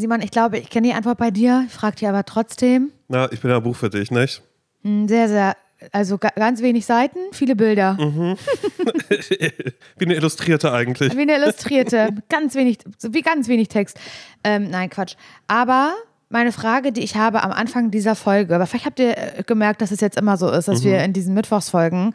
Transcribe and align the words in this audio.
Simon, 0.00 0.20
ich 0.22 0.30
glaube, 0.30 0.58
ich 0.58 0.68
kenne 0.70 0.88
die 0.88 0.94
Antwort 0.94 1.18
bei 1.18 1.30
dir, 1.30 1.64
ich 1.66 1.72
frage 1.72 1.96
dich 1.96 2.08
aber 2.08 2.24
trotzdem. 2.24 2.90
Na, 3.08 3.30
ich 3.30 3.40
bin 3.40 3.50
ja 3.50 3.58
ein 3.58 3.62
Buch 3.62 3.76
für 3.76 3.90
dich, 3.90 4.10
nicht? 4.10 4.42
Hm, 4.82 5.06
Sehr, 5.08 5.28
sehr, 5.28 5.56
also 5.92 6.18
ga- 6.18 6.32
ganz 6.36 6.60
wenig 6.62 6.84
Seiten, 6.86 7.18
viele 7.32 7.54
Bilder. 7.56 7.94
Mhm. 8.00 8.36
Wie 9.98 10.04
eine 10.04 10.14
Illustrierte 10.14 10.72
eigentlich. 10.72 11.16
Wie 11.16 11.20
eine 11.22 11.36
Illustrierte, 11.36 12.10
ganz 12.28 12.54
wenig, 12.54 12.78
wie 13.02 13.22
ganz 13.22 13.48
wenig 13.48 13.68
Text. 13.68 13.98
Ähm, 14.44 14.70
nein, 14.70 14.90
Quatsch. 14.90 15.14
Aber 15.48 15.94
meine 16.28 16.52
Frage, 16.52 16.92
die 16.92 17.02
ich 17.02 17.16
habe 17.16 17.42
am 17.42 17.52
Anfang 17.52 17.90
dieser 17.90 18.14
Folge, 18.14 18.54
aber 18.54 18.66
vielleicht 18.66 18.86
habt 18.86 19.00
ihr 19.00 19.16
äh, 19.16 19.42
gemerkt, 19.46 19.82
dass 19.82 19.90
es 19.90 20.00
jetzt 20.00 20.18
immer 20.18 20.36
so 20.36 20.50
ist, 20.50 20.68
dass 20.68 20.84
wir 20.84 21.02
in 21.04 21.12
diesen 21.12 21.34
Mittwochsfolgen 21.34 22.14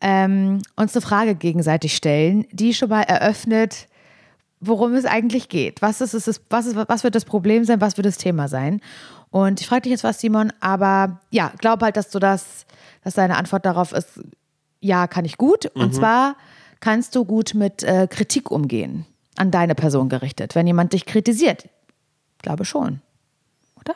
ähm, 0.00 0.62
uns 0.76 0.94
eine 0.94 1.02
Frage 1.02 1.34
gegenseitig 1.34 1.94
stellen, 1.94 2.46
die 2.52 2.72
schon 2.74 2.88
mal 2.88 3.02
eröffnet, 3.02 3.86
worum 4.60 4.94
es 4.94 5.04
eigentlich 5.06 5.48
geht. 5.48 5.82
Was, 5.82 6.00
ist, 6.00 6.14
es, 6.14 6.40
was, 6.50 6.66
ist, 6.66 6.76
was 6.76 7.04
wird 7.04 7.14
das 7.14 7.24
Problem 7.24 7.64
sein, 7.64 7.80
was 7.80 7.96
wird 7.96 8.06
das 8.06 8.18
Thema 8.18 8.48
sein? 8.48 8.80
Und 9.30 9.60
ich 9.60 9.66
frage 9.66 9.82
dich 9.82 9.92
jetzt 9.92 10.04
was, 10.04 10.20
Simon, 10.20 10.52
aber 10.60 11.20
ja, 11.30 11.52
glaub 11.58 11.82
halt, 11.82 11.96
dass 11.96 12.10
du 12.10 12.18
das, 12.18 12.66
dass 13.02 13.14
deine 13.14 13.36
Antwort 13.36 13.64
darauf 13.64 13.92
ist, 13.92 14.20
ja, 14.80 15.06
kann 15.06 15.24
ich 15.24 15.36
gut. 15.36 15.66
Und 15.74 15.94
zwar 15.94 16.36
kannst 16.80 17.14
du 17.14 17.24
gut 17.24 17.54
mit 17.54 17.82
äh, 17.82 18.06
Kritik 18.08 18.50
umgehen, 18.50 19.06
an 19.36 19.50
deine 19.50 19.74
Person 19.74 20.08
gerichtet, 20.08 20.54
wenn 20.54 20.66
jemand 20.66 20.92
dich 20.92 21.06
kritisiert. 21.06 21.68
Ich 22.36 22.42
glaube 22.42 22.64
schon. 22.64 23.00
Oder? 23.78 23.94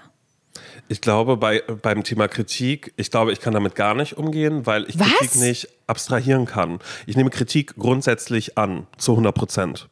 Ich 0.88 1.00
glaube, 1.00 1.36
bei, 1.36 1.62
beim 1.82 2.04
Thema 2.04 2.28
Kritik, 2.28 2.92
ich 2.96 3.10
glaube, 3.10 3.32
ich 3.32 3.40
kann 3.40 3.54
damit 3.54 3.74
gar 3.74 3.94
nicht 3.94 4.16
umgehen, 4.16 4.66
weil 4.66 4.84
ich 4.88 4.98
Was? 5.00 5.08
Kritik 5.08 5.40
nicht 5.40 5.68
abstrahieren 5.86 6.44
kann. 6.44 6.78
Ich 7.06 7.16
nehme 7.16 7.30
Kritik 7.30 7.74
grundsätzlich 7.76 8.56
an, 8.56 8.86
zu 8.98 9.12
100 9.12 9.34
Prozent. 9.34 9.88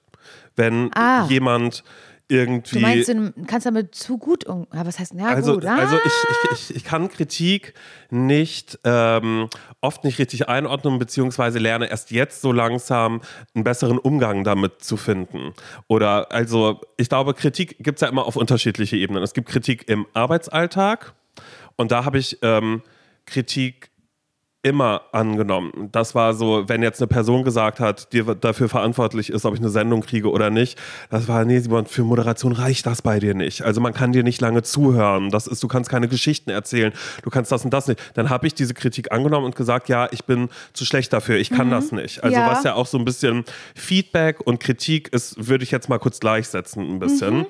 Wenn 0.56 0.90
Ah. 0.94 1.26
jemand 1.28 1.84
irgendwie. 2.28 2.76
Du 2.76 2.80
meinst, 2.80 3.08
du 3.08 3.32
kannst 3.46 3.66
damit 3.66 3.94
zu 3.94 4.16
gut 4.16 4.44
um. 4.46 4.66
Was 4.70 4.98
heißt, 4.98 5.12
ja, 5.14 5.26
Also, 5.26 5.54
gut. 5.54 5.66
Ah, 5.66 5.76
also 5.76 5.96
ich, 5.96 6.12
ich, 6.30 6.50
ich, 6.70 6.76
ich 6.76 6.84
kann 6.84 7.10
Kritik 7.10 7.74
nicht 8.10 8.78
ähm, 8.84 9.48
oft 9.82 10.04
nicht 10.04 10.18
richtig 10.18 10.48
einordnen, 10.48 10.98
beziehungsweise 10.98 11.58
lerne 11.58 11.90
erst 11.90 12.10
jetzt 12.10 12.40
so 12.40 12.52
langsam 12.52 13.20
einen 13.54 13.64
besseren 13.64 13.98
Umgang 13.98 14.44
damit 14.44 14.82
zu 14.82 14.96
finden. 14.96 15.52
Oder 15.88 16.32
also 16.32 16.80
ich 16.96 17.08
glaube, 17.10 17.34
Kritik 17.34 17.76
gibt 17.80 17.98
es 17.98 18.00
ja 18.00 18.08
immer 18.08 18.24
auf 18.24 18.36
unterschiedliche 18.36 18.96
Ebenen. 18.96 19.22
Es 19.22 19.34
gibt 19.34 19.48
Kritik 19.48 19.88
im 19.90 20.06
Arbeitsalltag 20.14 21.12
und 21.76 21.92
da 21.92 22.04
habe 22.06 22.18
ich 22.18 22.38
ähm, 22.42 22.82
Kritik 23.26 23.90
immer 24.62 25.02
angenommen. 25.10 25.88
Das 25.90 26.14
war 26.14 26.34
so, 26.34 26.68
wenn 26.68 26.82
jetzt 26.82 27.00
eine 27.00 27.08
Person 27.08 27.42
gesagt 27.42 27.80
hat, 27.80 28.12
die 28.12 28.22
dafür 28.40 28.68
verantwortlich 28.68 29.30
ist, 29.30 29.44
ob 29.44 29.54
ich 29.54 29.60
eine 29.60 29.70
Sendung 29.70 30.02
kriege 30.02 30.30
oder 30.30 30.50
nicht, 30.50 30.78
das 31.10 31.26
war, 31.26 31.44
nee, 31.44 31.58
Simon, 31.58 31.86
für 31.86 32.04
Moderation 32.04 32.52
reicht 32.52 32.86
das 32.86 33.02
bei 33.02 33.18
dir 33.18 33.34
nicht. 33.34 33.62
Also 33.62 33.80
man 33.80 33.92
kann 33.92 34.12
dir 34.12 34.22
nicht 34.22 34.40
lange 34.40 34.62
zuhören. 34.62 35.30
Das 35.30 35.48
ist, 35.48 35.62
du 35.64 35.68
kannst 35.68 35.90
keine 35.90 36.06
Geschichten 36.06 36.50
erzählen, 36.50 36.92
du 37.22 37.30
kannst 37.30 37.50
das 37.50 37.64
und 37.64 37.72
das 37.74 37.88
nicht. 37.88 38.00
Dann 38.14 38.30
habe 38.30 38.46
ich 38.46 38.54
diese 38.54 38.72
Kritik 38.74 39.10
angenommen 39.10 39.46
und 39.46 39.56
gesagt, 39.56 39.88
ja, 39.88 40.08
ich 40.12 40.24
bin 40.26 40.48
zu 40.74 40.84
schlecht 40.84 41.12
dafür, 41.12 41.36
ich 41.38 41.50
kann 41.50 41.70
das 41.70 41.90
nicht. 41.90 42.22
Also 42.22 42.36
Ja. 42.36 42.48
was 42.50 42.62
ja 42.62 42.74
auch 42.74 42.86
so 42.86 42.98
ein 42.98 43.04
bisschen 43.04 43.44
Feedback 43.74 44.40
und 44.46 44.60
Kritik 44.60 45.08
ist, 45.12 45.48
würde 45.48 45.64
ich 45.64 45.72
jetzt 45.72 45.88
mal 45.88 45.98
kurz 45.98 46.20
gleichsetzen 46.20 46.88
ein 46.88 46.98
bisschen 47.00 47.46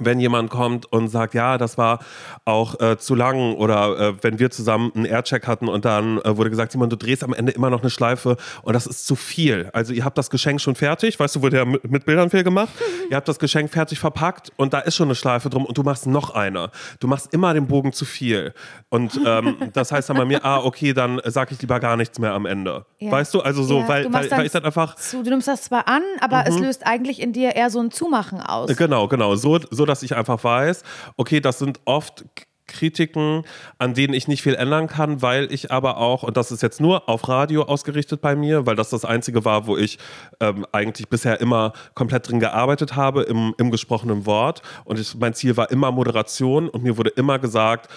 wenn 0.00 0.20
jemand 0.20 0.50
kommt 0.50 0.90
und 0.92 1.08
sagt, 1.08 1.34
ja, 1.34 1.58
das 1.58 1.78
war 1.78 2.00
auch 2.44 2.80
äh, 2.80 2.98
zu 2.98 3.14
lang 3.14 3.54
oder 3.54 3.98
äh, 3.98 4.14
wenn 4.22 4.38
wir 4.38 4.50
zusammen 4.50 4.92
einen 4.94 5.04
Aircheck 5.04 5.46
hatten 5.46 5.68
und 5.68 5.84
dann 5.84 6.18
äh, 6.18 6.36
wurde 6.36 6.50
gesagt, 6.50 6.72
Simon, 6.72 6.90
du 6.90 6.96
drehst 6.96 7.24
am 7.24 7.34
Ende 7.34 7.52
immer 7.52 7.70
noch 7.70 7.82
eine 7.82 7.90
Schleife 7.90 8.36
und 8.62 8.72
das 8.72 8.86
ist 8.86 9.06
zu 9.06 9.16
viel. 9.16 9.70
Also 9.72 9.92
ihr 9.92 10.04
habt 10.04 10.18
das 10.18 10.30
Geschenk 10.30 10.60
schon 10.60 10.74
fertig, 10.74 11.18
weißt 11.18 11.36
du, 11.36 11.42
wurde 11.42 11.58
ja 11.58 11.64
mit, 11.64 11.90
mit 11.90 12.04
Bildern 12.04 12.30
viel 12.30 12.44
gemacht. 12.44 12.72
ihr 13.10 13.16
habt 13.16 13.28
das 13.28 13.38
Geschenk 13.38 13.70
fertig 13.70 13.98
verpackt 13.98 14.52
und 14.56 14.72
da 14.72 14.80
ist 14.80 14.96
schon 14.96 15.08
eine 15.08 15.14
Schleife 15.14 15.50
drum 15.50 15.64
und 15.64 15.76
du 15.76 15.82
machst 15.82 16.06
noch 16.06 16.30
eine. 16.34 16.70
Du 17.00 17.06
machst 17.06 17.32
immer 17.32 17.54
den 17.54 17.66
Bogen 17.66 17.92
zu 17.92 18.04
viel. 18.04 18.54
Und 18.88 19.20
ähm, 19.24 19.56
das 19.72 19.92
heißt 19.92 20.10
dann 20.10 20.16
bei 20.16 20.24
mir, 20.24 20.44
ah, 20.44 20.58
okay, 20.58 20.92
dann 20.92 21.20
sage 21.24 21.54
ich 21.54 21.60
lieber 21.60 21.80
gar 21.80 21.96
nichts 21.96 22.18
mehr 22.18 22.32
am 22.32 22.46
Ende. 22.46 22.84
Ja. 22.98 23.10
Weißt 23.10 23.34
du, 23.34 23.40
also 23.40 23.62
so, 23.62 23.80
Ja, 23.80 23.88
weil, 23.88 24.12
weil, 24.12 24.30
weil 24.30 24.46
ich 24.46 24.52
dann 24.52 24.64
einfach 24.64 24.96
zu, 24.96 25.22
du 25.22 25.30
nimmst 25.30 25.48
das 25.48 25.62
zwar 25.62 25.88
an, 25.88 26.02
aber 26.20 26.44
es 26.46 26.58
löst 26.58 26.86
eigentlich 26.86 27.20
in 27.20 27.32
dir 27.32 27.54
eher 27.56 27.70
so 27.70 27.80
ein 27.80 27.90
Zumachen 27.90 28.40
aus. 28.40 28.76
Genau, 28.76 29.08
genau. 29.08 29.34
So, 29.36 29.58
so, 29.70 29.81
dass 29.86 30.02
ich 30.02 30.16
einfach 30.16 30.42
weiß, 30.42 30.82
okay, 31.16 31.40
das 31.40 31.58
sind 31.58 31.80
oft 31.84 32.24
Kritiken, 32.66 33.44
an 33.78 33.94
denen 33.94 34.14
ich 34.14 34.28
nicht 34.28 34.42
viel 34.42 34.54
ändern 34.54 34.86
kann, 34.86 35.22
weil 35.22 35.52
ich 35.52 35.70
aber 35.70 35.98
auch, 35.98 36.22
und 36.22 36.36
das 36.36 36.50
ist 36.50 36.62
jetzt 36.62 36.80
nur 36.80 37.08
auf 37.08 37.28
Radio 37.28 37.64
ausgerichtet 37.64 38.20
bei 38.20 38.34
mir, 38.34 38.66
weil 38.66 38.76
das 38.76 38.90
das 38.90 39.04
Einzige 39.04 39.44
war, 39.44 39.66
wo 39.66 39.76
ich 39.76 39.98
ähm, 40.40 40.66
eigentlich 40.72 41.08
bisher 41.08 41.40
immer 41.40 41.72
komplett 41.94 42.28
drin 42.28 42.40
gearbeitet 42.40 42.96
habe, 42.96 43.22
im, 43.22 43.54
im 43.58 43.70
gesprochenen 43.70 44.26
Wort. 44.26 44.62
Und 44.84 44.98
ich, 44.98 45.14
mein 45.14 45.34
Ziel 45.34 45.56
war 45.56 45.70
immer 45.70 45.92
Moderation 45.92 46.68
und 46.68 46.82
mir 46.82 46.96
wurde 46.96 47.10
immer 47.10 47.38
gesagt, 47.38 47.88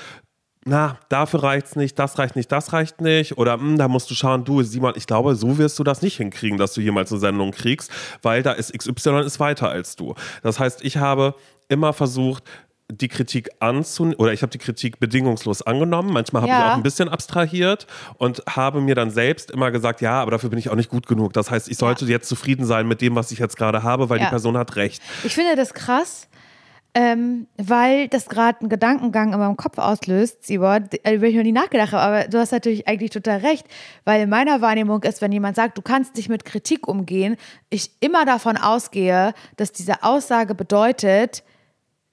na, 0.68 0.98
dafür 1.10 1.44
reicht's 1.44 1.76
nicht, 1.76 2.00
das 2.00 2.18
reicht 2.18 2.36
nicht, 2.36 2.52
das 2.52 2.74
reicht 2.74 3.00
nicht. 3.00 3.38
Oder 3.38 3.54
hm, 3.54 3.78
da 3.78 3.88
musst 3.88 4.10
du 4.10 4.16
schauen, 4.16 4.46
du, 4.46 4.64
Simon, 4.64 4.94
ich 4.96 5.06
glaube, 5.06 5.36
so 5.36 5.60
wirst 5.60 5.78
du 5.78 5.84
das 5.84 6.02
nicht 6.02 6.18
hinkriegen, 6.18 6.58
dass 6.58 6.74
du 6.74 6.82
jemals 6.82 7.12
eine 7.12 7.20
Sendung 7.20 7.52
kriegst, 7.52 7.92
weil 8.24 8.42
da 8.42 8.52
ist 8.52 8.74
XY 8.76 9.20
ist 9.20 9.40
weiter 9.40 9.70
als 9.70 9.96
du. 9.96 10.16
Das 10.42 10.60
heißt, 10.60 10.84
ich 10.84 10.98
habe 10.98 11.36
immer 11.70 11.94
versucht, 11.94 12.44
die 12.92 13.08
Kritik 13.08 13.50
anzunehmen, 13.60 14.20
oder 14.20 14.32
ich 14.32 14.44
habe 14.44 14.52
die 14.52 14.60
Kritik 14.60 15.00
bedingungslos 15.00 15.64
angenommen. 15.64 16.14
Manchmal 16.14 16.44
habe 16.44 16.52
Ja. 16.52 16.60
ich 16.60 16.66
auch 16.66 16.76
ein 16.76 16.84
bisschen 16.84 17.10
abstrahiert 17.10 17.88
und 18.20 18.44
habe 18.48 18.80
mir 18.80 18.94
dann 18.94 19.10
selbst 19.10 19.50
immer 19.50 19.72
gesagt, 19.72 20.02
ja, 20.02 20.22
aber 20.22 20.30
dafür 20.32 20.52
bin 20.52 20.60
ich 20.60 20.70
auch 20.70 20.76
nicht 20.76 20.92
gut 20.92 21.08
genug. 21.08 21.34
Das 21.34 21.50
heißt, 21.50 21.68
ich 21.68 21.78
sollte 21.78 22.06
jetzt 22.06 22.30
zufrieden 22.30 22.64
sein 22.66 22.88
mit 22.88 23.02
dem, 23.02 23.16
was 23.16 23.32
ich 23.32 23.40
jetzt 23.40 23.58
gerade 23.58 23.82
habe, 23.82 24.10
weil 24.10 24.20
Ja. 24.20 24.26
die 24.26 24.30
Person 24.30 24.56
hat 24.56 24.76
recht. 24.76 25.02
Ich 25.24 25.34
finde 25.34 25.56
das 25.56 25.74
krass, 25.74 26.28
ähm, 26.94 27.48
weil 27.58 28.08
das 28.08 28.30
gerade 28.30 28.60
einen 28.62 28.70
Gedankengang 28.70 29.34
in 29.34 29.40
meinem 29.40 29.58
Kopf 29.58 29.80
auslöst, 29.80 30.46
Simon, 30.46 30.88
äh, 31.04 31.16
über 31.16 31.26
ich 31.26 31.36
noch 31.36 31.42
nie 31.44 31.52
nachgedacht 31.52 31.92
habe. 31.92 32.04
Aber 32.04 32.28
du 32.30 32.38
hast 32.38 32.52
natürlich 32.52 32.88
eigentlich 32.88 33.10
total 33.10 33.40
recht, 33.40 33.66
weil 34.06 34.22
in 34.22 34.30
meiner 34.30 34.62
Wahrnehmung 34.62 35.02
ist, 35.02 35.22
wenn 35.24 35.32
jemand 35.32 35.56
sagt, 35.56 35.76
du 35.78 35.82
kannst 35.82 36.16
nicht 36.18 36.30
mit 36.30 36.46
Kritik 36.46 36.88
umgehen, 36.88 37.36
ich 37.72 37.90
immer 38.00 38.26
davon 38.26 38.58
ausgehe, 38.58 39.34
dass 39.58 39.72
diese 39.72 40.04
Aussage 40.04 40.54
bedeutet, 40.54 41.44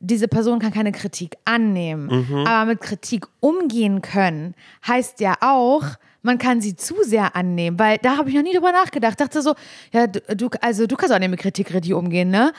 diese 0.04 0.26
Person 0.28 0.58
kann 0.58 0.72
keine 0.72 0.90
Kritik 0.92 1.36
annehmen. 1.44 2.10
Aber 2.46 2.66
mit 2.72 2.80
Kritik 2.80 3.26
umgehen 3.40 4.02
können 4.02 4.54
heißt 4.86 5.20
ja 5.20 5.36
auch, 5.40 5.84
man 6.22 6.38
kann 6.38 6.60
sie 6.60 6.76
zu 6.76 6.94
sehr 7.02 7.34
annehmen, 7.36 7.78
weil 7.78 7.98
da 7.98 8.16
habe 8.16 8.28
ich 8.28 8.34
noch 8.34 8.42
nie 8.42 8.52
drüber 8.52 8.72
nachgedacht. 8.72 9.20
Dachte 9.20 9.42
so, 9.42 9.54
ja, 9.92 10.06
du, 10.08 10.20
du- 10.36 10.48
also 10.60 10.86
du 10.86 10.96
kannst 10.96 11.14
auch 11.14 11.18
nicht 11.18 11.30
mit 11.30 11.40
Kritik 11.40 11.72
richtig 11.72 11.94
umgehen, 11.94 12.30
ne? 12.30 12.52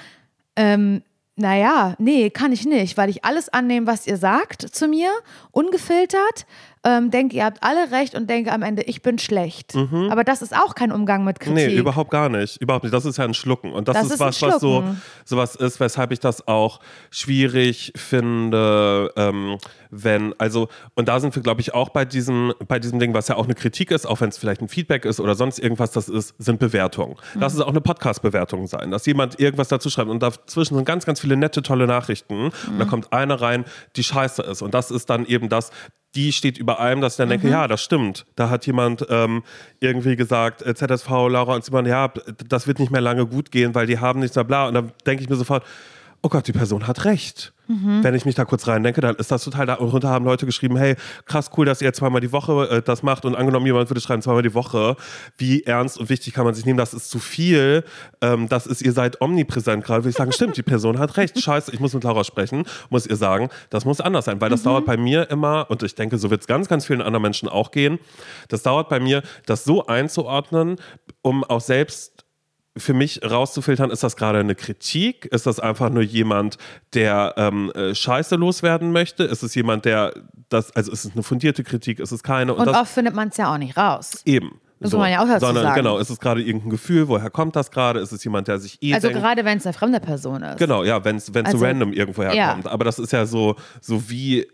Ähm, 0.55 1.01
naja, 1.35 1.95
nee, 1.97 2.29
kann 2.29 2.51
ich 2.51 2.65
nicht, 2.65 2.95
weil 2.95 3.09
ich 3.09 3.25
alles 3.25 3.49
annehme, 3.49 3.87
was 3.87 4.05
ihr 4.07 4.17
sagt 4.17 4.61
zu 4.61 4.87
mir, 4.87 5.09
ungefiltert, 5.51 6.45
ähm, 6.85 7.11
denke, 7.11 7.37
ihr 7.37 7.45
habt 7.45 7.63
alle 7.63 7.91
recht 7.91 8.13
und 8.13 8.29
denke 8.29 8.51
am 8.51 8.61
Ende, 8.61 8.81
ich 8.83 9.01
bin 9.01 9.17
schlecht. 9.17 9.75
Aber 10.09 10.23
das 10.23 10.41
ist 10.41 10.53
auch 10.55 10.75
kein 10.75 10.91
Umgang 10.91 11.23
mit 11.23 11.39
Kritik. 11.39 11.55
Nee, 11.55 11.75
überhaupt 11.75 12.11
gar 12.11 12.27
nicht. 12.29 12.61
Überhaupt 12.61 12.83
nicht. 12.83 12.93
Das 12.93 13.05
ist 13.05 13.17
ja 13.17 13.23
ein 13.23 13.33
Schlucken. 13.33 13.71
Und 13.71 13.87
das, 13.87 13.95
Das 13.95 14.05
ist, 14.07 14.13
ist 14.13 14.19
was, 14.19 14.41
was 14.41 14.59
so 14.59 14.83
sowas 15.23 15.55
ist, 15.55 15.79
weshalb 15.79 16.11
ich 16.11 16.19
das 16.19 16.47
auch 16.47 16.81
schwierig 17.09 17.93
finde, 17.95 19.11
ähm, 19.15 19.57
wenn, 19.91 20.33
also, 20.39 20.67
und 20.95 21.07
da 21.07 21.19
sind 21.19 21.35
wir, 21.35 21.41
glaube 21.41 21.61
ich, 21.61 21.73
auch 21.73 21.89
bei 21.89 22.03
diesem, 22.03 22.53
bei 22.67 22.79
diesem 22.79 22.99
Ding, 22.99 23.13
was 23.13 23.27
ja 23.27 23.35
auch 23.35 23.45
eine 23.45 23.55
Kritik 23.55 23.91
ist, 23.91 24.05
auch 24.05 24.21
wenn 24.21 24.29
es 24.29 24.37
vielleicht 24.37 24.61
ein 24.61 24.67
Feedback 24.67 25.05
ist 25.05 25.19
oder 25.19 25.35
sonst 25.35 25.59
irgendwas, 25.59 25.91
das 25.91 26.09
ist, 26.09 26.33
sind 26.39 26.59
Bewertungen. 26.59 27.15
Lass 27.35 27.53
es 27.53 27.61
auch 27.61 27.67
eine 27.67 27.81
Podcast-Bewertung 27.81 28.67
sein, 28.67 28.91
dass 28.91 29.05
jemand 29.05 29.39
irgendwas 29.39 29.67
dazu 29.67 29.89
schreibt 29.89 30.09
und 30.09 30.21
dazwischen 30.21 30.75
sind 30.75 30.85
ganz, 30.85 31.05
ganz 31.05 31.19
viele 31.19 31.37
nette, 31.37 31.61
tolle 31.61 31.87
Nachrichten 31.87 32.45
und 32.67 32.79
da 32.79 32.85
kommt 32.85 33.13
eine 33.13 33.39
rein, 33.39 33.65
die 33.95 34.03
scheiße 34.03 34.41
ist. 34.41 34.61
Und 34.61 34.73
das 34.73 34.91
ist 34.91 35.09
dann 35.09 35.25
eben 35.25 35.47
das, 35.49 35.71
die 36.15 36.31
steht 36.31 36.57
über 36.57 36.79
allem, 36.79 37.01
dass 37.01 37.13
ich 37.13 37.17
dann 37.17 37.29
denke, 37.29 37.49
ja, 37.49 37.67
das 37.67 37.83
stimmt. 37.83 38.25
Da 38.35 38.49
hat 38.49 38.67
jemand 38.67 39.05
ähm, 39.09 39.43
irgendwie 39.79 40.15
gesagt, 40.15 40.61
ZSV, 40.61 41.09
Laura 41.09 41.55
und 41.55 41.65
Simon, 41.65 41.85
ja, 41.85 42.11
das 42.47 42.67
wird 42.67 42.79
nicht 42.79 42.91
mehr 42.91 43.01
lange 43.01 43.25
gut 43.25 43.51
gehen, 43.51 43.73
weil 43.73 43.87
die 43.87 43.99
haben 43.99 44.19
nichts 44.19 44.35
mehr 44.35 44.45
bla. 44.45 44.67
Und 44.67 44.75
dann 44.75 44.91
denke 45.05 45.23
ich 45.23 45.29
mir 45.29 45.35
sofort, 45.35 45.63
oh 46.23 46.29
Gott, 46.29 46.47
die 46.47 46.53
Person 46.53 46.87
hat 46.87 47.05
recht. 47.05 47.53
Wenn 48.01 48.13
ich 48.13 48.25
mich 48.25 48.35
da 48.35 48.43
kurz 48.45 48.67
reindenke, 48.67 48.99
dann 49.01 49.15
ist 49.15 49.31
das 49.31 49.43
total, 49.43 49.65
darunter 49.65 50.09
haben 50.09 50.25
Leute 50.25 50.45
geschrieben, 50.45 50.75
hey, 50.77 50.95
krass 51.25 51.49
cool, 51.55 51.65
dass 51.65 51.81
ihr 51.81 51.93
zweimal 51.93 52.21
die 52.21 52.31
Woche 52.31 52.69
äh, 52.69 52.81
das 52.81 53.03
macht. 53.03 53.25
Und 53.25 53.35
angenommen, 53.35 53.65
jemand 53.65 53.89
würde 53.89 54.01
schreiben, 54.01 54.21
zweimal 54.21 54.41
die 54.41 54.53
Woche, 54.53 54.95
wie 55.37 55.63
ernst 55.63 55.97
und 55.97 56.09
wichtig 56.09 56.33
kann 56.33 56.45
man 56.45 56.53
sich 56.53 56.65
nehmen, 56.65 56.77
das 56.77 56.93
ist 56.93 57.09
zu 57.09 57.19
viel, 57.19 57.83
ähm, 58.21 58.49
das 58.49 58.67
ist, 58.67 58.81
ihr 58.81 58.91
seid 58.91 59.21
omnipräsent 59.21 59.83
gerade, 59.83 60.03
würde 60.03 60.09
ich 60.09 60.15
sagen, 60.15 60.31
stimmt, 60.31 60.57
die 60.57 60.63
Person 60.63 60.99
hat 60.99 61.15
recht, 61.17 61.41
scheiße, 61.41 61.71
ich 61.73 61.79
muss 61.79 61.93
mit 61.93 62.03
Laura 62.03 62.23
sprechen, 62.23 62.65
muss 62.89 63.05
ihr 63.05 63.15
sagen, 63.15 63.49
das 63.69 63.85
muss 63.85 64.01
anders 64.01 64.25
sein, 64.25 64.41
weil 64.41 64.49
das 64.49 64.63
dauert 64.63 64.85
bei 64.85 64.97
mir 64.97 65.29
immer, 65.29 65.69
und 65.69 65.83
ich 65.83 65.95
denke, 65.95 66.17
so 66.17 66.29
wird 66.29 66.41
es 66.41 66.47
ganz, 66.47 66.67
ganz 66.67 66.85
vielen 66.85 67.01
anderen 67.01 67.23
Menschen 67.23 67.47
auch 67.47 67.71
gehen, 67.71 67.99
das 68.49 68.63
dauert 68.63 68.89
bei 68.89 68.99
mir, 68.99 69.23
das 69.45 69.63
so 69.63 69.87
einzuordnen, 69.87 70.77
um 71.21 71.43
auch 71.43 71.61
selbst 71.61 72.12
für 72.75 72.93
mich 72.93 73.21
rauszufiltern, 73.23 73.91
ist 73.91 74.03
das 74.03 74.15
gerade 74.15 74.39
eine 74.39 74.55
Kritik? 74.55 75.25
Ist 75.25 75.45
das 75.45 75.59
einfach 75.59 75.89
nur 75.89 76.03
jemand, 76.03 76.57
der 76.93 77.33
ähm, 77.37 77.71
äh, 77.75 77.93
Scheiße 77.93 78.35
loswerden 78.35 78.91
möchte? 78.91 79.23
Ist 79.23 79.43
es 79.43 79.53
jemand, 79.55 79.85
der 79.85 80.13
das, 80.49 80.75
also 80.75 80.91
ist 80.91 81.05
es 81.05 81.13
eine 81.13 81.23
fundierte 81.23 81.63
Kritik, 81.63 81.99
ist 81.99 82.11
es 82.11 82.23
keine? 82.23 82.53
Und 82.55 82.65
das 82.65 82.75
oft 82.77 82.91
findet 82.91 83.15
man 83.15 83.29
es 83.29 83.37
ja 83.37 83.53
auch 83.53 83.57
nicht 83.57 83.77
raus. 83.77 84.21
eben. 84.25 84.59
Das 84.79 84.91
so. 84.91 84.97
muss 84.97 85.03
man 85.03 85.11
ja 85.13 85.23
auch 85.23 85.27
dazu 85.27 85.45
Sondern 85.45 85.63
sagen. 85.63 85.75
genau, 85.77 85.97
ist 85.97 86.09
es 86.09 86.19
gerade 86.19 86.41
irgendein 86.41 86.69
Gefühl, 86.71 87.07
woher 87.07 87.29
kommt 87.29 87.55
das 87.55 87.71
gerade? 87.71 88.01
Ist 88.01 88.11
es 88.11 88.21
jemand, 88.23 88.49
der 88.49 88.59
sich 88.59 88.77
eh 88.81 88.93
Also 88.93 89.07
denkt, 89.07 89.23
gerade 89.23 89.45
wenn 89.45 89.57
es 89.57 89.65
eine 89.65 89.71
fremde 89.73 90.01
Person 90.01 90.43
ist. 90.43 90.57
Genau, 90.57 90.83
ja, 90.83 91.05
wenn 91.05 91.15
es 91.15 91.27
so 91.27 91.33
Also, 91.41 91.63
random 91.63 91.93
irgendwo 91.93 92.23
ja. 92.23 92.31
herkommt. 92.31 92.67
Aber 92.67 92.83
das 92.83 92.99
ist 92.99 93.13
ja 93.13 93.25
so, 93.25 93.55
so 93.79 94.09
wie 94.09 94.45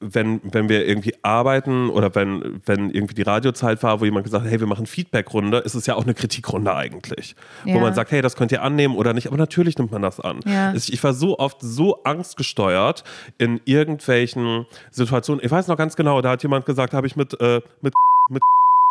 wenn, 0.00 0.40
wenn 0.44 0.68
wir 0.68 0.86
irgendwie 0.86 1.14
arbeiten 1.22 1.88
oder 1.88 2.14
wenn, 2.14 2.60
wenn 2.66 2.90
irgendwie 2.90 3.14
die 3.14 3.22
Radiozeit 3.22 3.82
war, 3.82 4.00
wo 4.00 4.04
jemand 4.04 4.24
gesagt 4.24 4.44
hat, 4.44 4.50
hey, 4.50 4.60
wir 4.60 4.66
machen 4.66 4.86
Feedbackrunde, 4.86 5.58
ist 5.58 5.74
es 5.74 5.86
ja 5.86 5.94
auch 5.94 6.04
eine 6.04 6.12
Kritikrunde 6.14 6.74
eigentlich. 6.74 7.34
Wo 7.64 7.70
Ja. 7.70 7.80
man 7.80 7.94
sagt, 7.94 8.10
hey, 8.10 8.20
das 8.20 8.36
könnt 8.36 8.52
ihr 8.52 8.62
annehmen 8.62 8.94
oder 8.94 9.14
nicht, 9.14 9.26
aber 9.26 9.36
natürlich 9.38 9.78
nimmt 9.78 9.92
man 9.92 10.02
das 10.02 10.20
an. 10.20 10.40
Ja. 10.44 10.74
Ich, 10.74 10.92
ich 10.92 11.02
war 11.02 11.14
so 11.14 11.38
oft 11.38 11.58
so 11.60 12.02
angstgesteuert 12.04 13.04
in 13.38 13.60
irgendwelchen 13.64 14.66
Situationen. 14.90 15.44
Ich 15.44 15.50
weiß 15.50 15.66
noch 15.68 15.76
ganz 15.76 15.96
genau, 15.96 16.20
da 16.20 16.30
hat 16.30 16.42
jemand 16.42 16.66
gesagt, 16.66 16.92
habe 16.92 17.06
ich 17.06 17.16
mit, 17.16 17.38
äh, 17.40 17.60
mit, 17.80 17.94
mit 18.28 18.42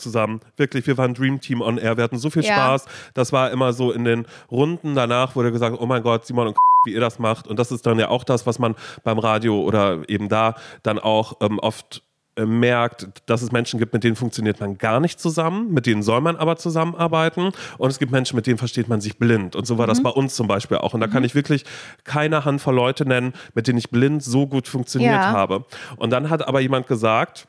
zusammen. 0.02 0.42
Wirklich, 0.58 0.86
wir 0.88 0.98
waren 0.98 1.14
Dream 1.14 1.40
Team 1.42 1.62
on 1.62 1.78
Air. 1.78 1.98
Wir 1.98 2.04
hatten 2.04 2.18
so 2.18 2.30
viel 2.30 2.44
Ja. 2.44 2.54
Spaß. 2.56 2.86
Das 3.14 3.32
war 3.34 3.52
immer 3.52 3.74
so 3.74 3.92
in 3.92 4.04
den 4.04 4.26
Runden 4.52 4.96
danach 4.96 5.36
wurde 5.36 5.52
gesagt, 5.52 5.78
oh 5.80 5.86
mein 5.86 6.04
Gott, 6.04 6.26
Simon 6.26 6.48
und 6.48 6.58
wie 6.86 6.94
ihr 6.94 7.00
das 7.02 7.20
macht. 7.20 7.48
Und 7.48 7.58
das 7.60 7.72
ist 7.72 7.86
dann 7.86 7.98
ja 8.00 8.10
auch 8.10 8.24
das, 8.24 8.46
was 8.46 8.60
man 8.60 8.76
beim 9.04 9.18
Radio 9.20 9.62
oder 9.62 10.08
eben 10.08 10.30
da 10.30 10.56
dann 10.84 11.00
auch 11.00 11.38
ähm, 11.42 11.58
oft 11.60 12.04
äh, 12.38 12.46
merkt, 12.46 13.08
dass 13.28 13.42
es 13.42 13.52
Menschen 13.52 13.80
gibt, 13.80 13.94
mit 13.94 14.04
denen 14.04 14.16
funktioniert 14.16 14.60
man 14.60 14.78
gar 14.78 15.00
nicht 15.00 15.20
zusammen, 15.20 15.72
mit 15.74 15.86
denen 15.86 16.04
soll 16.04 16.22
man 16.22 16.36
aber 16.36 16.58
zusammenarbeiten 16.58 17.52
und 17.78 17.90
es 17.90 17.98
gibt 17.98 18.12
Menschen, 18.12 18.36
mit 18.36 18.46
denen 18.46 18.58
versteht 18.58 18.88
man 18.90 19.00
sich 19.02 19.18
blind 19.18 19.56
und 19.56 19.66
so 19.66 19.78
war 19.78 19.88
das 19.88 20.04
bei 20.04 20.10
uns 20.10 20.36
zum 20.36 20.46
Beispiel 20.48 20.78
auch 20.78 20.94
und 20.94 21.00
da 21.00 21.08
kann 21.08 21.24
ich 21.24 21.34
wirklich 21.34 21.64
keine 22.04 22.44
Handvoll 22.46 22.76
Leute 22.76 23.06
nennen, 23.08 23.34
mit 23.54 23.68
denen 23.68 23.78
ich 23.80 23.90
blind 23.90 24.22
so 24.22 24.48
gut 24.48 24.68
funktioniert 24.68 25.14
Ja. 25.14 25.32
habe 25.32 25.64
und 25.96 26.10
dann 26.12 26.30
hat 26.30 26.46
aber 26.48 26.60
jemand 26.60 26.88
gesagt, 26.88 27.48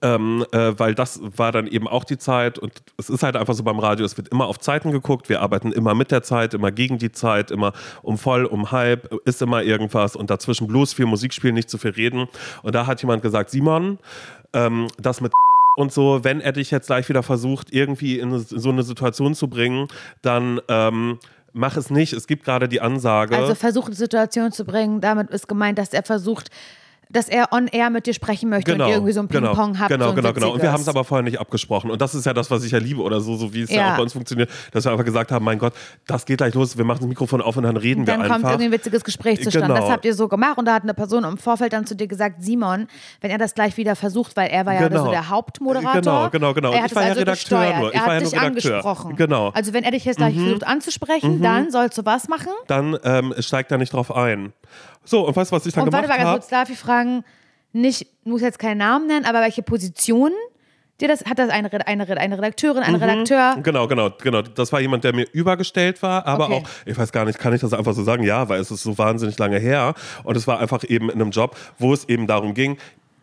ähm, 0.00 0.44
äh, 0.52 0.78
weil 0.78 0.94
das 0.94 1.20
war 1.22 1.52
dann 1.52 1.66
eben 1.66 1.86
auch 1.86 2.04
die 2.04 2.16
Zeit 2.16 2.58
und 2.58 2.72
es 2.96 3.10
ist 3.10 3.22
halt 3.22 3.36
einfach 3.36 3.54
so 3.54 3.62
beim 3.62 3.78
Radio, 3.78 4.06
es 4.06 4.16
wird 4.16 4.28
immer 4.28 4.46
auf 4.46 4.58
Zeiten 4.58 4.90
geguckt, 4.90 5.28
wir 5.28 5.42
arbeiten 5.42 5.72
immer 5.72 5.94
mit 5.94 6.10
der 6.10 6.22
Zeit, 6.22 6.54
immer 6.54 6.72
gegen 6.72 6.98
die 6.98 7.12
Zeit, 7.12 7.50
immer 7.50 7.72
um 8.02 8.16
voll, 8.16 8.46
um 8.46 8.72
halb, 8.72 9.12
ist 9.24 9.42
immer 9.42 9.62
irgendwas 9.62 10.16
und 10.16 10.30
dazwischen 10.30 10.66
bloß 10.66 10.94
viel 10.94 11.06
Musik 11.06 11.34
spielen, 11.34 11.54
nicht 11.54 11.68
zu 11.68 11.78
viel 11.78 11.90
reden 11.90 12.28
und 12.62 12.74
da 12.74 12.86
hat 12.86 13.02
jemand 13.02 13.22
gesagt, 13.22 13.50
Simon, 13.50 13.98
ähm, 14.52 14.88
das 14.98 15.20
mit 15.20 15.32
und 15.76 15.92
so, 15.92 16.24
wenn 16.24 16.40
er 16.40 16.52
dich 16.52 16.70
jetzt 16.70 16.86
gleich 16.86 17.08
wieder 17.08 17.22
versucht, 17.22 17.70
irgendwie 17.70 18.18
in 18.18 18.38
so 18.38 18.70
eine 18.70 18.82
Situation 18.82 19.34
zu 19.34 19.48
bringen, 19.48 19.88
dann 20.22 20.60
ähm, 20.68 21.18
mach 21.52 21.76
es 21.76 21.90
nicht. 21.90 22.12
Es 22.12 22.26
gibt 22.26 22.44
gerade 22.44 22.68
die 22.68 22.80
Ansage. 22.80 23.36
Also 23.36 23.54
versucht, 23.54 23.94
Situation 23.94 24.52
zu 24.52 24.64
bringen. 24.64 25.00
Damit 25.00 25.30
ist 25.30 25.48
gemeint, 25.48 25.78
dass 25.78 25.92
er 25.92 26.02
versucht, 26.02 26.50
dass 27.08 27.28
er 27.28 27.52
on 27.52 27.68
air 27.68 27.88
mit 27.90 28.06
dir 28.06 28.14
sprechen 28.14 28.48
möchte 28.50 28.72
und 28.74 28.80
ihr 28.80 28.88
irgendwie 28.88 29.12
so 29.12 29.20
ein 29.20 29.28
genau, 29.28 29.48
Ping-Pong 29.54 29.78
habt. 29.78 29.90
Genau, 29.90 30.08
so 30.08 30.14
genau, 30.14 30.32
genau. 30.32 30.50
Und 30.52 30.62
wir 30.62 30.72
haben 30.72 30.80
es 30.80 30.88
aber 30.88 31.04
vorher 31.04 31.22
nicht 31.22 31.38
abgesprochen. 31.38 31.90
Und 31.90 32.00
das 32.02 32.14
ist 32.14 32.26
ja 32.26 32.32
das, 32.34 32.50
was 32.50 32.64
ich 32.64 32.72
ja 32.72 32.78
liebe 32.78 33.00
oder 33.00 33.20
so, 33.20 33.36
so 33.36 33.52
wie 33.54 33.62
es 33.62 33.70
ja. 33.70 33.76
Ja. 33.76 33.92
auch 33.92 33.96
bei 33.98 34.02
uns 34.02 34.12
funktioniert, 34.12 34.50
dass 34.72 34.84
wir 34.84 34.90
einfach 34.92 35.04
gesagt 35.04 35.30
haben, 35.30 35.44
mein 35.44 35.58
Gott, 35.58 35.72
das 36.06 36.26
geht 36.26 36.38
gleich 36.38 36.54
los, 36.54 36.76
wir 36.76 36.84
machen 36.84 36.98
das 37.00 37.08
Mikrofon 37.08 37.40
auf 37.40 37.56
und 37.56 37.62
dann 37.62 37.76
reden 37.76 38.04
Dann 38.04 38.20
wir 38.20 38.24
kommt 38.28 38.36
einfach. 38.36 38.50
irgendwie 38.50 38.66
ein 38.66 38.72
witziges 38.72 39.04
Gespräch 39.04 39.42
zustande. 39.42 39.68
Genau. 39.68 39.80
Das 39.80 39.90
habt 39.90 40.04
ihr 40.04 40.14
so 40.14 40.26
gemacht 40.28 40.58
und 40.58 40.64
da 40.64 40.74
hat 40.74 40.82
eine 40.82 40.94
Person 40.94 41.24
im 41.24 41.38
Vorfeld 41.38 41.72
dann 41.72 41.86
zu 41.86 41.94
dir 41.94 42.08
gesagt, 42.08 42.42
Simon, 42.42 42.88
wenn 43.20 43.30
er 43.30 43.38
das 43.38 43.54
gleich 43.54 43.76
wieder 43.76 43.94
versucht, 43.96 44.36
weil 44.36 44.48
er 44.50 44.66
war 44.66 44.74
ja 44.74 44.88
Genau. 44.88 45.04
so 45.06 45.10
der 45.10 45.28
Hauptmoderator. 45.28 46.30
Genau, 46.30 46.30
genau, 46.30 46.54
genau. 46.54 46.70
Er 46.72 46.76
Ich 46.78 46.82
hat 46.82 46.90
es 46.90 46.96
war 46.96 47.02
ja 47.02 47.08
also 47.10 47.20
Redakteur 47.20 47.58
gesteuert. 47.60 47.78
nur. 47.80 47.88
Ich 47.90 47.94
Er 47.94 48.00
war 48.00 48.06
hat 48.06 48.14
ja 48.14 48.20
nur 48.20 48.30
dich 48.30 48.40
Redakteur. 48.40 48.72
angesprochen. 48.74 49.16
Genau. 49.16 49.48
Also 49.50 49.72
wenn 49.72 49.84
er 49.84 49.90
dich 49.92 50.04
jetzt 50.04 50.16
gleich 50.16 50.34
versucht 50.36 50.66
anzusprechen, 50.66 51.40
dann 51.42 51.70
sollst 51.70 51.96
du 51.98 52.04
was 52.04 52.28
machen? 52.28 52.48
Dann 52.66 52.98
ähm, 53.04 53.32
steigt 53.38 53.70
er 53.70 53.78
nicht 53.78 53.92
drauf 53.92 54.14
ein. 54.14 54.52
So, 55.08 55.24
und 55.24 55.36
weißt 55.36 55.52
du, 55.52 55.56
was 55.56 55.64
ich 55.66 55.72
dann 55.72 55.84
Und 55.84 55.92
warte 55.92 56.06
gemacht 56.08 56.18
mal 56.18 56.24
ganz 56.24 56.28
habe? 56.30 56.38
kurz, 56.40 56.48
darf 56.50 56.68
ich 56.68 56.78
fragen, 56.78 56.95
nicht, 57.72 58.06
muss 58.24 58.40
jetzt 58.40 58.58
keinen 58.58 58.78
Namen 58.78 59.06
nennen, 59.06 59.26
aber 59.26 59.40
welche 59.40 59.62
Position 59.62 60.30
dir 61.00 61.08
das, 61.08 61.24
hat 61.26 61.38
das 61.38 61.50
eine, 61.50 61.70
eine, 61.86 62.06
eine 62.16 62.38
Redakteurin, 62.38 62.82
ein 62.82 62.94
Redakteur? 62.94 63.56
Genau, 63.62 63.86
genau, 63.86 64.10
genau. 64.22 64.42
Das 64.42 64.72
war 64.72 64.80
jemand, 64.80 65.04
der 65.04 65.14
mir 65.14 65.26
übergestellt 65.32 66.02
war, 66.02 66.26
aber 66.26 66.46
Okay. 66.46 66.62
auch, 66.64 66.68
ich 66.86 66.96
weiß 66.96 67.12
gar 67.12 67.24
nicht, 67.26 67.38
kann 67.38 67.52
ich 67.52 67.60
das 67.60 67.74
einfach 67.74 67.92
so 67.92 68.02
sagen? 68.02 68.22
Ja, 68.24 68.48
weil 68.48 68.60
es 68.60 68.70
ist 68.70 68.82
so 68.82 68.96
wahnsinnig 68.96 69.38
lange 69.38 69.58
her. 69.58 69.94
Und 70.24 70.36
es 70.36 70.46
war 70.46 70.58
einfach 70.58 70.84
eben 70.84 71.10
in 71.10 71.20
einem 71.20 71.30
Job, 71.32 71.54
wo 71.78 71.92
es 71.92 72.08
eben 72.08 72.26
darum 72.26 72.54
ging, 72.54 72.78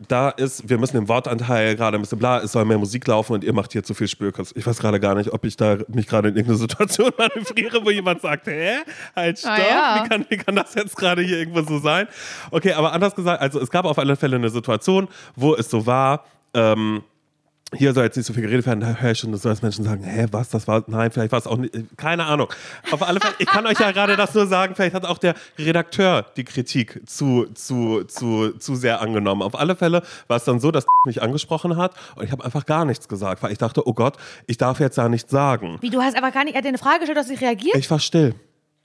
da 0.08 0.28
ist, 0.30 0.68
wir 0.68 0.76
müssen 0.78 0.96
den 0.96 1.08
Wortanteil 1.08 1.76
gerade 1.76 1.96
ein 1.96 2.00
bisschen 2.00 2.18
bla, 2.18 2.40
es 2.40 2.52
soll 2.52 2.64
mehr 2.64 2.78
Musik 2.78 3.06
laufen 3.06 3.32
und 3.34 3.44
ihr 3.44 3.52
macht 3.52 3.72
hier 3.72 3.82
zu 3.84 3.94
viel 3.94 4.08
Spürkes. 4.08 4.52
Ich 4.56 4.66
weiß 4.66 4.78
gerade 4.78 4.98
gar 5.00 5.14
nicht, 5.14 5.32
ob 5.32 5.44
ich 5.44 5.56
da 5.56 5.78
mich 5.88 6.06
gerade 6.06 6.28
in 6.28 6.36
irgendeine 6.36 6.58
Situation 6.58 7.12
manövriere, 7.18 7.84
wo 7.84 7.90
jemand 7.90 8.20
sagt, 8.20 8.46
hä? 8.48 8.78
Halt, 9.14 9.38
stopp, 9.38 9.52
Ah, 9.52 9.58
ja. 9.58 10.02
wie, 10.04 10.08
kann, 10.08 10.26
wie 10.28 10.36
kann 10.36 10.56
das 10.56 10.74
jetzt 10.74 10.96
gerade 10.96 11.22
hier 11.22 11.38
irgendwo 11.38 11.62
so 11.62 11.78
sein? 11.78 12.08
Okay, 12.50 12.72
aber 12.72 12.92
anders 12.92 13.14
gesagt, 13.14 13.40
also 13.40 13.60
es 13.60 13.70
gab 13.70 13.84
auf 13.84 13.98
alle 13.98 14.16
Fälle 14.16 14.36
eine 14.36 14.50
Situation, 14.50 15.08
wo 15.36 15.54
es 15.54 15.70
so 15.70 15.86
war, 15.86 16.24
ähm, 16.54 17.02
hier 17.74 17.92
soll 17.92 18.04
jetzt 18.04 18.16
nicht 18.16 18.26
so 18.26 18.32
viel 18.32 18.42
geredet 18.42 18.66
werden, 18.66 18.80
da 18.80 18.94
höre 18.94 19.12
ich 19.12 19.18
schon, 19.18 19.32
dass 19.32 19.42
dass 19.42 19.62
Menschen 19.62 19.84
sagen, 19.84 20.02
hä, 20.02 20.26
was, 20.30 20.48
das 20.48 20.66
war, 20.66 20.84
nein, 20.86 21.10
vielleicht 21.10 21.32
war 21.32 21.38
es 21.38 21.46
auch 21.46 21.56
nicht, 21.56 21.74
keine 21.96 22.24
Ahnung. 22.24 22.48
Auf 22.90 23.02
alle 23.02 23.20
Fälle, 23.20 23.34
ich 23.38 23.46
kann 23.46 23.66
euch 23.66 23.78
ja 23.78 23.92
gerade 23.92 24.16
das 24.16 24.34
nur 24.34 24.46
sagen, 24.46 24.74
vielleicht 24.74 24.94
hat 24.94 25.04
auch 25.04 25.18
der 25.18 25.34
Redakteur 25.58 26.26
die 26.36 26.44
Kritik 26.44 27.00
zu, 27.06 27.46
zu, 27.54 28.04
zu, 28.04 28.52
zu 28.58 28.74
sehr 28.74 29.00
angenommen. 29.00 29.42
Auf 29.42 29.58
alle 29.58 29.76
Fälle 29.76 30.02
war 30.28 30.36
es 30.36 30.44
dann 30.44 30.60
so, 30.60 30.70
dass 30.70 30.86
mich 31.04 31.22
angesprochen 31.22 31.76
hat 31.76 31.94
und 32.16 32.24
ich 32.24 32.32
habe 32.32 32.44
einfach 32.44 32.66
gar 32.66 32.84
nichts 32.84 33.08
gesagt, 33.08 33.42
weil 33.42 33.52
ich 33.52 33.58
dachte, 33.58 33.86
oh 33.86 33.92
Gott, 33.92 34.16
ich 34.46 34.56
darf 34.56 34.80
jetzt 34.80 34.98
da 34.98 35.08
nichts 35.08 35.30
sagen. 35.30 35.78
Wie, 35.80 35.90
du 35.90 36.00
hast 36.00 36.16
aber 36.16 36.30
gar 36.30 36.44
nicht, 36.44 36.54
er 36.54 36.58
hat 36.58 36.64
dir 36.64 36.68
eine 36.68 36.78
Frage 36.78 37.00
gestellt, 37.00 37.16
du 37.16 37.20
hast 37.20 37.30
nicht 37.30 37.42
reagiert? 37.42 37.76
Ich 37.76 37.90
war 37.90 37.98
still. 37.98 38.34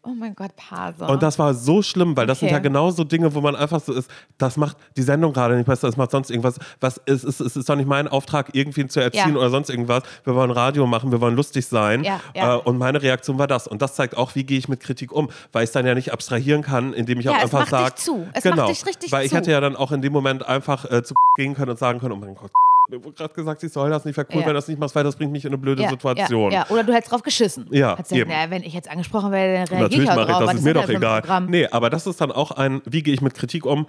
Oh 0.03 0.09
mein 0.15 0.33
Gott, 0.35 0.55
Pase. 0.55 1.05
Und 1.05 1.21
das 1.21 1.37
war 1.37 1.53
so 1.53 1.81
schlimm, 1.81 2.15
weil 2.17 2.25
das 2.25 2.39
sind 2.39 2.47
Okay. 2.47 2.55
ja 2.55 2.59
genau 2.59 2.89
so 2.91 3.03
Dinge, 3.03 3.33
wo 3.35 3.41
man 3.41 3.55
einfach 3.55 3.79
so 3.81 3.93
ist, 3.93 4.09
das 4.37 4.57
macht 4.57 4.77
die 4.97 5.01
Sendung 5.01 5.33
gerade 5.33 5.55
nicht 5.55 5.65
besser, 5.65 5.87
das 5.87 5.97
macht 5.97 6.11
sonst 6.11 6.29
irgendwas. 6.31 6.57
Was 6.79 6.97
ist, 7.05 7.23
ist, 7.23 7.41
ist, 7.41 7.55
ist 7.57 7.69
doch 7.69 7.75
nicht 7.75 7.87
mein 7.87 8.07
Auftrag, 8.07 8.49
irgendwie 8.53 8.87
zu 8.87 8.99
erziehen 9.01 9.33
Ja. 9.33 9.35
oder 9.37 9.49
sonst 9.49 9.69
irgendwas. 9.69 10.03
Wir 10.23 10.33
wollen 10.35 10.51
Radio 10.51 10.87
machen, 10.87 11.11
wir 11.11 11.21
wollen 11.21 11.35
lustig 11.35 11.67
sein. 11.67 12.03
Ja, 12.03 12.19
ja. 12.33 12.55
Äh, 12.55 12.59
und 12.59 12.77
meine 12.77 13.01
Reaktion 13.01 13.37
war 13.37 13.47
das. 13.47 13.67
Und 13.67 13.81
das 13.81 13.95
zeigt 13.95 14.17
auch, 14.17 14.35
wie 14.35 14.43
gehe 14.43 14.57
ich 14.57 14.67
mit 14.69 14.79
Kritik 14.79 15.11
um, 15.11 15.29
weil 15.51 15.63
ich 15.63 15.69
es 15.69 15.73
dann 15.73 15.85
ja 15.85 15.93
nicht 15.95 16.11
abstrahieren 16.13 16.61
kann, 16.63 16.93
indem 16.93 17.19
ich 17.19 17.29
auch 17.29 17.35
es 17.35 17.43
einfach 17.43 17.59
macht 17.59 17.71
dich 17.71 17.79
sage. 17.79 17.95
zu. 17.95 18.27
Es 18.33 18.43
macht 18.45 18.55
genau, 18.55 18.67
dich 18.67 18.85
richtig 18.85 19.11
Weil 19.11 19.25
ich 19.25 19.31
zu. 19.31 19.37
hätte 19.37 19.51
ja 19.51 19.59
dann 19.61 19.75
auch 19.75 19.91
in 19.91 20.01
dem 20.01 20.13
Moment 20.13 20.45
einfach 20.47 20.85
äh, 20.89 21.03
zu 21.03 21.13
gehen 21.35 21.55
können 21.55 21.71
und 21.71 21.77
sagen 21.79 21.99
können, 21.99 22.13
oh 22.13 22.17
mein 22.17 22.35
Gott, 22.35 22.51
gerade 22.89 23.33
gesagt, 23.33 23.63
ich 23.63 23.71
soll 23.71 23.89
das 23.89 24.05
nicht, 24.05 24.17
wäre 24.17 24.27
cool, 24.31 24.35
Ja. 24.41 24.45
wenn 24.47 24.47
du 24.49 24.53
das 24.55 24.67
nicht 24.67 24.79
machst, 24.79 24.95
weil 24.95 25.03
das 25.03 25.15
bringt 25.15 25.31
mich 25.31 25.45
in 25.45 25.49
eine 25.49 25.57
blöde 25.57 25.83
ja, 25.83 25.89
Situation. 25.89 26.51
Ja, 26.51 26.59
ja. 26.61 26.69
Oder 26.69 26.83
du 26.83 26.93
hättest 26.93 27.11
drauf 27.11 27.21
geschissen. 27.23 27.67
Ja, 27.71 27.91
Hättest 27.97 28.11
gesagt, 28.11 28.29
eben. 28.31 28.39
na, 28.43 28.49
wenn 28.49 28.63
ich 28.63 28.73
jetzt 28.73 28.89
angesprochen 28.89 29.31
werde, 29.31 29.53
dann 29.53 29.79
reagiere 29.79 29.81
Natürlich 29.83 30.03
ich 30.05 30.09
auch 30.09 30.15
mache 30.15 30.25
ich 30.25 30.31
drauf. 30.31 30.39
das, 30.39 30.49
Was 30.49 30.55
ist 30.55 30.63
mir 30.63 30.73
doch 30.73 30.89
egal. 30.89 31.21
Programm? 31.21 31.45
Nee, 31.47 31.67
aber 31.67 31.89
das 31.89 32.07
ist 32.07 32.19
dann 32.21 32.31
auch 32.31 32.51
ein, 32.51 32.81
wie 32.85 33.03
gehe 33.03 33.13
ich 33.13 33.21
mit 33.21 33.33
Kritik 33.35 33.65
um? 33.65 33.85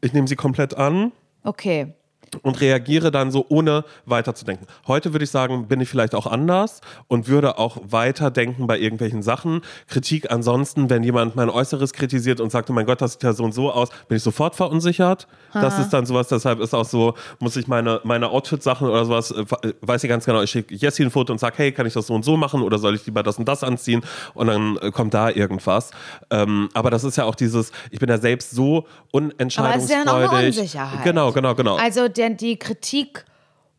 Ich 0.00 0.12
nehme 0.12 0.28
sie 0.28 0.36
komplett 0.36 0.74
an 0.76 1.12
Okay. 1.42 1.94
Und 2.42 2.60
reagiere 2.60 3.10
dann 3.10 3.30
so, 3.30 3.46
ohne 3.48 3.84
weiterzudenken. 4.06 4.66
Heute 4.86 5.12
würde 5.12 5.24
ich 5.24 5.30
sagen, 5.30 5.68
bin 5.68 5.80
ich 5.80 5.88
vielleicht 5.88 6.14
auch 6.14 6.26
anders 6.26 6.80
und 7.08 7.28
würde 7.28 7.58
auch 7.58 7.78
weiterdenken 7.84 8.66
bei 8.66 8.78
irgendwelchen 8.78 9.22
Sachen. 9.22 9.62
Kritik 9.88 10.30
ansonsten, 10.30 10.90
wenn 10.90 11.02
jemand 11.02 11.36
mein 11.36 11.50
Äußeres 11.50 11.92
kritisiert 11.92 12.40
und 12.40 12.50
sagt, 12.50 12.70
oh 12.70 12.72
mein 12.72 12.86
Gott, 12.86 13.00
das 13.00 13.12
sieht 13.12 13.22
ja 13.22 13.32
so 13.32 13.44
und 13.44 13.52
so 13.52 13.72
aus, 13.72 13.88
bin 14.08 14.16
ich 14.16 14.22
sofort 14.22 14.54
verunsichert. 14.54 15.26
Das 15.52 15.78
ist 15.78 15.90
dann 15.90 16.06
sowas, 16.06 16.28
deshalb 16.28 16.60
ist 16.60 16.74
auch 16.74 16.84
so, 16.84 17.14
muss 17.38 17.56
ich 17.56 17.66
meine, 17.66 18.00
meine 18.04 18.30
Outfit-Sachen 18.30 18.88
oder 18.88 19.04
sowas, 19.04 19.30
äh, 19.32 19.44
weiß 19.80 20.04
ich 20.04 20.08
ganz 20.08 20.24
genau, 20.24 20.42
ich 20.42 20.50
schicke 20.50 20.74
Jessie 20.74 21.04
ein 21.04 21.10
Foto 21.10 21.32
und 21.32 21.38
sage, 21.38 21.54
hey, 21.58 21.72
kann 21.72 21.86
ich 21.86 21.94
das 21.94 22.06
so 22.06 22.14
und 22.14 22.24
so 22.24 22.36
machen 22.36 22.62
oder 22.62 22.78
soll 22.78 22.94
ich 22.94 23.04
lieber 23.06 23.22
das 23.22 23.38
und 23.38 23.48
das 23.48 23.64
anziehen? 23.64 24.02
Und 24.34 24.46
dann 24.46 24.76
äh, 24.78 24.90
kommt 24.90 25.14
da 25.14 25.30
irgendwas. 25.30 25.90
Ähm, 26.30 26.68
aber 26.74 26.90
das 26.90 27.04
ist 27.04 27.16
ja 27.16 27.24
auch 27.24 27.34
dieses, 27.34 27.72
ich 27.90 27.98
bin 27.98 28.08
ja 28.08 28.18
selbst 28.18 28.52
so 28.52 28.86
Aber 29.12 29.30
es 29.30 29.84
ist 29.84 29.90
ja 29.90 30.02
auch 30.02 30.06
eine 30.06 30.28
unentscheidungsfreudig. 30.28 30.58
Unsicherheit. 30.58 31.04
Genau, 31.04 31.32
genau, 31.32 31.54
genau. 31.54 31.76
Also 31.76 32.08
denn 32.20 32.36
die 32.36 32.56
Kritik 32.56 33.24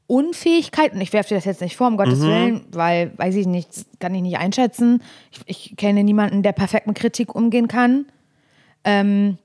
Unfähigkeit, 0.07 0.91
und 0.93 1.00
ich 1.00 1.13
werfe 1.13 1.29
dir 1.29 1.36
das 1.36 1.45
jetzt 1.45 1.62
nicht 1.62 1.77
vor, 1.77 1.88
um 1.88 1.95
Gottes 1.95 2.19
Mhm. 2.19 2.27
Willen, 2.27 2.65
weil, 2.74 3.13
weiß 3.17 3.33
ich 3.36 3.48
nicht, 3.48 3.69
kann 4.00 4.13
ich 4.13 4.21
nicht 4.21 4.38
einschätzen. 4.38 5.01
Ich, 5.31 5.39
ich 5.45 5.77
kenne 5.77 6.03
niemanden, 6.03 6.43
der 6.43 6.51
perfekt 6.51 6.86
mit 6.86 6.98
Kritik 6.98 7.33
umgehen 7.33 7.69
kann. 7.69 8.05
Ähm, 8.83 9.38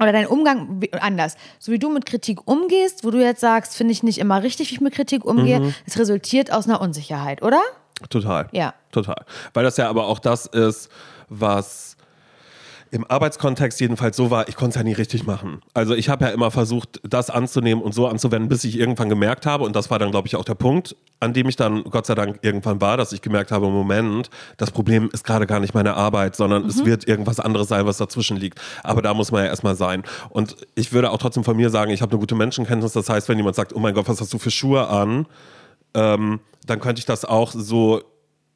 oder 0.00 0.12
dein 0.12 0.26
Umgang 0.26 0.80
anders. 1.00 1.36
So 1.58 1.72
wie 1.72 1.78
du 1.78 1.90
mit 1.90 2.06
Kritik 2.06 2.46
umgehst, 2.48 3.04
wo 3.04 3.10
du 3.10 3.18
jetzt 3.22 3.40
sagst, 3.42 3.76
finde 3.76 3.92
ich 3.92 4.02
nicht 4.02 4.16
immer 4.18 4.42
richtig, 4.42 4.70
wie 4.70 4.74
ich 4.76 4.80
mit 4.80 4.94
Kritik 4.94 5.26
umgehe, 5.26 5.60
Mhm. 5.60 5.74
es 5.84 5.98
resultiert 5.98 6.52
aus 6.52 6.66
einer 6.66 6.80
Unsicherheit, 6.80 7.42
oder? 7.42 7.60
Total. 8.08 8.48
Ja. 8.52 8.72
Total. 8.92 9.26
Weil 9.52 9.64
das 9.64 9.76
ja 9.76 9.90
aber 9.90 10.06
auch 10.06 10.20
das 10.20 10.46
ist, 10.46 10.88
was 11.28 11.97
im 12.90 13.04
Arbeitskontext 13.04 13.80
jedenfalls 13.80 14.16
so 14.16 14.30
war, 14.30 14.48
ich 14.48 14.56
konnte 14.56 14.70
es 14.70 14.74
ja 14.76 14.82
nie 14.82 14.92
richtig 14.92 15.26
machen. 15.26 15.60
Also 15.74 15.94
ich 15.94 16.08
habe 16.08 16.24
ja 16.24 16.30
immer 16.30 16.50
versucht, 16.50 17.00
das 17.02 17.30
anzunehmen 17.30 17.82
und 17.82 17.92
so 17.92 18.06
anzuwenden, 18.06 18.48
bis 18.48 18.64
ich 18.64 18.78
irgendwann 18.78 19.08
gemerkt 19.08 19.46
habe, 19.46 19.64
und 19.64 19.76
das 19.76 19.90
war 19.90 19.98
dann, 19.98 20.10
glaube 20.10 20.26
ich, 20.28 20.36
auch 20.36 20.44
der 20.44 20.54
Punkt, 20.54 20.96
an 21.20 21.32
dem 21.32 21.48
ich 21.48 21.56
dann 21.56 21.84
Gott 21.84 22.06
sei 22.06 22.14
Dank 22.14 22.38
irgendwann 22.42 22.80
war, 22.80 22.96
dass 22.96 23.12
ich 23.12 23.22
gemerkt 23.22 23.50
habe, 23.50 23.68
Moment, 23.68 24.30
das 24.56 24.70
Problem 24.70 25.10
ist 25.12 25.24
gerade 25.24 25.46
gar 25.46 25.60
nicht 25.60 25.74
meine 25.74 25.94
Arbeit, 25.94 26.36
sondern 26.36 26.62
Mhm. 26.62 26.68
es 26.68 26.84
wird 26.84 27.08
irgendwas 27.08 27.40
anderes 27.40 27.68
sein, 27.68 27.86
was 27.86 27.98
dazwischen 27.98 28.36
liegt. 28.36 28.60
Aber 28.84 29.02
da 29.02 29.14
muss 29.14 29.32
man 29.32 29.42
ja 29.44 29.48
erstmal 29.50 29.74
sein. 29.76 30.02
Und 30.30 30.56
ich 30.74 30.92
würde 30.92 31.10
auch 31.10 31.18
trotzdem 31.18 31.44
von 31.44 31.56
mir 31.56 31.70
sagen, 31.70 31.90
ich 31.90 32.02
habe 32.02 32.12
eine 32.12 32.20
gute 32.20 32.34
Menschenkenntnis. 32.34 32.92
Das 32.92 33.08
heißt, 33.08 33.28
wenn 33.28 33.36
jemand 33.36 33.56
sagt, 33.56 33.74
oh 33.74 33.80
mein 33.80 33.94
Gott, 33.94 34.08
was 34.08 34.20
hast 34.20 34.32
du 34.32 34.38
für 34.38 34.50
Schuhe 34.50 34.86
an, 34.88 35.26
ähm, 35.94 36.40
dann 36.66 36.80
könnte 36.80 37.00
ich 37.00 37.06
das 37.06 37.24
auch 37.24 37.52
so 37.52 38.02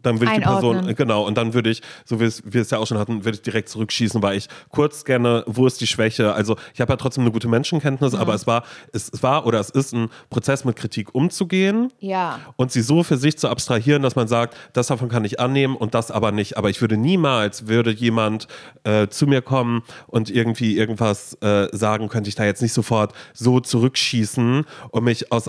dann 0.03 0.21
würde 0.21 0.33
ich 0.33 0.39
die 0.39 0.45
Person, 0.45 0.71
Einordnen. 0.77 0.95
genau, 0.97 1.27
und 1.27 1.37
dann 1.39 1.55
würde 1.55 1.71
ich, 1.71 1.83
so 2.05 2.21
wie 2.21 2.25
es- 2.25 2.43
wir 2.45 2.63
es 2.63 2.71
ja 2.71 2.79
auch 2.79 2.87
schon 2.87 2.99
hatten, 2.99 3.25
würde 3.25 3.37
ich 3.37 3.43
direkt 3.43 3.69
zurückschießen, 3.69 4.23
weil 4.23 4.37
ich 4.37 4.49
kurz 4.71 5.01
scanne, 5.01 5.45
wo 5.47 5.67
ist 5.67 5.81
die 5.81 5.87
Schwäche. 5.87 6.33
Also 6.35 6.57
ich 6.75 6.81
habe 6.81 6.93
ja 6.93 6.97
trotzdem 6.97 7.23
eine 7.25 7.33
gute 7.33 7.49
Menschenkenntnis, 7.49 8.15
aber 8.15 8.35
es 8.35 8.47
war, 8.47 8.65
es, 8.93 9.11
es 9.13 9.23
war 9.23 9.47
oder 9.47 9.61
es 9.61 9.71
ist 9.71 9.93
ein 9.93 10.09
Prozess 10.31 10.65
mit 10.65 10.77
Kritik 10.77 11.15
umzugehen 11.15 11.93
Ja. 12.01 12.41
und 12.57 12.73
sie 12.73 12.83
so 12.83 13.03
für 13.03 13.17
sich 13.17 13.39
zu 13.39 13.49
abstrahieren, 13.49 14.03
dass 14.03 14.17
man 14.17 14.29
sagt, 14.29 14.57
das 14.73 14.89
davon 14.89 15.09
kann 15.09 15.25
ich 15.25 15.39
annehmen 15.41 15.77
und 15.77 15.95
das 15.95 16.11
aber 16.11 16.33
nicht. 16.33 16.57
Aber 16.57 16.71
ich 16.71 16.81
würde 16.81 16.97
niemals, 16.97 17.67
würde 17.69 17.91
jemand 17.93 18.49
äh, 18.85 19.09
zu 19.09 19.27
mir 19.27 19.43
kommen 19.43 19.83
und 20.07 20.31
irgendwie 20.31 20.77
irgendwas 20.77 21.35
äh, 21.43 21.69
sagen, 21.73 22.09
könnte 22.09 22.29
ich 22.29 22.35
da 22.35 22.45
jetzt 22.45 22.63
nicht 22.63 22.73
sofort 22.73 23.13
so 23.33 23.61
zurückschießen 23.61 24.65
und 24.91 25.05
mich 25.05 25.31
aus 25.33 25.49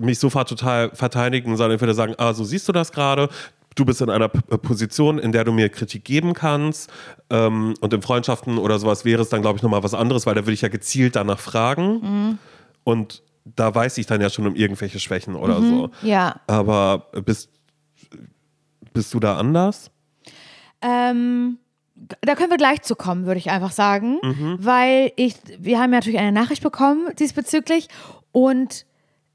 mich 0.00 0.18
sofort 0.18 0.48
total 0.48 0.90
verteidigen, 0.94 1.56
sondern 1.58 1.74
ich 1.76 1.80
würde 1.82 1.92
sagen, 1.92 2.14
ah, 2.16 2.32
so 2.32 2.42
siehst 2.42 2.66
du 2.68 2.72
das 2.72 2.90
gerade. 2.90 3.28
Du 3.78 3.84
bist 3.84 4.00
in 4.00 4.10
einer 4.10 4.24
äh, 4.24 4.58
Position, 4.58 5.20
in 5.20 5.30
der 5.30 5.44
du 5.44 5.52
mir 5.52 5.68
Kritik 5.68 6.04
geben 6.04 6.34
kannst. 6.34 6.90
Ähm, 7.30 7.74
und 7.80 7.94
in 7.94 8.02
Freundschaften 8.02 8.58
oder 8.58 8.80
sowas 8.80 9.04
wäre 9.04 9.22
es 9.22 9.28
dann, 9.28 9.40
glaube 9.40 9.56
ich, 9.56 9.62
nochmal 9.62 9.84
was 9.84 9.94
anderes, 9.94 10.26
weil 10.26 10.34
da 10.34 10.42
würde 10.42 10.52
ich 10.52 10.62
ja 10.62 10.68
gezielt 10.68 11.14
danach 11.14 11.38
fragen. 11.38 12.38
Und 12.82 13.22
da 13.44 13.72
weiß 13.72 13.98
ich 13.98 14.06
dann 14.06 14.20
ja 14.20 14.30
schon 14.30 14.48
um 14.48 14.56
irgendwelche 14.56 14.98
Schwächen 14.98 15.36
oder 15.36 15.62
so. 15.62 15.90
Ja. 16.02 16.40
Aber 16.48 17.06
bist, 17.24 17.50
bist 18.92 19.14
du 19.14 19.20
da 19.20 19.36
anders? 19.36 19.92
Ähm, 20.82 21.58
da 22.20 22.34
können 22.34 22.50
wir 22.50 22.56
gleich 22.56 22.82
zu 22.82 22.96
kommen, 22.96 23.26
würde 23.26 23.38
ich 23.38 23.50
einfach 23.50 23.70
sagen. 23.72 24.18
Weil 24.58 25.12
ich, 25.14 25.36
wir 25.56 25.78
haben 25.78 25.92
ja 25.92 25.98
natürlich 25.98 26.18
eine 26.18 26.32
Nachricht 26.32 26.64
bekommen 26.64 27.10
diesbezüglich 27.16 27.88
und 28.32 28.86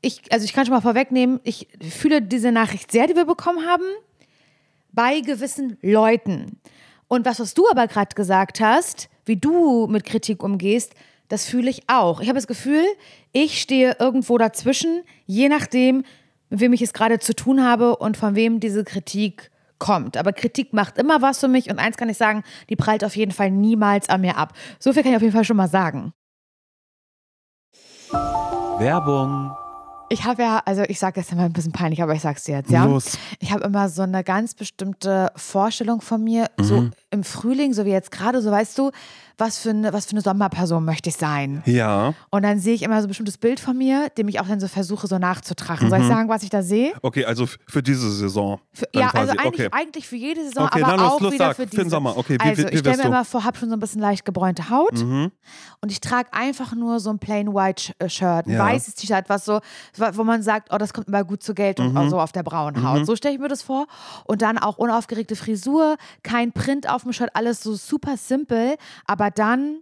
ich, 0.01 0.21
also 0.31 0.43
ich 0.43 0.51
kann 0.51 0.65
schon 0.65 0.73
mal 0.73 0.81
vorwegnehmen, 0.81 1.39
ich 1.43 1.69
fühle 1.81 2.21
diese 2.21 2.51
Nachricht 2.51 2.91
sehr, 2.91 3.07
die 3.07 3.15
wir 3.15 3.25
bekommen 3.25 3.65
haben, 3.65 3.83
bei 4.93 5.19
gewissen 5.19 5.77
Leuten. 5.81 6.59
Und 7.07 7.25
was, 7.25 7.39
was 7.39 7.53
du 7.53 7.69
aber 7.69 7.87
gerade 7.87 8.15
gesagt 8.15 8.59
hast, 8.59 9.09
wie 9.25 9.35
du 9.35 9.87
mit 9.87 10.05
Kritik 10.05 10.43
umgehst, 10.43 10.93
das 11.27 11.45
fühle 11.45 11.69
ich 11.69 11.83
auch. 11.87 12.21
Ich 12.21 12.27
habe 12.27 12.37
das 12.37 12.47
Gefühl, 12.47 12.83
ich 13.31 13.61
stehe 13.61 13.97
irgendwo 13.99 14.37
dazwischen, 14.37 15.03
je 15.25 15.49
nachdem, 15.49 16.03
mit 16.49 16.59
wem 16.59 16.73
ich 16.73 16.81
es 16.81 16.93
gerade 16.93 17.19
zu 17.19 17.35
tun 17.35 17.63
habe 17.63 17.97
und 17.97 18.17
von 18.17 18.35
wem 18.35 18.59
diese 18.59 18.83
Kritik 18.83 19.51
kommt. 19.79 20.17
Aber 20.17 20.33
Kritik 20.33 20.73
macht 20.73 20.97
immer 20.97 21.21
was 21.21 21.39
für 21.39 21.47
mich 21.47 21.69
und 21.69 21.79
eins 21.79 21.97
kann 21.97 22.09
ich 22.09 22.17
sagen, 22.17 22.43
die 22.69 22.75
prallt 22.75 23.03
auf 23.03 23.15
jeden 23.15 23.31
Fall 23.31 23.51
niemals 23.51 24.09
an 24.09 24.21
mir 24.21 24.37
ab. 24.37 24.53
So 24.79 24.93
viel 24.93 25.03
kann 25.03 25.11
ich 25.11 25.17
auf 25.17 25.23
jeden 25.23 25.33
Fall 25.33 25.45
schon 25.45 25.57
mal 25.57 25.67
sagen. 25.67 26.13
Werbung. 28.77 29.55
Ich 30.09 30.25
habe 30.25 30.43
ja, 30.43 30.61
also 30.65 30.83
ich 30.83 30.99
sage 30.99 31.21
das 31.21 31.31
immer 31.31 31.43
ein 31.43 31.53
bisschen 31.53 31.71
peinlich, 31.71 32.03
aber 32.03 32.13
ich 32.13 32.21
sag's 32.21 32.43
dir 32.43 32.57
jetzt, 32.57 32.71
ja. 32.71 32.85
Los. 32.85 33.17
Ich 33.39 33.51
habe 33.51 33.63
immer 33.63 33.89
so 33.89 34.03
eine 34.03 34.23
ganz 34.23 34.53
bestimmte 34.53 35.31
Vorstellung 35.35 36.01
von 36.01 36.23
mir, 36.23 36.47
so 36.59 36.89
im 37.13 37.23
Frühling, 37.23 37.73
so 37.73 37.85
wie 37.85 37.91
jetzt 37.91 38.11
gerade, 38.11 38.41
so 38.41 38.51
weißt 38.51 38.77
du, 38.77 38.91
was 39.37 39.57
für 39.57 39.71
eine, 39.71 39.93
was 39.93 40.05
für 40.05 40.11
eine 40.11 40.21
Sommerperson 40.21 40.85
möchte 40.85 41.09
ich 41.09 41.15
sein. 41.15 41.63
Ja. 41.65 42.13
Und 42.29 42.43
dann 42.43 42.59
sehe 42.59 42.75
ich 42.75 42.83
immer 42.83 43.01
so 43.01 43.07
ein 43.07 43.07
bestimmtes 43.07 43.39
Bild 43.39 43.59
von 43.59 43.75
mir, 43.75 44.09
dem 44.15 44.27
ich 44.27 44.39
auch 44.39 44.47
dann 44.47 44.59
so 44.59 44.67
versuche, 44.67 45.07
so 45.07 45.17
nachzutragen. 45.17 45.89
Soll 45.89 46.01
ich 46.01 46.07
sagen, 46.07 46.29
was 46.29 46.43
ich 46.43 46.51
da 46.51 46.61
sehe? 46.61 46.93
Okay, 47.01 47.25
also 47.25 47.47
für 47.67 47.81
diese 47.81 48.11
Saison. 48.11 48.59
Für, 48.73 48.87
ja, 48.93 49.09
quasi. 49.09 49.29
also 49.31 49.31
eigentlich, 49.43 49.67
okay. 49.67 49.75
eigentlich 49.75 50.07
für 50.07 50.15
jede 50.17 50.43
Saison, 50.43 50.65
Okay, 50.65 50.83
aber 50.83 50.91
dann 50.91 50.99
los, 50.99 51.11
auch 51.13 51.21
los, 51.21 51.33
wieder 51.33 51.47
sag, 51.47 51.55
für 51.55 51.63
für 51.63 51.67
diese. 51.69 51.81
den 51.83 51.89
Sommer. 51.89 52.15
Okay, 52.15 52.37
wie- 52.39 52.47
also 52.47 52.61
wie- 52.61 52.67
wie 52.67 52.73
ich 52.73 52.79
stelle 52.79 52.97
mir 52.97 53.03
du? 53.03 53.07
Mhm. 53.09 53.13
immer 53.15 53.25
vor, 53.25 53.43
habe 53.43 53.57
schon 53.57 53.69
so 53.69 53.75
ein 53.75 53.79
bisschen 53.79 54.01
leicht 54.01 54.23
gebräunte 54.23 54.69
Haut 54.69 54.93
und 55.01 55.91
ich 55.91 55.99
trage 55.99 56.29
einfach 56.31 56.73
nur 56.75 56.99
so 56.99 57.09
ein 57.09 57.17
plain 57.19 57.53
white 57.53 57.93
äh, 57.99 58.09
Shirt, 58.09 58.45
ein 58.45 58.51
Ja. 58.51 58.59
weißes 58.59 58.95
T-Shirt, 58.95 59.25
was 59.29 59.45
so, 59.45 59.61
wo 60.13 60.23
man 60.23 60.43
sagt, 60.43 60.69
oh, 60.71 60.77
das 60.77 60.93
kommt 60.93 61.07
immer 61.07 61.23
gut 61.23 61.41
zur 61.41 61.55
Geltung, 61.55 61.93
Mhm. 61.93 62.09
so 62.09 62.19
auf 62.19 62.31
der 62.31 62.43
braunen 62.43 62.87
Haut. 62.87 63.05
So 63.07 63.15
stelle 63.15 63.33
ich 63.33 63.39
mir 63.41 63.47
das 63.49 63.63
vor 63.63 63.87
und 64.25 64.41
dann 64.43 64.57
auch 64.59 64.77
unaufgeregte 64.77 65.35
Frisur, 65.35 65.97
kein 66.21 66.51
Print 66.51 66.87
auf 66.87 67.02
dem 67.03 67.13
Shirt, 67.13 67.29
alles 67.33 67.61
so 67.61 67.75
super 67.75 68.17
simpel, 68.17 68.75
aber 69.05 69.31
dann 69.31 69.81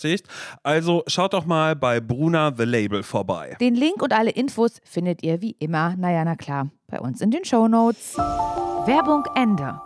Also 0.63 1.03
schaut 1.07 1.33
doch 1.33 1.45
mal 1.45 1.75
bei 1.75 1.99
Bruna 1.99 2.53
The 2.55 2.63
Label 2.63 3.03
vorbei. 3.03 3.55
Den 3.59 3.75
Link 3.75 4.01
und 4.01 4.13
alle 4.13 4.31
Infos 4.31 4.79
findet 4.83 5.23
ihr 5.23 5.41
wie 5.41 5.55
immer, 5.59 5.95
naja, 5.97 6.23
na 6.25 6.35
klar, 6.35 6.69
bei 6.87 6.99
uns 6.99 7.21
in 7.21 7.31
den 7.31 7.45
Shownotes. 7.45 8.17
Werbung 8.17 9.25
Ende. 9.35 9.79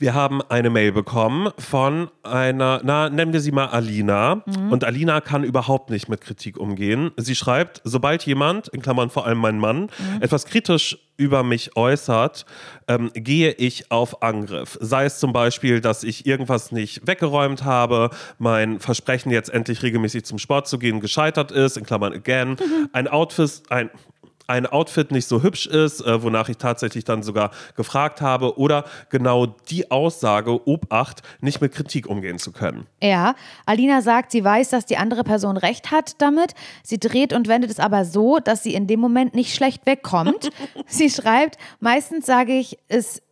Wir 0.00 0.14
haben 0.14 0.42
eine 0.42 0.70
Mail 0.70 0.92
bekommen 0.92 1.50
von 1.58 2.08
einer, 2.22 2.80
na, 2.84 3.10
nennen 3.10 3.32
wir 3.32 3.40
sie 3.40 3.50
mal 3.50 3.66
Alina. 3.66 4.44
Und 4.70 4.84
Alina 4.84 5.20
kann 5.20 5.42
überhaupt 5.42 5.90
nicht 5.90 6.08
mit 6.08 6.20
Kritik 6.20 6.56
umgehen. 6.56 7.10
Sie 7.16 7.34
schreibt, 7.34 7.80
sobald 7.82 8.24
jemand, 8.24 8.68
in 8.68 8.80
Klammern 8.80 9.10
vor 9.10 9.26
allem 9.26 9.38
mein 9.38 9.58
Mann, 9.58 9.90
etwas 10.20 10.46
kritisch 10.46 10.98
über 11.16 11.42
mich 11.42 11.76
äußert, 11.76 12.46
ähm, 12.86 13.10
gehe 13.12 13.50
ich 13.50 13.90
auf 13.90 14.22
Angriff. 14.22 14.78
Sei 14.80 15.04
es 15.04 15.18
zum 15.18 15.32
Beispiel, 15.32 15.80
dass 15.80 16.04
ich 16.04 16.26
irgendwas 16.26 16.70
nicht 16.70 17.04
weggeräumt 17.08 17.64
habe, 17.64 18.10
mein 18.38 18.78
Versprechen 18.78 19.32
jetzt 19.32 19.50
endlich 19.50 19.82
regelmäßig 19.82 20.24
zum 20.24 20.38
Sport 20.38 20.68
zu 20.68 20.78
gehen 20.78 21.00
gescheitert 21.00 21.50
ist, 21.50 21.76
in 21.76 21.84
Klammern 21.84 22.12
again, 22.12 22.56
ein 22.92 23.08
Outfit, 23.08 23.62
ein 23.68 23.90
ein 24.48 24.66
Outfit 24.66 25.12
nicht 25.12 25.28
so 25.28 25.42
hübsch 25.42 25.66
ist, 25.66 26.00
äh, 26.00 26.22
wonach 26.22 26.48
ich 26.48 26.56
tatsächlich 26.56 27.04
dann 27.04 27.22
sogar 27.22 27.50
gefragt 27.76 28.20
habe, 28.20 28.58
oder 28.58 28.84
genau 29.10 29.46
die 29.46 29.90
Aussage, 29.90 30.66
Obacht, 30.66 31.22
nicht 31.40 31.60
mit 31.60 31.72
Kritik 31.72 32.08
umgehen 32.08 32.38
zu 32.38 32.50
können. 32.50 32.86
Ja, 33.02 33.34
Alina 33.66 34.00
sagt, 34.02 34.32
sie 34.32 34.42
weiß, 34.42 34.70
dass 34.70 34.86
die 34.86 34.96
andere 34.96 35.22
Person 35.22 35.56
recht 35.56 35.90
hat 35.90 36.20
damit. 36.20 36.54
Sie 36.82 36.98
dreht 36.98 37.32
und 37.32 37.46
wendet 37.46 37.70
es 37.70 37.78
aber 37.78 38.04
so, 38.04 38.38
dass 38.38 38.62
sie 38.62 38.74
in 38.74 38.86
dem 38.86 39.00
Moment 39.00 39.34
nicht 39.34 39.54
schlecht 39.54 39.86
wegkommt. 39.86 40.50
sie 40.86 41.10
schreibt, 41.10 41.58
meistens 41.80 42.26
sage 42.26 42.58
ich 42.58 42.78
es 42.88 43.22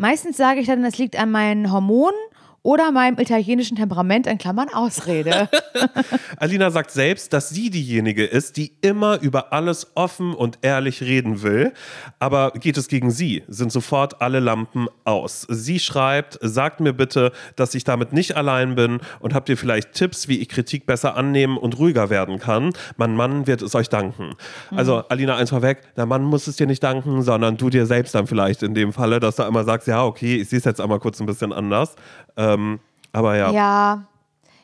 Meistens 0.00 0.38
sage 0.38 0.60
ich 0.60 0.66
dann, 0.66 0.82
es 0.82 0.96
liegt 0.96 1.18
an 1.18 1.30
meinen 1.30 1.70
Hormonen 1.70 2.18
oder 2.62 2.92
meinem 2.92 3.18
italienischen 3.18 3.76
Temperament 3.76 4.26
in 4.26 4.38
Klammern 4.38 4.68
Ausrede. 4.68 5.48
Alina 6.36 6.70
sagt 6.70 6.90
selbst, 6.90 7.32
dass 7.32 7.48
sie 7.48 7.70
diejenige 7.70 8.24
ist, 8.24 8.56
die 8.56 8.72
immer 8.82 9.20
über 9.20 9.52
alles 9.52 9.88
offen 9.94 10.34
und 10.34 10.58
ehrlich 10.62 11.00
reden 11.02 11.42
will. 11.42 11.72
Aber 12.18 12.52
geht 12.52 12.76
es 12.76 12.88
gegen 12.88 13.10
sie, 13.10 13.42
sind 13.48 13.72
sofort 13.72 14.20
alle 14.20 14.40
Lampen 14.40 14.88
aus. 15.04 15.46
Sie 15.48 15.78
schreibt, 15.78 16.38
sagt 16.42 16.80
mir 16.80 16.92
bitte, 16.92 17.32
dass 17.56 17.74
ich 17.74 17.84
damit 17.84 18.12
nicht 18.12 18.36
allein 18.36 18.74
bin 18.74 19.00
und 19.20 19.32
habt 19.32 19.48
ihr 19.48 19.56
vielleicht 19.56 19.92
Tipps, 19.92 20.28
wie 20.28 20.38
ich 20.38 20.48
Kritik 20.48 20.84
besser 20.84 21.16
annehmen 21.16 21.56
und 21.56 21.78
ruhiger 21.78 22.10
werden 22.10 22.38
kann. 22.38 22.72
Mein 22.96 23.16
Mann 23.16 23.46
wird 23.46 23.62
es 23.62 23.74
euch 23.74 23.88
danken. 23.88 24.34
Mhm. 24.70 24.78
Also 24.78 24.98
Alina, 25.08 25.36
eins 25.36 25.50
vorweg, 25.50 25.94
der 25.96 26.06
Mann 26.06 26.24
muss 26.24 26.46
es 26.46 26.56
dir 26.56 26.66
nicht 26.66 26.82
danken, 26.82 27.22
sondern 27.22 27.56
du 27.56 27.70
dir 27.70 27.86
selbst 27.86 28.14
dann 28.14 28.26
vielleicht 28.26 28.62
in 28.62 28.74
dem 28.74 28.92
Falle, 28.92 29.18
dass 29.18 29.36
du 29.36 29.44
einmal 29.44 29.64
sagst, 29.64 29.88
ja, 29.88 30.04
okay, 30.04 30.36
ich 30.36 30.48
sehe 30.48 30.58
es 30.58 30.64
jetzt 30.64 30.80
einmal 30.80 30.98
kurz 30.98 31.20
ein 31.20 31.26
bisschen 31.26 31.52
anders. 31.52 31.96
Ähm, 32.40 32.80
aber 33.12 33.36
ja. 33.36 33.50
Ja, 33.50 34.04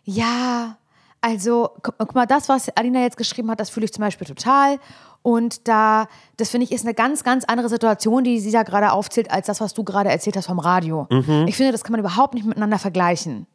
ja. 0.04 0.76
Also, 1.20 1.70
guck, 1.82 2.14
mal, 2.14 2.26
das, 2.26 2.48
was 2.48 2.68
Alina 2.76 3.00
jetzt 3.00 3.16
geschrieben 3.16 3.50
hat, 3.50 3.58
das 3.58 3.70
fühle 3.70 3.84
ich 3.84 3.92
zum 3.92 4.02
Beispiel 4.02 4.26
total. 4.26 4.78
Und 5.22 5.66
da, 5.66 6.06
das 6.36 6.50
finde 6.50 6.66
ich, 6.66 6.72
ist 6.72 6.84
eine 6.84 6.94
ganz, 6.94 7.24
ganz 7.24 7.44
andere 7.44 7.68
Situation, 7.68 8.22
die 8.22 8.38
sie 8.38 8.52
da 8.52 8.62
gerade 8.62 8.92
aufzählt, 8.92 9.30
als 9.30 9.48
das, 9.48 9.60
was 9.60 9.74
du 9.74 9.82
gerade 9.82 10.08
erzählt 10.08 10.36
hast 10.36 10.46
vom 10.46 10.60
Radio. 10.60 11.08
Mhm. 11.10 11.46
Ich 11.48 11.56
finde, 11.56 11.72
das 11.72 11.82
kann 11.82 11.92
man 11.92 12.00
überhaupt 12.00 12.34
nicht 12.34 12.46
miteinander 12.46 12.78
vergleichen. 12.78 13.48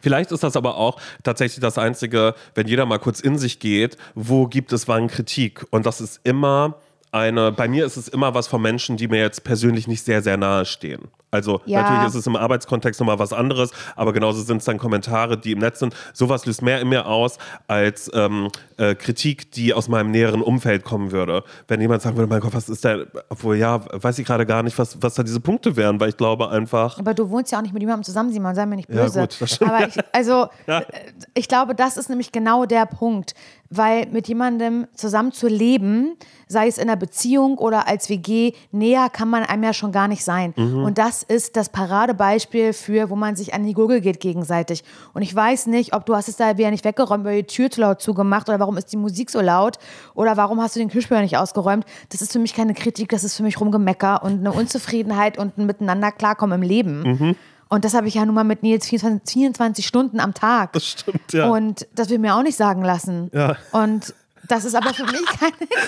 Vielleicht 0.00 0.30
ist 0.30 0.44
das 0.44 0.54
aber 0.54 0.76
auch 0.76 1.00
tatsächlich 1.24 1.60
das 1.60 1.76
Einzige, 1.76 2.34
wenn 2.54 2.68
jeder 2.68 2.86
mal 2.86 2.98
kurz 2.98 3.20
in 3.20 3.36
sich 3.36 3.58
geht, 3.58 3.96
wo 4.14 4.46
gibt 4.46 4.72
es 4.72 4.86
wann 4.86 5.08
Kritik? 5.08 5.66
Und 5.70 5.86
das 5.86 6.00
ist 6.00 6.20
immer 6.22 6.76
eine, 7.10 7.50
bei 7.50 7.68
mir 7.68 7.84
ist 7.84 7.96
es 7.96 8.06
immer 8.06 8.34
was 8.34 8.46
von 8.46 8.62
Menschen, 8.62 8.96
die 8.96 9.08
mir 9.08 9.18
jetzt 9.18 9.42
persönlich 9.42 9.88
nicht 9.88 10.04
sehr, 10.04 10.22
sehr 10.22 10.36
nahe 10.36 10.64
stehen. 10.66 11.08
Also 11.32 11.62
ja. 11.64 11.80
natürlich 11.80 12.08
ist 12.08 12.14
es 12.14 12.26
im 12.26 12.36
Arbeitskontext 12.36 13.00
nochmal 13.00 13.18
was 13.18 13.32
anderes, 13.32 13.70
aber 13.96 14.12
genauso 14.12 14.42
sind 14.42 14.58
es 14.58 14.66
dann 14.66 14.76
Kommentare, 14.76 15.38
die 15.38 15.52
im 15.52 15.60
Netz 15.60 15.78
sind. 15.78 15.94
Sowas 16.12 16.44
löst 16.44 16.60
mehr 16.60 16.78
in 16.80 16.90
mir 16.90 17.06
aus 17.06 17.38
als 17.66 18.10
ähm, 18.12 18.50
äh, 18.76 18.94
Kritik, 18.94 19.50
die 19.52 19.72
aus 19.72 19.88
meinem 19.88 20.10
näheren 20.10 20.42
Umfeld 20.42 20.84
kommen 20.84 21.10
würde. 21.10 21.42
Wenn 21.68 21.80
jemand 21.80 22.02
sagen 22.02 22.18
würde, 22.18 22.28
mein 22.28 22.40
Gott, 22.40 22.52
was 22.52 22.68
ist 22.68 22.84
da, 22.84 22.98
obwohl 23.30 23.56
ja, 23.56 23.80
weiß 23.92 24.18
ich 24.18 24.26
gerade 24.26 24.44
gar 24.44 24.62
nicht, 24.62 24.78
was, 24.78 25.00
was 25.00 25.14
da 25.14 25.22
diese 25.22 25.40
Punkte 25.40 25.74
wären, 25.74 25.98
weil 26.00 26.10
ich 26.10 26.18
glaube 26.18 26.50
einfach. 26.50 26.98
Aber 26.98 27.14
du 27.14 27.30
wohnst 27.30 27.50
ja 27.50 27.58
auch 27.58 27.62
nicht 27.62 27.72
mit 27.72 27.82
jemandem 27.82 28.04
zusammen, 28.04 28.30
Simon, 28.30 28.54
sei 28.54 28.66
mir 28.66 28.76
nicht 28.76 28.88
böse. 28.88 29.20
Ja, 29.20 29.24
gut, 29.24 29.40
das 29.40 29.54
stimmt. 29.54 29.70
Aber 29.70 29.88
ich, 29.88 29.94
also, 30.12 30.48
ja. 30.66 30.80
Äh, 30.80 30.84
ich 31.32 31.48
glaube, 31.48 31.74
das 31.74 31.96
ist 31.96 32.10
nämlich 32.10 32.30
genau 32.32 32.66
der 32.66 32.84
Punkt, 32.84 33.34
weil 33.70 34.06
mit 34.06 34.28
jemandem 34.28 34.86
zusammen 34.94 35.32
zu 35.32 35.48
leben, 35.48 36.16
sei 36.46 36.68
es 36.68 36.76
in 36.76 36.84
einer 36.84 36.96
Beziehung 36.96 37.56
oder 37.56 37.88
als 37.88 38.10
WG, 38.10 38.52
näher 38.70 39.08
kann 39.10 39.30
man 39.30 39.42
einem 39.44 39.62
ja 39.62 39.72
schon 39.72 39.92
gar 39.92 40.08
nicht 40.08 40.24
sein. 40.24 40.52
Mhm. 40.56 40.84
Und 40.84 40.98
das 40.98 41.21
ist 41.22 41.56
das 41.56 41.68
Paradebeispiel 41.68 42.72
für, 42.72 43.10
wo 43.10 43.16
man 43.16 43.36
sich 43.36 43.54
an 43.54 43.64
die 43.64 43.72
Gurgel 43.72 44.00
geht 44.00 44.20
gegenseitig. 44.20 44.84
Und 45.14 45.22
ich 45.22 45.34
weiß 45.34 45.66
nicht, 45.66 45.94
ob 45.94 46.06
du 46.06 46.14
hast 46.14 46.28
es 46.28 46.36
da 46.36 46.56
wieder 46.58 46.70
nicht 46.70 46.84
weggeräumt, 46.84 47.24
weil 47.24 47.42
die 47.42 47.46
Tür 47.46 47.70
zu 47.70 47.80
laut 47.80 48.00
zugemacht 48.00 48.48
oder 48.48 48.60
warum 48.60 48.76
ist 48.76 48.92
die 48.92 48.96
Musik 48.96 49.30
so 49.30 49.40
laut 49.40 49.78
oder 50.14 50.36
warum 50.36 50.60
hast 50.60 50.76
du 50.76 50.80
den 50.80 50.88
Kühlspüler 50.88 51.22
nicht 51.22 51.36
ausgeräumt. 51.36 51.84
Das 52.10 52.22
ist 52.22 52.32
für 52.32 52.38
mich 52.38 52.54
keine 52.54 52.74
Kritik, 52.74 53.08
das 53.10 53.24
ist 53.24 53.36
für 53.36 53.42
mich 53.42 53.60
Rumgemecker 53.60 54.22
und 54.22 54.40
eine 54.40 54.52
Unzufriedenheit 54.52 55.38
und 55.38 55.58
ein 55.58 55.66
Miteinander 55.66 56.12
klarkommen 56.12 56.62
im 56.62 56.68
Leben. 56.68 57.02
Mhm. 57.02 57.36
Und 57.68 57.86
das 57.86 57.94
habe 57.94 58.06
ich 58.06 58.14
ja 58.14 58.26
nun 58.26 58.34
mal 58.34 58.44
mit 58.44 58.62
Nils 58.62 58.86
24, 58.86 59.32
24, 59.32 59.86
Stunden 59.86 60.20
am 60.20 60.34
Tag. 60.34 60.74
Das 60.74 60.86
stimmt, 60.86 61.32
ja. 61.32 61.48
Und 61.48 61.86
das 61.94 62.10
will 62.10 62.18
mir 62.18 62.36
auch 62.36 62.42
nicht 62.42 62.58
sagen 62.58 62.82
lassen. 62.82 63.30
Ja. 63.32 63.56
Und 63.70 64.12
das 64.46 64.66
ist 64.66 64.74
aber 64.74 64.92
für 64.92 65.04
mich 65.04 65.24
keine 65.24 65.52
Kritik. 65.52 65.70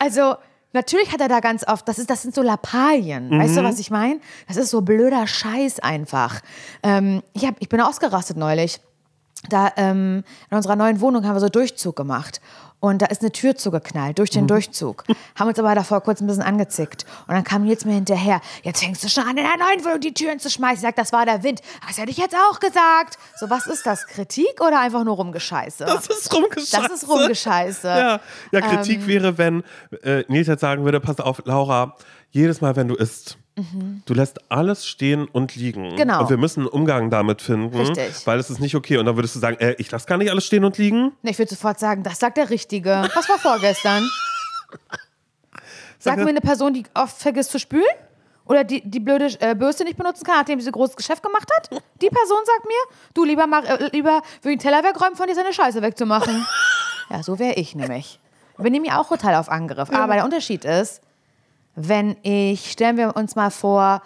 also, 0.00 0.34
Natürlich 0.72 1.12
hat 1.12 1.20
er 1.20 1.28
da 1.28 1.40
ganz 1.40 1.66
oft, 1.66 1.86
das, 1.86 1.98
ist, 1.98 2.08
das 2.08 2.22
sind 2.22 2.34
so 2.34 2.42
Lappalien. 2.42 3.28
Mhm. 3.28 3.40
Weißt 3.40 3.56
du, 3.56 3.62
was 3.62 3.78
ich 3.78 3.90
meine? 3.90 4.20
Das 4.48 4.56
ist 4.56 4.70
so 4.70 4.80
blöder 4.80 5.26
Scheiß 5.26 5.80
einfach. 5.80 6.40
Ähm, 6.82 7.22
ich, 7.34 7.44
hab, 7.44 7.56
ich 7.58 7.68
bin 7.68 7.80
ausgerastet 7.80 8.36
neulich. 8.36 8.80
Da 9.48 9.72
ähm, 9.76 10.24
in 10.50 10.56
unserer 10.56 10.76
neuen 10.76 11.00
Wohnung 11.00 11.26
haben 11.26 11.34
wir 11.34 11.40
so 11.40 11.48
Durchzug 11.48 11.96
gemacht. 11.96 12.40
Und 12.82 13.00
da 13.00 13.06
ist 13.06 13.22
eine 13.22 13.30
Tür 13.30 13.54
zugeknallt 13.54 14.18
durch 14.18 14.30
den 14.30 14.42
mhm. 14.42 14.48
Durchzug. 14.48 15.04
Haben 15.38 15.46
uns 15.46 15.58
aber 15.60 15.72
davor 15.76 16.00
kurz 16.00 16.20
ein 16.20 16.26
bisschen 16.26 16.42
angezickt. 16.42 17.06
Und 17.28 17.34
dann 17.34 17.44
kam 17.44 17.62
Nils 17.62 17.84
mir 17.84 17.92
hinterher. 17.92 18.40
Jetzt 18.64 18.82
fängst 18.82 19.04
du 19.04 19.08
schon 19.08 19.22
an, 19.22 19.36
in 19.36 19.44
der 19.44 19.56
neuen 19.56 19.84
Wohnung 19.84 20.00
die 20.00 20.12
Türen 20.12 20.40
zu 20.40 20.50
schmeißen. 20.50 20.78
Ich 20.78 20.80
sag, 20.80 20.96
das 20.96 21.12
war 21.12 21.24
der 21.24 21.44
Wind. 21.44 21.60
Das 21.86 21.98
hätte 21.98 22.10
ich 22.10 22.16
jetzt 22.16 22.34
auch 22.34 22.58
gesagt. 22.58 23.18
So, 23.38 23.48
was 23.48 23.68
ist 23.68 23.86
das? 23.86 24.08
Kritik 24.08 24.60
oder 24.60 24.80
einfach 24.80 25.04
nur 25.04 25.14
Rumgescheiße? 25.14 25.84
Das 25.84 26.08
ist 26.08 26.34
Rumgescheiße. 26.34 26.88
Das 26.88 26.90
ist 26.90 27.08
Rumgescheiße. 27.08 27.86
Ja, 27.86 28.20
ja 28.50 28.60
Kritik 28.60 29.02
ähm, 29.02 29.06
wäre, 29.06 29.38
wenn 29.38 29.62
äh, 30.02 30.24
Nils 30.26 30.48
jetzt 30.48 30.62
sagen 30.62 30.84
würde, 30.84 30.98
pass 30.98 31.20
auf, 31.20 31.40
Laura, 31.44 31.96
jedes 32.30 32.62
Mal, 32.62 32.74
wenn 32.74 32.88
du 32.88 32.96
isst, 32.96 33.38
Mhm. 33.56 34.02
Du 34.06 34.14
lässt 34.14 34.50
alles 34.50 34.86
stehen 34.86 35.26
und 35.26 35.54
liegen. 35.56 35.94
Genau. 35.96 36.22
Und 36.22 36.30
wir 36.30 36.38
müssen 36.38 36.60
einen 36.60 36.68
Umgang 36.68 37.10
damit 37.10 37.42
finden. 37.42 37.76
Richtig. 37.76 38.26
Weil 38.26 38.38
es 38.38 38.48
ist 38.48 38.60
nicht 38.60 38.74
okay. 38.74 38.96
Und 38.96 39.06
dann 39.06 39.16
würdest 39.16 39.34
du 39.34 39.40
sagen, 39.40 39.58
äh, 39.58 39.74
ich 39.78 39.90
lasse 39.90 40.06
gar 40.06 40.16
nicht 40.16 40.30
alles 40.30 40.46
stehen 40.46 40.64
und 40.64 40.78
liegen? 40.78 41.12
Nee, 41.22 41.30
ich 41.32 41.38
würde 41.38 41.50
sofort 41.50 41.78
sagen, 41.78 42.02
das 42.02 42.18
sagt 42.18 42.38
der 42.38 42.50
Richtige. 42.50 43.08
Was 43.14 43.28
war 43.28 43.38
vorgestern? 43.38 44.08
Sag 45.98 46.16
mir 46.16 46.28
eine 46.28 46.40
Person, 46.40 46.74
die 46.74 46.84
oft 46.94 47.16
vergisst 47.16 47.50
zu 47.50 47.58
spülen? 47.58 47.84
Oder 48.44 48.64
die, 48.64 48.82
die 48.84 48.98
blöde 48.98 49.28
äh, 49.40 49.54
Bürste 49.54 49.84
nicht 49.84 49.96
benutzen 49.96 50.24
kann, 50.24 50.36
nachdem 50.38 50.60
sie 50.60 50.68
ein 50.68 50.72
großes 50.72 50.96
Geschäft 50.96 51.22
gemacht 51.22 51.48
hat? 51.56 51.70
Die 52.00 52.08
Person 52.08 52.38
sagt 52.44 52.64
mir, 52.64 52.96
du 53.14 53.24
lieber, 53.24 53.46
mach, 53.46 53.64
äh, 53.64 53.88
lieber 53.92 54.20
würde 54.42 54.56
den 54.56 54.58
Teller 54.58 54.82
wegräumen, 54.82 55.14
von 55.14 55.28
dir 55.28 55.34
seine 55.34 55.52
Scheiße 55.52 55.80
wegzumachen. 55.80 56.44
ja, 57.10 57.22
so 57.22 57.38
wäre 57.38 57.54
ich 57.54 57.76
nämlich. 57.76 58.18
Wir 58.58 58.70
nehmen 58.70 58.84
ja 58.84 59.00
auch 59.00 59.08
total 59.08 59.36
auf 59.36 59.48
Angriff. 59.48 59.90
Ja. 59.90 60.02
Aber 60.02 60.14
der 60.14 60.24
Unterschied 60.24 60.64
ist, 60.64 61.02
wenn 61.74 62.16
ich, 62.22 62.72
stellen 62.72 62.96
wir 62.96 63.16
uns 63.16 63.36
mal 63.36 63.50
vor, 63.50 64.02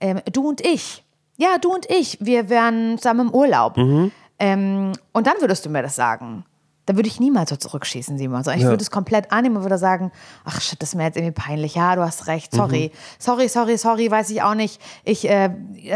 ähm, 0.00 0.20
du 0.32 0.48
und 0.48 0.60
ich, 0.60 1.04
ja, 1.36 1.58
du 1.58 1.72
und 1.72 1.86
ich, 1.90 2.18
wir 2.20 2.48
wären 2.48 2.98
zusammen 2.98 3.28
im 3.28 3.34
Urlaub. 3.34 3.76
Mhm. 3.76 4.12
Ähm, 4.38 4.92
und 5.12 5.26
dann 5.26 5.34
würdest 5.40 5.64
du 5.64 5.70
mir 5.70 5.82
das 5.82 5.96
sagen. 5.96 6.44
Da 6.86 6.94
würde 6.94 7.08
ich 7.08 7.18
niemals 7.18 7.50
so 7.50 7.56
zurückschießen, 7.56 8.16
Simon. 8.16 8.36
Also 8.36 8.52
ich 8.52 8.62
ja. 8.62 8.68
würde 8.68 8.82
es 8.82 8.92
komplett 8.92 9.32
annehmen 9.32 9.56
und 9.56 9.62
würde 9.64 9.76
sagen, 9.76 10.12
ach 10.44 10.60
shit, 10.60 10.80
das 10.80 10.90
ist 10.90 10.94
mir 10.94 11.02
jetzt 11.02 11.16
irgendwie 11.16 11.34
peinlich. 11.34 11.74
Ja, 11.74 11.96
du 11.96 12.02
hast 12.02 12.28
recht, 12.28 12.54
sorry. 12.54 12.92
Mhm. 12.92 12.98
Sorry, 13.18 13.48
sorry, 13.48 13.76
sorry, 13.76 14.10
weiß 14.10 14.30
ich 14.30 14.42
auch 14.42 14.54
nicht. 14.54 14.80
Ich, 15.04 15.28
äh, 15.28 15.50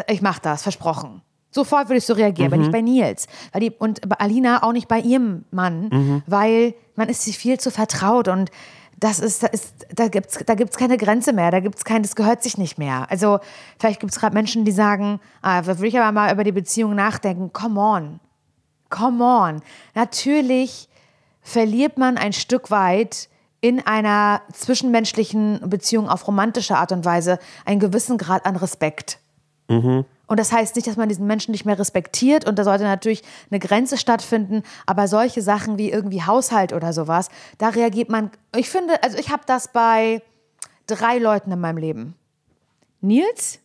ich 0.09 0.21
mach 0.21 0.41
das, 0.41 0.63
versprochen. 0.63 1.23
Sofort 1.53 1.89
würde 1.89 1.99
ich 1.99 2.07
so 2.07 2.15
reagieren, 2.15 2.49
mhm. 2.49 2.55
aber 2.55 2.63
nicht 2.63 2.73
bei 2.73 2.81
Nils. 2.81 3.29
Weil 3.53 3.61
die, 3.61 3.71
und 3.71 4.09
bei 4.09 4.17
Alina 4.17 4.63
auch 4.65 4.73
nicht 4.73 4.89
bei 4.89 4.99
ihrem 4.99 5.45
Mann, 5.51 5.89
mhm. 5.93 6.23
weil 6.27 6.75
man 6.97 7.09
ist 7.09 7.23
sich 7.23 7.39
viel 7.39 7.59
zu 7.59 7.71
vertraut 7.71 8.27
und 8.27 8.51
das 9.01 9.19
ist, 9.19 9.43
das 9.43 9.51
ist 9.51 9.87
da 9.95 10.09
gibt 10.09 10.31
es 10.31 10.39
da 10.45 10.55
gibt's 10.55 10.77
keine 10.77 10.97
Grenze 10.99 11.33
mehr, 11.33 11.51
da 11.51 11.61
gibt 11.61 11.77
es 11.77 11.85
kein, 11.85 12.03
das 12.03 12.15
gehört 12.15 12.43
sich 12.43 12.59
nicht 12.59 12.79
mehr. 12.79 13.11
Also 13.11 13.41
vielleicht 13.79 14.01
gibt 14.01 14.13
es 14.13 14.21
gerade 14.21 14.35
Menschen, 14.35 14.65
die 14.65 14.73
sagen, 14.73 15.21
ah, 15.43 15.63
da 15.63 15.67
würde 15.67 15.89
ich 15.89 15.99
aber 15.99 16.13
mal 16.13 16.33
über 16.33 16.45
die 16.45 16.53
Beziehung 16.53 16.95
nachdenken. 16.95 17.53
Come 17.53 17.81
on, 17.81 18.21
come 18.91 19.25
on. 19.25 19.63
Natürlich 19.95 20.89
verliert 21.41 21.99
man 21.99 22.19
ein 22.19 22.35
Stück 22.35 22.71
weit 22.71 23.29
in 23.63 23.85
einer 23.85 24.43
zwischenmenschlichen 24.53 25.69
Beziehung 25.69 26.09
auf 26.09 26.27
romantische 26.27 26.77
Art 26.77 26.93
und 26.93 27.05
Weise 27.05 27.39
einen 27.65 27.81
gewissen 27.81 28.19
Grad 28.19 28.47
an 28.47 28.57
Respekt. 28.57 29.19
Mhm. 29.69 30.05
Und 30.31 30.39
das 30.39 30.53
heißt 30.53 30.77
nicht, 30.77 30.87
dass 30.87 30.97
man 30.97 31.09
diesen 31.09 31.27
Menschen 31.27 31.51
nicht 31.51 31.65
mehr 31.65 31.77
respektiert 31.77 32.47
und 32.47 32.57
da 32.57 32.63
sollte 32.63 32.85
natürlich 32.85 33.25
eine 33.51 33.59
Grenze 33.59 33.99
stattfinden, 33.99 34.63
aber 34.87 35.09
solche 35.09 35.43
Sachen 35.43 35.77
wie 35.77 35.91
irgendwie 35.91 36.23
Haushalt 36.23 36.73
oder 36.73 36.93
sowas, 36.93 37.31
da 37.59 37.71
reagiert 37.71 38.11
man, 38.11 38.31
ich 38.55 38.71
finde, 38.71 39.03
also 39.03 39.19
ich 39.19 39.31
habe 39.31 39.43
das 39.47 39.73
bei 39.73 40.23
drei 40.87 41.19
Leuten 41.19 41.51
in 41.51 41.59
meinem 41.59 41.79
Leben. 41.79 42.15
Nils, 43.01 43.59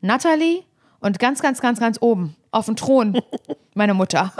Natalie 0.00 0.62
und 1.00 1.18
ganz, 1.18 1.42
ganz, 1.42 1.60
ganz, 1.60 1.80
ganz 1.80 1.98
oben 2.00 2.34
auf 2.50 2.64
dem 2.64 2.76
Thron 2.76 3.20
meine 3.74 3.92
Mutter. 3.92 4.32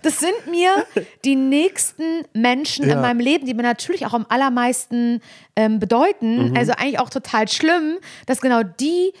Das 0.00 0.18
sind 0.18 0.46
mir 0.48 0.86
die 1.26 1.36
nächsten 1.36 2.22
Menschen 2.32 2.88
ja. 2.88 2.94
in 2.94 3.02
meinem 3.02 3.20
Leben, 3.20 3.44
die 3.44 3.52
mir 3.52 3.64
natürlich 3.64 4.06
auch 4.06 4.14
am 4.14 4.24
allermeisten 4.30 5.20
ähm, 5.56 5.78
bedeuten. 5.78 6.50
Mhm. 6.50 6.56
Also 6.56 6.72
eigentlich 6.72 7.00
auch 7.00 7.10
total 7.10 7.48
schlimm, 7.48 7.98
dass 8.24 8.40
genau 8.40 8.62
die 8.62 9.12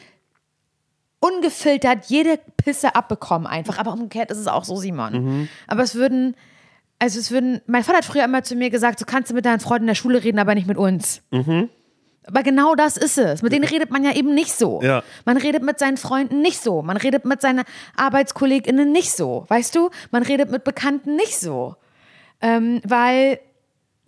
ungefiltert 1.20 2.06
jede 2.06 2.38
Pisse 2.56 2.94
abbekommen 2.94 3.46
einfach. 3.46 3.78
Aber 3.78 3.92
umgekehrt 3.92 4.30
ist 4.30 4.38
es 4.38 4.46
auch 4.46 4.64
so, 4.64 4.76
Simon. 4.76 5.12
Mhm. 5.12 5.48
Aber 5.66 5.82
es 5.82 5.94
würden, 5.94 6.36
also 6.98 7.18
es 7.18 7.30
würden, 7.30 7.60
mein 7.66 7.84
Vater 7.84 7.98
hat 7.98 8.04
früher 8.04 8.24
immer 8.24 8.42
zu 8.42 8.54
mir 8.54 8.70
gesagt, 8.70 8.98
so 8.98 9.04
kannst 9.04 9.30
du 9.30 9.34
mit 9.34 9.44
deinen 9.44 9.60
Freunden 9.60 9.84
in 9.84 9.88
der 9.88 9.94
Schule 9.94 10.22
reden, 10.22 10.38
aber 10.38 10.54
nicht 10.54 10.68
mit 10.68 10.76
uns. 10.76 11.22
Mhm. 11.30 11.68
Aber 12.28 12.42
genau 12.42 12.74
das 12.74 12.98
ist 12.98 13.16
es. 13.16 13.40
Mit 13.40 13.52
denen 13.52 13.64
redet 13.64 13.90
man 13.90 14.04
ja 14.04 14.14
eben 14.14 14.34
nicht 14.34 14.52
so. 14.52 14.82
Ja. 14.82 15.02
Man 15.24 15.38
redet 15.38 15.62
mit 15.62 15.78
seinen 15.78 15.96
Freunden 15.96 16.42
nicht 16.42 16.62
so. 16.62 16.82
Man 16.82 16.98
redet 16.98 17.24
mit 17.24 17.40
seinen 17.40 17.64
ArbeitskollegInnen 17.96 18.92
nicht 18.92 19.12
so. 19.12 19.46
Weißt 19.48 19.74
du? 19.74 19.88
Man 20.10 20.22
redet 20.22 20.50
mit 20.50 20.62
Bekannten 20.62 21.16
nicht 21.16 21.38
so. 21.38 21.76
Ähm, 22.42 22.82
weil 22.84 23.40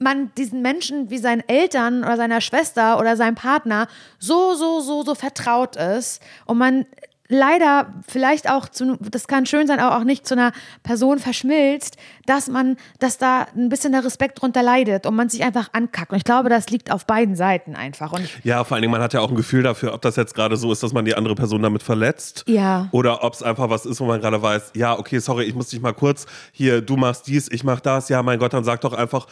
man 0.01 0.33
diesen 0.37 0.63
Menschen 0.63 1.11
wie 1.11 1.19
seinen 1.19 1.47
Eltern 1.47 2.03
oder 2.03 2.17
seiner 2.17 2.41
Schwester 2.41 2.99
oder 2.99 3.17
seinem 3.17 3.35
Partner 3.35 3.87
so, 4.19 4.55
so, 4.55 4.81
so, 4.81 5.03
so 5.03 5.15
vertraut 5.15 5.77
ist 5.77 6.23
und 6.47 6.59
man 6.59 6.87
leider 7.31 7.95
vielleicht 8.07 8.51
auch 8.51 8.69
zu, 8.69 8.97
das 9.01 9.29
kann 9.29 9.47
schön 9.47 9.67
sein, 9.67 9.79
aber 9.79 9.97
auch 9.97 10.05
nicht 10.05 10.27
zu 10.27 10.35
einer 10.35 10.53
Person 10.83 11.19
verschmilzt, 11.19 11.97
dass 12.27 12.49
man, 12.49 12.77
dass 12.99 13.19
da 13.19 13.47
ein 13.57 13.69
bisschen 13.69 13.93
der 13.93 14.05
Respekt 14.05 14.43
drunter 14.43 14.63
leidet 14.63 15.07
und 15.07 15.15
man 15.15 15.29
sich 15.29 15.45
einfach 15.45 15.69
ankackt. 15.73 16.11
Und 16.11 16.19
ich 16.19 16.25
glaube, 16.25 16.49
das 16.49 16.69
liegt 16.71 16.91
auf 16.91 17.07
beiden 17.07 17.37
Seiten 17.37 17.77
einfach. 17.77 18.13
Und 18.13 18.29
ja, 18.43 18.65
vor 18.65 18.75
allen 18.75 18.83
Dingen, 18.83 18.93
man 18.93 19.01
hat 19.01 19.15
ja 19.15 19.21
auch 19.21 19.31
ein 19.31 19.37
Gefühl 19.37 19.63
dafür, 19.63 19.95
ob 19.95 20.03
das 20.03 20.17
jetzt 20.17 20.35
gerade 20.35 20.57
so 20.57 20.73
ist, 20.73 20.83
dass 20.83 20.93
man 20.93 21.05
die 21.05 21.15
andere 21.15 21.37
Person 21.37 21.63
damit 21.63 21.83
verletzt. 21.83 22.45
Ja. 22.49 22.89
Oder 22.91 23.23
ob 23.23 23.35
es 23.35 23.43
einfach 23.43 23.71
was 23.71 23.87
ist, 23.87 24.01
wo 24.01 24.07
man 24.07 24.21
gerade 24.21 24.43
weiß, 24.43 24.73
ja, 24.75 24.99
okay, 24.99 25.21
sorry, 25.21 25.45
ich 25.45 25.55
muss 25.55 25.69
dich 25.69 25.81
mal 25.81 25.95
kurz 25.95 26.27
hier, 26.53 26.83
du 26.83 26.97
machst 26.97 27.29
dies, 27.29 27.49
ich 27.51 27.63
mach 27.63 27.81
das, 27.81 28.09
ja, 28.09 28.23
mein 28.23 28.41
Gott, 28.41 28.53
dann 28.53 28.65
sag 28.65 28.81
doch 28.81 28.93
einfach, 28.93 29.27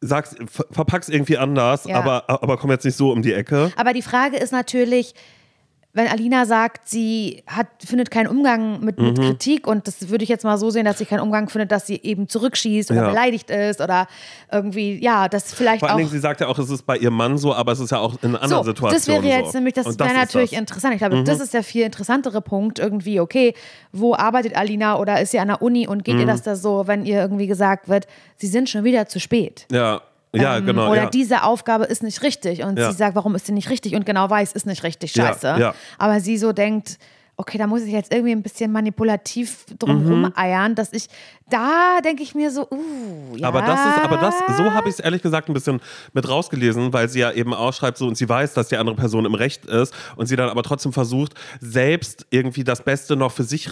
sag's, 0.00 0.34
verpack's 0.70 1.08
irgendwie 1.08 1.38
anders, 1.38 1.84
Ja. 1.84 1.98
aber, 1.98 2.24
aber 2.28 2.56
komm 2.56 2.70
jetzt 2.70 2.84
nicht 2.84 2.96
so 2.96 3.12
um 3.12 3.22
die 3.22 3.32
Ecke. 3.32 3.72
Aber 3.76 3.92
die 3.92 4.02
Frage 4.02 4.36
ist 4.36 4.52
natürlich, 4.52 5.14
wenn 5.96 6.08
Alina 6.08 6.44
sagt, 6.44 6.88
sie 6.88 7.42
hat, 7.46 7.68
findet 7.84 8.10
keinen 8.10 8.26
Umgang 8.28 8.80
mit, 8.84 8.98
Mhm. 8.98 9.06
mit 9.06 9.18
Kritik 9.18 9.66
und 9.66 9.86
das 9.88 10.10
würde 10.10 10.24
ich 10.24 10.28
jetzt 10.28 10.44
mal 10.44 10.58
so 10.58 10.68
sehen, 10.68 10.84
dass 10.84 10.98
sie 10.98 11.06
keinen 11.06 11.20
Umgang 11.20 11.48
findet, 11.48 11.72
dass 11.72 11.86
sie 11.86 11.98
eben 12.02 12.28
zurückschießt 12.28 12.90
oder 12.90 13.02
Ja. 13.04 13.08
beleidigt 13.08 13.50
ist 13.50 13.80
oder 13.80 14.06
irgendwie, 14.52 15.02
ja, 15.02 15.28
das 15.28 15.54
vielleicht 15.54 15.80
Vor 15.80 15.88
allen 15.88 15.94
auch. 15.94 15.98
Dingen, 16.00 16.10
sie 16.10 16.18
sagt 16.18 16.40
ja 16.42 16.48
auch, 16.48 16.58
es 16.58 16.68
ist 16.68 16.82
bei 16.86 16.98
ihrem 16.98 17.14
Mann 17.14 17.38
so, 17.38 17.54
aber 17.54 17.72
es 17.72 17.80
ist 17.80 17.90
ja 17.92 17.98
auch 17.98 18.14
in 18.22 18.36
anderen 18.36 18.62
so, 18.64 18.70
Situationen 18.70 18.92
das 18.94 19.08
wäre 19.08 19.38
jetzt 19.40 19.52
so. 19.52 19.58
nämlich, 19.58 19.74
das 19.74 19.86
Und 19.86 19.98
wäre 19.98 20.12
natürlich 20.14 20.50
das. 20.50 20.56
Mhm. 20.58 20.62
interessant. 20.62 20.94
Ich 20.94 20.98
glaube, 21.00 21.24
das 21.24 21.40
ist 21.40 21.54
der 21.54 21.62
viel 21.62 21.84
interessantere 21.84 22.42
Punkt 22.42 22.78
irgendwie, 22.78 23.18
okay, 23.18 23.54
wo 23.92 24.14
arbeitet 24.14 24.54
Alina 24.54 24.98
oder 24.98 25.20
ist 25.22 25.30
sie 25.30 25.38
an 25.38 25.48
der 25.48 25.62
Uni 25.62 25.88
und 25.88 26.04
geht 26.04 26.14
Mhm. 26.16 26.20
ihr 26.20 26.26
das 26.26 26.42
da 26.42 26.56
so, 26.56 26.86
wenn 26.86 27.06
ihr 27.06 27.20
irgendwie 27.20 27.46
gesagt 27.46 27.88
wird, 27.88 28.06
sie 28.36 28.48
sind 28.48 28.68
schon 28.68 28.84
wieder 28.84 29.06
zu 29.06 29.18
spät. 29.18 29.66
Ja, 29.72 30.02
ja, 30.34 30.58
Ähm, 30.58 30.66
genau. 30.66 30.90
Oder 30.90 31.04
ja. 31.04 31.10
diese 31.10 31.42
Aufgabe 31.44 31.84
ist 31.84 32.02
nicht 32.02 32.22
richtig. 32.22 32.62
Und 32.62 32.78
Ja. 32.78 32.90
sie 32.90 32.96
sagt, 32.96 33.14
warum 33.16 33.34
ist 33.34 33.46
sie 33.46 33.52
nicht 33.52 33.70
richtig? 33.70 33.94
Und 33.94 34.04
genau 34.06 34.28
weiß, 34.28 34.52
ist 34.52 34.66
nicht 34.66 34.82
richtig. 34.82 35.12
Scheiße. 35.12 35.56
ja. 35.58 35.74
Aber 35.98 36.20
sie 36.20 36.36
so 36.38 36.52
denkt, 36.52 36.98
okay, 37.38 37.58
da 37.58 37.66
muss 37.66 37.82
ich 37.82 37.92
jetzt 37.92 38.14
irgendwie 38.14 38.32
ein 38.32 38.42
bisschen 38.42 38.72
manipulativ 38.72 39.66
drum 39.78 40.02
Mhm. 40.04 40.10
rumeiern, 40.10 40.74
dass 40.74 40.90
ich, 40.94 41.08
da 41.50 41.98
denke 42.02 42.22
ich 42.22 42.34
mir 42.34 42.50
so, 42.50 42.62
uh, 42.70 43.36
ja. 43.36 43.46
Aber 43.48 43.60
das 43.60 43.78
ist, 43.78 43.98
aber 44.02 44.16
das, 44.16 44.34
so 44.56 44.72
habe 44.72 44.88
ich 44.88 44.94
es 44.94 45.00
ehrlich 45.00 45.20
gesagt 45.20 45.50
ein 45.50 45.52
bisschen 45.52 45.80
mit 46.14 46.26
rausgelesen, 46.26 46.94
weil 46.94 47.10
sie 47.10 47.18
ja 47.20 47.30
eben 47.32 47.52
ausschreibt 47.52 47.98
so 47.98 48.06
und 48.06 48.16
sie 48.16 48.26
weiß, 48.26 48.54
dass 48.54 48.68
die 48.68 48.78
andere 48.78 48.96
Person 48.96 49.26
im 49.26 49.34
Recht 49.34 49.66
ist 49.66 49.92
und 50.16 50.26
sie 50.26 50.36
dann 50.36 50.48
aber 50.48 50.62
trotzdem 50.62 50.94
versucht, 50.94 51.34
selbst 51.60 52.26
irgendwie 52.30 52.64
das 52.64 52.82
Beste 52.82 53.16
noch 53.16 53.32
für 53.32 53.44
sich 53.44 53.70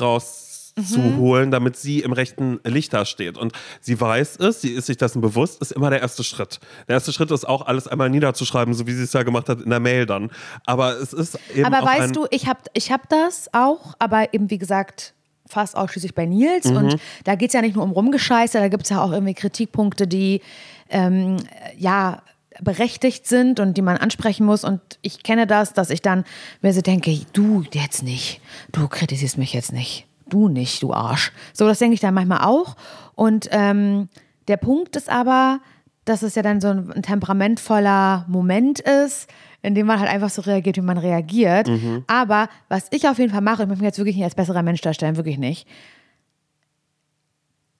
rauszuholen, 0.78 1.50
damit 1.50 1.76
sie 1.76 2.00
im 2.00 2.12
rechten 2.12 2.60
Licht 2.64 2.92
da 2.92 3.04
steht. 3.04 3.38
Und 3.38 3.52
sie 3.80 4.00
weiß 4.00 4.36
es, 4.36 4.60
sie 4.60 4.70
ist 4.70 4.86
sich 4.86 4.96
dessen 4.96 5.20
bewusst, 5.20 5.60
ist 5.60 5.72
immer 5.72 5.90
der 5.90 6.00
erste 6.00 6.24
Schritt. 6.24 6.60
Der 6.88 6.94
erste 6.94 7.12
Schritt 7.12 7.30
ist 7.30 7.46
auch, 7.46 7.66
alles 7.66 7.86
einmal 7.86 8.10
niederzuschreiben, 8.10 8.74
so 8.74 8.86
wie 8.86 8.92
sie 8.92 9.04
es 9.04 9.12
ja 9.12 9.22
gemacht 9.22 9.48
hat 9.48 9.60
in 9.60 9.70
der 9.70 9.80
Mail 9.80 10.06
dann. 10.06 10.30
Aber 10.66 10.98
es 10.98 11.12
ist 11.12 11.38
eben 11.54 11.64
Aber 11.64 11.84
weißt 11.86 12.14
du, 12.14 12.26
ich 12.30 12.46
habe 12.46 12.60
ich 12.72 12.90
hab 12.90 13.08
das 13.08 13.48
auch, 13.52 13.94
aber 13.98 14.34
eben 14.34 14.50
wie 14.50 14.58
gesagt, 14.58 15.14
fast 15.46 15.76
ausschließlich 15.76 16.14
bei 16.14 16.26
Nils. 16.26 16.66
Mhm. 16.66 16.76
Und 16.76 16.96
da 17.24 17.34
geht 17.34 17.50
es 17.50 17.54
ja 17.54 17.60
nicht 17.60 17.76
nur 17.76 17.84
um 17.84 17.92
Rumgescheiße, 17.92 18.58
da 18.58 18.68
gibt 18.68 18.84
es 18.84 18.90
ja 18.90 19.02
auch 19.02 19.12
irgendwie 19.12 19.34
Kritikpunkte, 19.34 20.06
die 20.06 20.40
ähm, 20.90 21.36
ja 21.76 22.22
berechtigt 22.60 23.26
sind 23.26 23.58
und 23.58 23.76
die 23.76 23.82
man 23.82 23.96
ansprechen 23.96 24.46
muss. 24.46 24.64
Und 24.64 24.80
ich 25.02 25.22
kenne 25.22 25.46
das, 25.46 25.72
dass 25.72 25.90
ich 25.90 26.02
dann 26.02 26.24
mir 26.62 26.72
so 26.72 26.80
denke, 26.80 27.18
du 27.32 27.64
jetzt 27.72 28.02
nicht, 28.02 28.40
du 28.72 28.88
kritisierst 28.88 29.38
mich 29.38 29.52
jetzt 29.52 29.72
nicht. 29.72 30.06
Du 30.28 30.48
nicht, 30.48 30.82
du 30.82 30.92
Arsch. 30.92 31.32
So, 31.52 31.66
das 31.66 31.78
denke 31.78 31.94
ich 31.94 32.00
dann 32.00 32.14
manchmal 32.14 32.40
auch. 32.44 32.76
Und 33.14 33.48
ähm, 33.52 34.08
der 34.48 34.56
Punkt 34.56 34.96
ist 34.96 35.08
aber, 35.10 35.60
dass 36.04 36.22
es 36.22 36.34
ja 36.34 36.42
dann 36.42 36.60
so 36.60 36.68
ein, 36.68 36.92
ein 36.92 37.02
temperamentvoller 37.02 38.24
Moment 38.28 38.80
ist, 38.80 39.28
in 39.62 39.74
dem 39.74 39.86
man 39.86 39.98
halt 39.98 40.10
einfach 40.10 40.28
so 40.30 40.42
reagiert, 40.42 40.76
wie 40.76 40.82
man 40.82 40.98
reagiert. 40.98 41.68
Aber 42.06 42.48
was 42.68 42.88
ich 42.90 43.08
auf 43.08 43.18
jeden 43.18 43.32
Fall 43.32 43.40
mache, 43.40 43.62
ich 43.62 43.68
möchte 43.68 43.82
mich 43.82 43.88
jetzt 43.88 43.98
wirklich 43.98 44.16
nicht 44.16 44.24
als 44.24 44.34
besserer 44.34 44.62
Mensch 44.62 44.82
darstellen, 44.82 45.16
wirklich 45.16 45.38
nicht. 45.38 45.66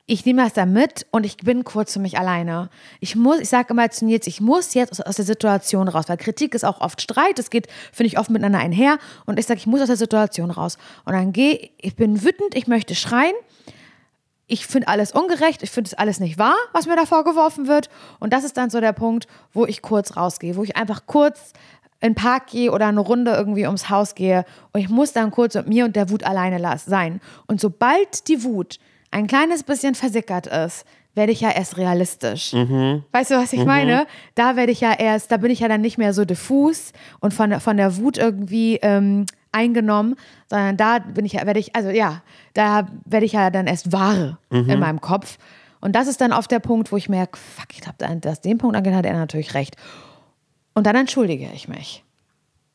Ich 0.06 0.26
nehme 0.26 0.42
das 0.42 0.52
da 0.52 0.66
mit 0.66 1.06
und 1.12 1.24
ich 1.24 1.38
bin 1.38 1.64
kurz 1.64 1.94
für 1.94 1.98
mich 1.98 2.18
alleine. 2.18 2.68
Ich 3.00 3.16
muss, 3.16 3.40
ich 3.40 3.48
sage 3.48 3.72
immer 3.72 3.90
zu 3.90 4.04
Nils, 4.04 4.26
ich 4.26 4.40
muss 4.40 4.74
jetzt 4.74 4.92
aus, 4.92 5.00
aus 5.00 5.16
der 5.16 5.24
Situation 5.24 5.88
raus, 5.88 6.04
weil 6.08 6.18
Kritik 6.18 6.54
ist 6.54 6.64
auch 6.64 6.82
oft 6.82 7.00
Streit, 7.00 7.38
es 7.38 7.48
geht, 7.48 7.68
finde 7.90 8.08
ich, 8.08 8.18
oft 8.18 8.28
miteinander 8.28 8.58
einher. 8.58 8.98
Und 9.24 9.38
ich 9.38 9.46
sage, 9.46 9.60
ich 9.60 9.66
muss 9.66 9.80
aus 9.80 9.86
der 9.86 9.96
Situation 9.96 10.50
raus. 10.50 10.76
Und 11.06 11.14
dann 11.14 11.32
gehe, 11.32 11.70
ich 11.78 11.96
bin 11.96 12.22
wütend, 12.22 12.54
ich 12.54 12.66
möchte 12.66 12.94
schreien 12.94 13.34
ich 14.46 14.66
finde 14.66 14.88
alles 14.88 15.12
ungerecht, 15.12 15.62
ich 15.62 15.70
finde 15.70 15.88
es 15.88 15.94
alles 15.94 16.20
nicht 16.20 16.38
wahr, 16.38 16.56
was 16.72 16.86
mir 16.86 16.96
da 16.96 17.06
vorgeworfen 17.06 17.66
wird. 17.66 17.88
Und 18.20 18.32
das 18.32 18.44
ist 18.44 18.56
dann 18.56 18.70
so 18.70 18.80
der 18.80 18.92
Punkt, 18.92 19.26
wo 19.52 19.64
ich 19.64 19.82
kurz 19.82 20.16
rausgehe, 20.16 20.56
wo 20.56 20.64
ich 20.64 20.76
einfach 20.76 21.06
kurz 21.06 21.52
in 22.00 22.10
den 22.10 22.14
Park 22.14 22.48
gehe 22.48 22.70
oder 22.70 22.86
eine 22.86 23.00
Runde 23.00 23.32
irgendwie 23.32 23.64
ums 23.66 23.88
Haus 23.88 24.14
gehe. 24.14 24.44
Und 24.72 24.80
ich 24.80 24.90
muss 24.90 25.12
dann 25.12 25.30
kurz 25.30 25.54
mit 25.54 25.68
mir 25.68 25.86
und 25.86 25.96
der 25.96 26.10
Wut 26.10 26.24
alleine 26.24 26.60
sein. 26.78 27.20
Und 27.46 27.60
sobald 27.60 28.28
die 28.28 28.44
Wut 28.44 28.78
ein 29.14 29.26
kleines 29.26 29.62
bisschen 29.62 29.94
versickert 29.94 30.46
ist, 30.46 30.84
werde 31.14 31.30
ich 31.32 31.40
ja 31.40 31.50
erst 31.50 31.76
realistisch. 31.76 32.52
Weißt 33.12 33.30
du, 33.30 33.36
was 33.36 33.52
ich 33.52 33.60
meine? 33.66 34.06
Da 34.34 34.56
werde 34.56 34.72
ich 34.72 34.80
ja 34.80 34.92
erst, 34.92 35.30
da 35.30 35.36
bin 35.36 35.50
ich 35.50 35.60
ja 35.60 35.68
dann 35.68 35.80
nicht 35.80 35.96
mehr 35.98 36.12
so 36.12 36.24
diffus 36.24 36.92
und 37.20 37.32
von, 37.32 37.50
der- 37.50 37.60
von 37.60 37.76
der 37.76 37.96
Wut 37.98 38.18
irgendwie 38.18 38.76
ähm, 38.82 39.26
eingenommen, 39.52 40.16
sondern 40.50 40.76
da 40.76 40.98
bin 40.98 41.24
ich 41.24 41.34
ja, 41.34 41.46
werde 41.46 41.60
ich, 41.60 41.76
also 41.76 41.90
ja, 41.90 42.22
da 42.54 42.88
werde 43.04 43.24
ich 43.26 43.32
ja 43.32 43.50
dann 43.50 43.68
erst 43.68 43.92
wahre 43.92 44.38
in 44.50 44.80
meinem 44.80 45.00
Kopf. 45.00 45.38
Und 45.80 45.94
das 45.94 46.08
ist 46.08 46.20
dann 46.20 46.32
oft 46.32 46.50
der 46.50 46.58
Punkt, 46.58 46.90
wo 46.90 46.96
ich 46.96 47.08
merke, 47.08 47.38
fuck, 47.38 47.66
ich 47.72 47.80
glaube, 47.82 48.16
dass 48.20 48.40
den 48.40 48.58
Punkt 48.58 48.74
angeht, 48.74 48.94
hat 48.94 49.06
er 49.06 49.12
natürlich 49.14 49.54
recht. 49.54 49.76
Und 50.74 50.86
dann 50.88 50.96
entschuldige 50.96 51.48
ich 51.54 51.68
mich. 51.68 52.02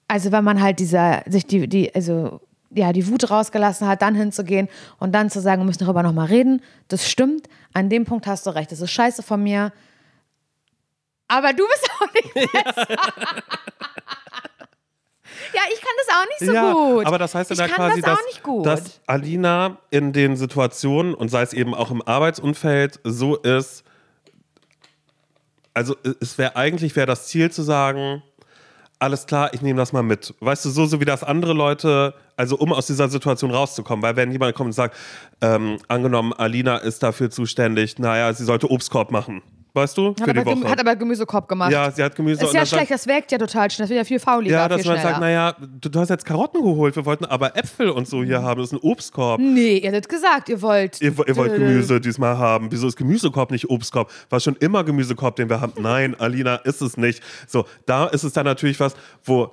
Also 0.07 0.31
wenn 0.31 0.43
man 0.45 0.61
halt 0.61 0.79
dieser, 0.79 1.23
sich 1.27 1.45
die, 1.45 1.67
die, 1.67 1.93
also 1.93 2.39
ja, 2.71 2.93
die 2.93 3.07
Wut 3.07 3.29
rausgelassen 3.29 3.87
hat, 3.87 4.01
dann 4.01 4.15
hinzugehen 4.15 4.69
und 4.99 5.13
dann 5.13 5.29
zu 5.29 5.41
sagen, 5.41 5.61
wir 5.61 5.65
müssen 5.65 5.83
darüber 5.83 6.03
nochmal 6.03 6.27
reden, 6.27 6.61
das 6.87 7.09
stimmt. 7.09 7.47
An 7.73 7.89
dem 7.89 8.05
Punkt 8.05 8.27
hast 8.27 8.45
du 8.45 8.51
recht. 8.51 8.71
Das 8.71 8.81
ist 8.81 8.91
scheiße 8.91 9.23
von 9.23 9.43
mir. 9.43 9.71
Aber 11.27 11.53
du 11.53 11.63
bist 11.67 11.89
auch 11.99 12.13
nicht 12.13 12.33
besser. 12.53 12.87
ja, 15.53 15.61
ich 15.71 15.81
kann 15.81 15.95
das 15.97 16.15
auch 16.15 16.25
nicht 16.27 16.39
so 16.39 16.53
ja, 16.53 16.73
gut. 16.73 17.05
Aber 17.05 17.17
das 17.17 17.35
heißt 17.35 17.49
ja 17.51 17.55
da 17.55 17.67
quasi, 17.67 18.01
das 18.01 18.17
dass, 18.17 18.25
nicht 18.25 18.43
gut. 18.43 18.65
dass 18.65 18.99
Alina 19.05 19.77
in 19.91 20.13
den 20.13 20.35
Situationen 20.35 21.13
und 21.13 21.29
sei 21.29 21.41
es 21.41 21.53
eben 21.53 21.75
auch 21.75 21.91
im 21.91 22.01
Arbeitsumfeld 22.01 22.99
so 23.03 23.35
ist, 23.35 23.83
also 25.73 25.95
es 26.19 26.37
wäre 26.37 26.55
eigentlich 26.55 26.95
wäre 26.95 27.07
das 27.07 27.27
Ziel 27.27 27.51
zu 27.51 27.61
sagen, 27.61 28.23
alles 28.99 29.25
klar, 29.25 29.53
ich 29.53 29.61
nehme 29.61 29.79
das 29.79 29.93
mal 29.93 30.03
mit. 30.03 30.35
Weißt 30.41 30.65
du, 30.65 30.69
so, 30.69 30.85
so 30.85 30.99
wie 30.99 31.05
das 31.05 31.23
andere 31.23 31.53
Leute, 31.53 32.13
also 32.35 32.57
um 32.57 32.73
aus 32.73 32.87
dieser 32.87 33.07
Situation 33.07 33.51
rauszukommen, 33.51 34.03
weil 34.03 34.17
wenn 34.17 34.31
jemand 34.31 34.53
kommt 34.55 34.67
und 34.67 34.73
sagt, 34.73 34.95
ähm, 35.41 35.77
angenommen, 35.87 36.33
Alina 36.33 36.77
ist 36.77 37.01
dafür 37.01 37.29
zuständig, 37.31 37.97
naja, 37.97 38.31
sie 38.33 38.43
sollte 38.43 38.69
Obstkorb 38.69 39.11
machen. 39.11 39.41
Weißt 39.73 39.97
du, 39.97 40.09
hat, 40.09 40.23
für 40.23 40.33
die 40.33 40.45
Woche. 40.45 40.67
hat 40.67 40.79
aber 40.79 40.95
Gemüsekorb 40.95 41.47
gemacht. 41.47 41.71
ja, 41.71 41.91
sie 41.91 42.01
hat 42.03 42.15
Gemüse 42.15 42.43
ist 42.43 42.53
ja 42.53 42.65
schlecht, 42.65 42.89
das 42.89 43.05
wirkt 43.05 43.31
ja 43.31 43.37
total 43.37 43.69
schnell. 43.69 43.83
Das 43.83 43.89
wird 43.89 43.99
ja 43.99 44.03
viel 44.03 44.19
fauliger, 44.19 44.55
ja, 44.55 44.67
dass 44.67 44.83
man 44.83 44.97
schneller. 44.97 45.01
sagt, 45.01 45.21
naja, 45.21 45.55
du, 45.59 45.89
du 45.89 45.99
hast 45.99 46.09
jetzt 46.09 46.25
Karotten 46.25 46.63
geholt, 46.63 46.95
wir 46.95 47.05
wollten 47.05 47.25
aber 47.25 47.55
Äpfel 47.55 47.89
und 47.89 48.07
so 48.07 48.23
hier 48.23 48.41
haben, 48.41 48.59
das 48.59 48.71
ist 48.71 48.73
ein 48.73 48.79
Obstkorb. 48.81 49.39
nee, 49.39 49.77
ihr 49.77 49.91
hättet 49.91 50.09
gesagt, 50.09 50.49
ihr 50.49 50.61
wollt. 50.61 50.99
Ihr, 51.01 51.13
ihr 51.27 51.35
wollt 51.35 51.53
Gemüse 51.53 52.01
diesmal 52.01 52.37
haben. 52.37 52.71
Wieso 52.71 52.87
ist 52.87 52.95
Gemüsekorb 52.97 53.51
nicht 53.51 53.69
Obstkorb? 53.69 54.11
War 54.29 54.39
schon 54.39 54.55
immer 54.55 54.83
Gemüsekorb, 54.83 55.35
den 55.35 55.49
wir 55.49 55.61
haben. 55.61 55.73
Nein, 55.81 56.19
Alina, 56.19 56.55
ist 56.55 56.81
es 56.81 56.97
nicht. 56.97 57.21
So, 57.47 57.65
da 57.85 58.07
ist 58.07 58.23
es 58.23 58.33
dann 58.33 58.45
natürlich 58.45 58.79
was, 58.79 58.95
wo 59.23 59.51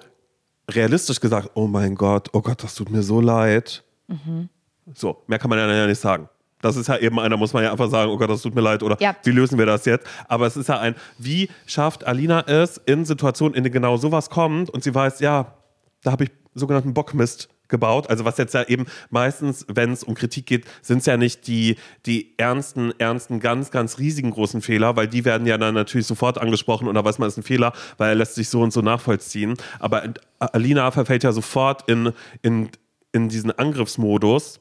realistisch 0.70 1.20
gesagt, 1.20 1.50
oh 1.54 1.66
mein 1.66 1.94
Gott, 1.94 2.30
oh 2.32 2.40
Gott, 2.40 2.62
das 2.62 2.74
tut 2.74 2.90
mir 2.90 3.02
so 3.02 3.20
leid. 3.20 3.84
Mhm. 4.08 4.48
So, 4.94 5.22
mehr 5.26 5.38
kann 5.38 5.50
man 5.50 5.58
ja 5.58 5.86
nicht 5.86 6.00
sagen. 6.00 6.28
Das 6.66 6.76
ist 6.76 6.88
ja 6.88 6.98
eben 6.98 7.18
einer, 7.20 7.36
muss 7.36 7.52
man 7.52 7.62
ja 7.64 7.72
einfach 7.72 7.88
sagen, 7.90 8.10
oh 8.10 8.16
Gott, 8.16 8.30
das 8.30 8.42
tut 8.42 8.54
mir 8.54 8.60
leid 8.60 8.82
oder 8.82 8.96
Ja. 9.00 9.16
wie 9.24 9.30
lösen 9.30 9.58
wir 9.58 9.66
das 9.66 9.84
jetzt? 9.84 10.06
Aber 10.28 10.46
es 10.46 10.56
ist 10.56 10.68
ja 10.68 10.78
ein, 10.78 10.94
wie 11.18 11.48
schafft 11.66 12.06
Alina 12.06 12.40
es 12.46 12.78
in 12.86 13.04
Situationen, 13.04 13.54
in 13.54 13.64
denen 13.64 13.72
genau 13.72 13.96
sowas 13.96 14.30
kommt 14.30 14.70
und 14.70 14.82
sie 14.82 14.94
weiß, 14.94 15.20
ja, 15.20 15.54
da 16.02 16.12
habe 16.12 16.24
ich 16.24 16.30
sogenannten 16.54 16.94
Bockmist 16.94 17.48
gebaut. 17.68 18.08
Also 18.10 18.24
was 18.24 18.38
jetzt 18.38 18.54
ja 18.54 18.62
eben 18.62 18.86
meistens, 19.10 19.66
wenn 19.68 19.92
es 19.92 20.04
um 20.04 20.14
Kritik 20.14 20.46
geht, 20.46 20.64
sind 20.82 20.98
es 20.98 21.06
ja 21.06 21.16
nicht 21.16 21.46
die, 21.46 21.76
die 22.06 22.34
ernsten, 22.38 22.92
ernsten, 22.98 23.40
ganz, 23.40 23.70
ganz 23.70 23.98
riesigen 23.98 24.30
großen 24.30 24.62
Fehler, 24.62 24.96
weil 24.96 25.08
die 25.08 25.24
werden 25.24 25.46
ja 25.46 25.58
dann 25.58 25.74
natürlich 25.74 26.06
sofort 26.06 26.38
angesprochen 26.38 26.86
und 26.88 26.94
da 26.94 27.04
weiß 27.04 27.18
man, 27.18 27.26
es 27.28 27.34
ist 27.34 27.38
ein 27.38 27.42
Fehler, 27.42 27.72
weil 27.98 28.10
er 28.10 28.14
lässt 28.14 28.36
sich 28.36 28.48
so 28.48 28.60
und 28.62 28.72
so 28.72 28.82
nachvollziehen. 28.82 29.54
Aber 29.80 30.04
Alina 30.38 30.90
verfällt 30.92 31.24
ja 31.24 31.32
sofort 31.32 31.88
in, 31.90 32.12
in, 32.42 32.70
in 33.12 33.28
diesen 33.28 33.50
Angriffsmodus 33.50 34.60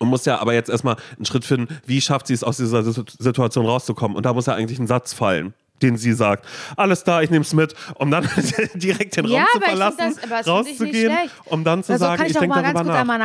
und 0.00 0.08
muss 0.08 0.24
ja 0.24 0.38
aber 0.40 0.54
jetzt 0.54 0.70
erstmal 0.70 0.96
einen 1.16 1.24
Schritt 1.26 1.44
finden, 1.44 1.78
wie 1.86 2.00
schafft 2.00 2.26
sie 2.26 2.34
es 2.34 2.44
aus 2.44 2.56
dieser 2.56 2.82
Situ- 2.82 3.04
Situation 3.18 3.66
rauszukommen. 3.66 4.16
Und 4.16 4.24
da 4.26 4.32
muss 4.32 4.46
ja 4.46 4.54
eigentlich 4.54 4.78
ein 4.78 4.86
Satz 4.86 5.12
fallen, 5.12 5.54
den 5.82 5.96
sie 5.96 6.12
sagt. 6.12 6.44
Alles 6.76 7.04
da, 7.04 7.22
ich 7.22 7.30
nehme 7.30 7.42
es 7.44 7.52
mit, 7.54 7.74
um 7.94 8.10
dann 8.10 8.28
direkt 8.74 9.16
den 9.16 9.26
Raum 9.26 9.34
Ja, 9.34 9.46
zu 9.52 9.58
aber 9.58 9.66
ich 9.66 9.70
find 9.72 9.78
verlassen, 9.78 10.18
das- 10.28 10.46
rauszugehen, 10.46 11.12
schlecht. 11.12 11.34
um 11.46 11.64
dann 11.64 11.82
zu 11.82 11.92
Also 11.92 12.04
sagen, 12.04 12.16
kann 12.18 12.26
ich, 12.26 12.32
ich 12.32 12.38
denke 12.38 12.54
mal 12.54 12.62
ganz 12.62 12.74
darüber 12.74 12.92
nach. 12.92 13.00
einmal 13.00 13.18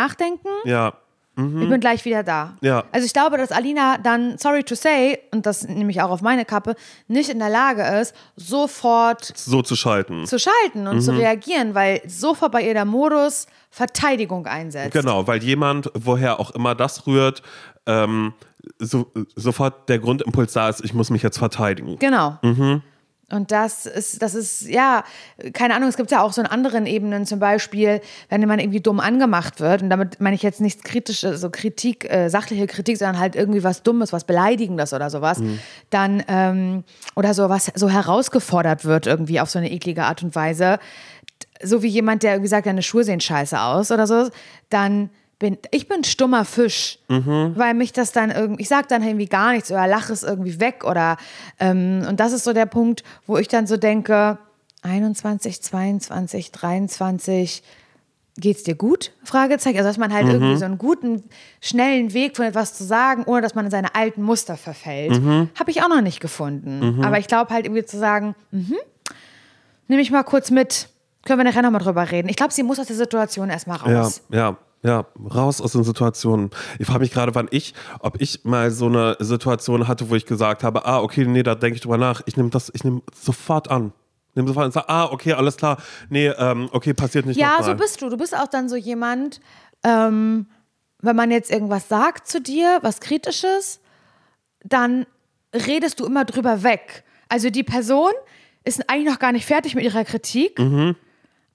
Ja, 1.38 1.44
Ich 1.62 1.70
bin 1.70 1.80
gleich 1.80 2.04
wieder 2.04 2.24
da. 2.24 2.54
Ja. 2.62 2.84
Also 2.92 3.06
ich 3.06 3.14
glaube, 3.14 3.38
dass 3.38 3.52
Alina 3.52 3.98
dann, 4.00 4.38
sorry 4.40 4.64
to 4.64 4.74
say, 4.76 5.20
und 5.32 5.46
das 5.46 5.68
nehme 5.68 5.92
ich 5.92 6.02
auch 6.02 6.10
auf 6.10 6.22
meine 6.22 6.46
Kappe, 6.46 6.76
nicht 7.08 7.30
in 7.30 7.38
der 7.40 7.50
Lage 7.50 7.84
ist, 8.02 8.16
sofort 8.36 9.34
So 9.38 9.62
zu 9.62 9.76
schalten. 9.76 10.26
zu 10.26 10.40
schalten 10.40 10.88
und 10.88 11.02
zu 11.02 11.12
Mhm. 11.14 11.20
reagieren, 11.20 11.76
weil 11.76 12.02
sofort 12.08 12.52
bei 12.52 12.64
ihr 12.64 12.74
der 12.74 12.86
Modus 12.86 13.46
Verteidigung 13.70 14.48
einsetzt. 14.48 14.94
Genau, 14.94 15.28
weil 15.28 15.44
jemand, 15.44 15.92
woher 15.94 16.40
auch 16.40 16.52
immer 16.52 16.74
das 16.74 17.06
rührt, 17.06 17.44
ähm, 17.86 18.34
so, 18.80 19.12
sofort 19.36 19.88
der 19.90 20.00
Grundimpuls 20.00 20.54
da 20.54 20.70
ist, 20.70 20.84
ich 20.84 20.94
muss 20.94 21.10
mich 21.10 21.22
jetzt 21.24 21.38
verteidigen. 21.38 21.98
Genau. 22.00 22.38
Mhm. 22.42 22.82
Und 23.30 23.52
das 23.52 23.86
ist, 23.86 24.22
das 24.22 24.36
ist, 24.36 24.62
ja, 24.62 25.04
keine 25.52 25.76
Ahnung, 25.76 25.90
es 25.90 25.98
gibt 25.98 26.12
ja 26.12 26.22
auch 26.22 26.32
so 26.32 26.40
in 26.40 26.48
anderen 26.48 26.86
Ebenen, 26.86 27.26
zum 27.26 27.40
Beispiel, 27.40 28.00
wenn 28.30 28.40
man 28.48 28.60
irgendwie 28.60 28.80
dumm 28.80 29.02
angemacht 29.02 29.60
wird, 29.60 29.82
und 29.82 29.90
damit 29.90 30.22
meine 30.22 30.36
ich 30.36 30.44
jetzt 30.44 30.62
nichts 30.62 30.82
kritisches, 30.84 31.42
so 31.42 31.50
Kritik, 31.50 32.10
äh, 32.10 32.30
sachliche 32.30 32.68
Kritik, 32.68 32.98
sondern 32.98 33.20
halt 33.20 33.36
irgendwie 33.36 33.66
was 33.66 33.84
Dummes, 33.84 34.14
was 34.14 34.24
Beleidigendes 34.24 34.94
oder 34.94 35.10
sowas, 35.10 35.40
Mhm. 35.40 35.60
dann, 35.90 36.24
ähm, 36.30 36.84
oder 37.16 37.34
so 37.34 37.50
was 37.50 37.70
so 37.76 37.90
herausgefordert 37.90 38.86
wird 38.86 39.08
irgendwie 39.08 39.42
auf 39.42 39.50
so 39.50 39.60
eine 39.60 39.72
eklige 39.72 40.04
Art 40.06 40.24
und 40.24 40.34
Weise, 40.34 40.80
so 41.62 41.84
wie 41.84 41.88
jemand, 41.88 42.24
der 42.24 42.32
irgendwie 42.32 42.50
sagt, 42.50 42.66
deine 42.66 42.82
Schuhe 42.84 43.04
sehen 43.04 43.20
scheiße 43.20 43.60
aus 43.60 43.92
oder 43.92 44.08
so, 44.08 44.30
dann 44.70 45.10
bin 45.40 45.58
ich 45.72 45.88
bin 45.88 46.04
stummer 46.04 46.46
Fisch, 46.46 47.00
weil 47.56 47.74
mich 47.74 47.94
das 47.94 48.12
dann 48.12 48.32
irgendwie, 48.32 48.64
ich 48.64 48.70
sag 48.70 48.88
dann 48.88 49.04
irgendwie 49.04 49.28
gar 49.28 49.52
nichts 49.52 49.72
oder 49.72 49.88
lache 49.88 50.12
es 50.12 50.24
irgendwie 50.24 50.60
weg 50.60 50.84
oder 50.84 51.18
ähm, 51.60 52.06
und 52.10 52.20
das 52.20 52.34
ist 52.34 52.44
so 52.44 52.54
der 52.54 52.66
Punkt, 52.66 53.04
wo 53.28 53.38
ich 53.38 53.48
dann 53.48 53.68
so 53.68 53.78
denke, 53.78 54.40
21, 54.82 55.62
22, 55.62 56.52
23, 56.52 57.64
geht's 58.38 58.64
dir 58.64 58.76
gut? 58.76 59.12
Fragezeichen. 59.24 59.78
Also 59.78 59.90
dass 59.90 59.98
man 59.98 60.14
halt 60.14 60.28
irgendwie 60.28 60.58
so 60.58 60.66
einen 60.66 60.78
guten, 60.78 61.24
schnellen 61.62 62.14
Weg 62.14 62.36
von 62.36 62.46
etwas 62.46 62.76
zu 62.76 62.84
sagen, 62.84 63.24
ohne 63.26 63.42
dass 63.42 63.56
man 63.56 63.66
in 63.66 63.72
seine 63.72 63.96
alten 63.96 64.22
Muster 64.24 64.58
verfällt, 64.58 65.22
habe 65.60 65.72
ich 65.72 65.84
auch 65.84 65.90
noch 65.90 66.02
nicht 66.02 66.20
gefunden. 66.20 67.04
Aber 67.04 67.20
ich 67.20 67.28
glaube 67.28 67.54
halt 67.54 67.66
irgendwie 67.66 67.86
zu 67.86 67.98
sagen, 67.98 68.36
mhm, 68.52 68.76
nehme 69.88 70.02
ich 70.02 70.12
mal 70.12 70.24
kurz 70.24 70.52
mit. 70.52 70.90
Können 71.26 71.40
wir 71.40 71.44
nachher 71.44 71.62
nochmal 71.62 71.82
drüber 71.82 72.10
reden. 72.10 72.30
Ich 72.30 72.38
glaube, 72.38 72.54
sie 72.54 72.64
muss 72.64 72.80
aus 72.80 72.88
der 72.88 72.96
Situation 72.96 73.50
erstmal 73.50 73.78
raus. 73.78 74.22
ja, 74.30 74.38
ja, 74.38 74.58
raus 74.84 75.62
aus 75.62 75.74
den 75.74 75.84
Situationen. 75.84 76.52
Ich 76.80 76.88
frage 76.88 77.00
mich 77.00 77.12
gerade, 77.12 77.36
wann 77.36 77.48
ich, 77.52 77.74
ob 78.00 78.22
ich 78.22 78.46
mal 78.46 78.72
so 78.72 78.88
eine 78.88 79.18
Situation 79.20 79.88
hatte, 79.88 80.10
wo 80.10 80.16
ich 80.16 80.26
gesagt 80.26 80.64
habe, 80.64 80.86
ah, 80.86 81.00
okay, 81.02 81.26
nee, 81.26 81.44
da 81.44 81.56
denke 81.56 81.76
ich 81.76 81.82
drüber 81.82 81.98
nach. 81.98 82.22
Ich 82.26 82.38
nehme 82.38 82.50
das, 82.50 82.72
ich 82.74 82.84
nehme 82.84 83.02
sofort 83.14 83.70
an. 83.70 83.92
Nehme 84.36 84.48
sofort 84.48 84.64
an 84.64 84.68
und 84.68 84.74
sage, 84.74 84.90
ah, 84.90 85.06
okay, 85.12 85.34
alles 85.34 85.58
klar. 85.58 85.78
Nee, 86.10 86.28
ähm, 86.28 86.70
okay, 86.72 86.94
passiert 86.94 87.26
nicht 87.26 87.38
Ja, 87.38 87.62
so 87.64 87.74
bist 87.76 88.02
du. 88.02 88.10
Du 88.10 88.18
bist 88.18 88.36
auch 88.36 88.48
dann 88.48 88.70
so 88.70 88.76
jemand, 88.76 89.42
ähm, 89.84 90.48
wenn 91.02 91.16
man 91.16 91.32
jetzt 91.32 91.52
irgendwas 91.52 91.90
sagt 91.90 92.28
zu 92.28 92.42
dir, 92.42 92.80
was 92.82 93.00
Kritisches, 93.00 93.80
dann 94.64 95.06
redest 95.54 96.00
du 96.00 96.06
immer 96.06 96.26
drüber 96.26 96.64
weg. 96.64 97.04
Also 97.30 97.50
die 97.50 97.64
Person 97.64 98.12
ist 98.64 98.90
eigentlich 98.90 99.10
noch 99.10 99.20
gar 99.20 99.32
nicht 99.32 99.46
fertig 99.46 99.76
mit 99.76 99.84
ihrer 99.84 100.04
Kritik. 100.04 100.60
Mhm. 100.60 100.96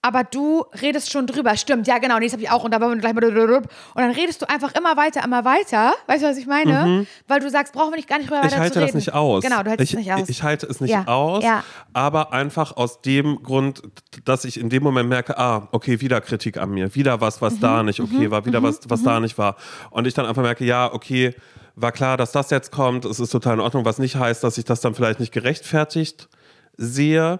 Aber 0.04 0.24
du 0.24 0.64
redest 0.82 1.12
schon 1.12 1.28
drüber. 1.28 1.56
Stimmt, 1.56 1.86
ja, 1.86 1.98
genau, 1.98 2.18
nee, 2.18 2.24
das 2.26 2.32
habe 2.32 2.42
ich 2.42 2.50
auch. 2.50 2.64
Und, 2.64 2.72
da 2.72 2.80
wir 2.80 2.94
gleich 2.96 3.14
mal 3.14 3.22
und 3.24 3.66
dann 3.94 4.10
redest 4.10 4.42
du 4.42 4.48
einfach 4.48 4.74
immer 4.74 4.96
weiter, 4.96 5.22
immer 5.24 5.44
weiter. 5.44 5.94
Weißt 6.08 6.24
du, 6.24 6.26
was 6.28 6.36
ich 6.36 6.46
meine? 6.46 7.06
Weil 7.28 7.38
du 7.40 7.48
sagst, 7.48 7.72
brauchen 7.72 7.92
wir 7.92 7.96
nicht 7.96 8.08
gar 8.08 8.18
nicht 8.18 8.28
drüber 8.28 8.40
Mhm. 8.40 8.46
ich 8.46 8.52
weiter 8.52 8.60
halte 8.62 8.72
zu 8.74 8.78
reden. 8.80 8.88
das 8.88 8.94
nicht 9.06 9.14
aus. 9.14 9.44
Genau, 9.44 9.62
du 9.62 9.70
hältst 9.70 9.84
ich, 9.84 9.90
es 9.92 9.96
nicht 9.98 10.12
aus. 10.12 10.28
Ich 10.28 10.42
halte 10.42 10.66
es 10.66 10.80
nicht 10.80 10.90
Ja, 10.90 11.06
aus, 11.06 11.44
ja. 11.44 11.62
aber 11.92 12.32
einfach 12.32 12.76
aus 12.76 13.00
dem 13.00 13.42
Grund, 13.44 13.82
dass 14.24 14.44
ich 14.44 14.58
in 14.58 14.70
dem 14.70 14.82
Moment 14.82 15.08
merke, 15.08 15.38
ah, 15.38 15.68
okay, 15.70 16.00
wieder 16.00 16.20
Kritik 16.20 16.56
an 16.58 16.70
mir, 16.70 16.94
wieder 16.96 17.20
was, 17.20 17.40
was 17.40 17.54
Mhm, 17.54 17.60
da 17.60 17.82
nicht 17.84 18.00
okay 18.00 18.30
war, 18.30 18.44
wieder 18.44 18.60
was, 18.62 18.80
was 18.88 19.02
da 19.04 19.20
nicht 19.20 19.38
war. 19.38 19.54
Und 19.90 20.06
ich 20.08 20.14
dann 20.14 20.26
einfach 20.26 20.42
merke, 20.42 20.64
ja, 20.64 20.92
okay, 20.92 21.34
war 21.76 21.92
klar, 21.92 22.16
dass 22.16 22.32
das 22.32 22.50
jetzt 22.50 22.72
kommt, 22.72 23.04
es 23.04 23.20
ist 23.20 23.30
total 23.30 23.54
in 23.54 23.60
Ordnung, 23.60 23.84
was 23.84 23.98
nicht 23.98 24.16
heißt, 24.16 24.42
dass 24.42 24.58
ich 24.58 24.64
das 24.64 24.80
dann 24.80 24.94
vielleicht 24.96 25.20
nicht 25.20 25.32
gerechtfertigt 25.32 26.28
sehe. 26.76 27.38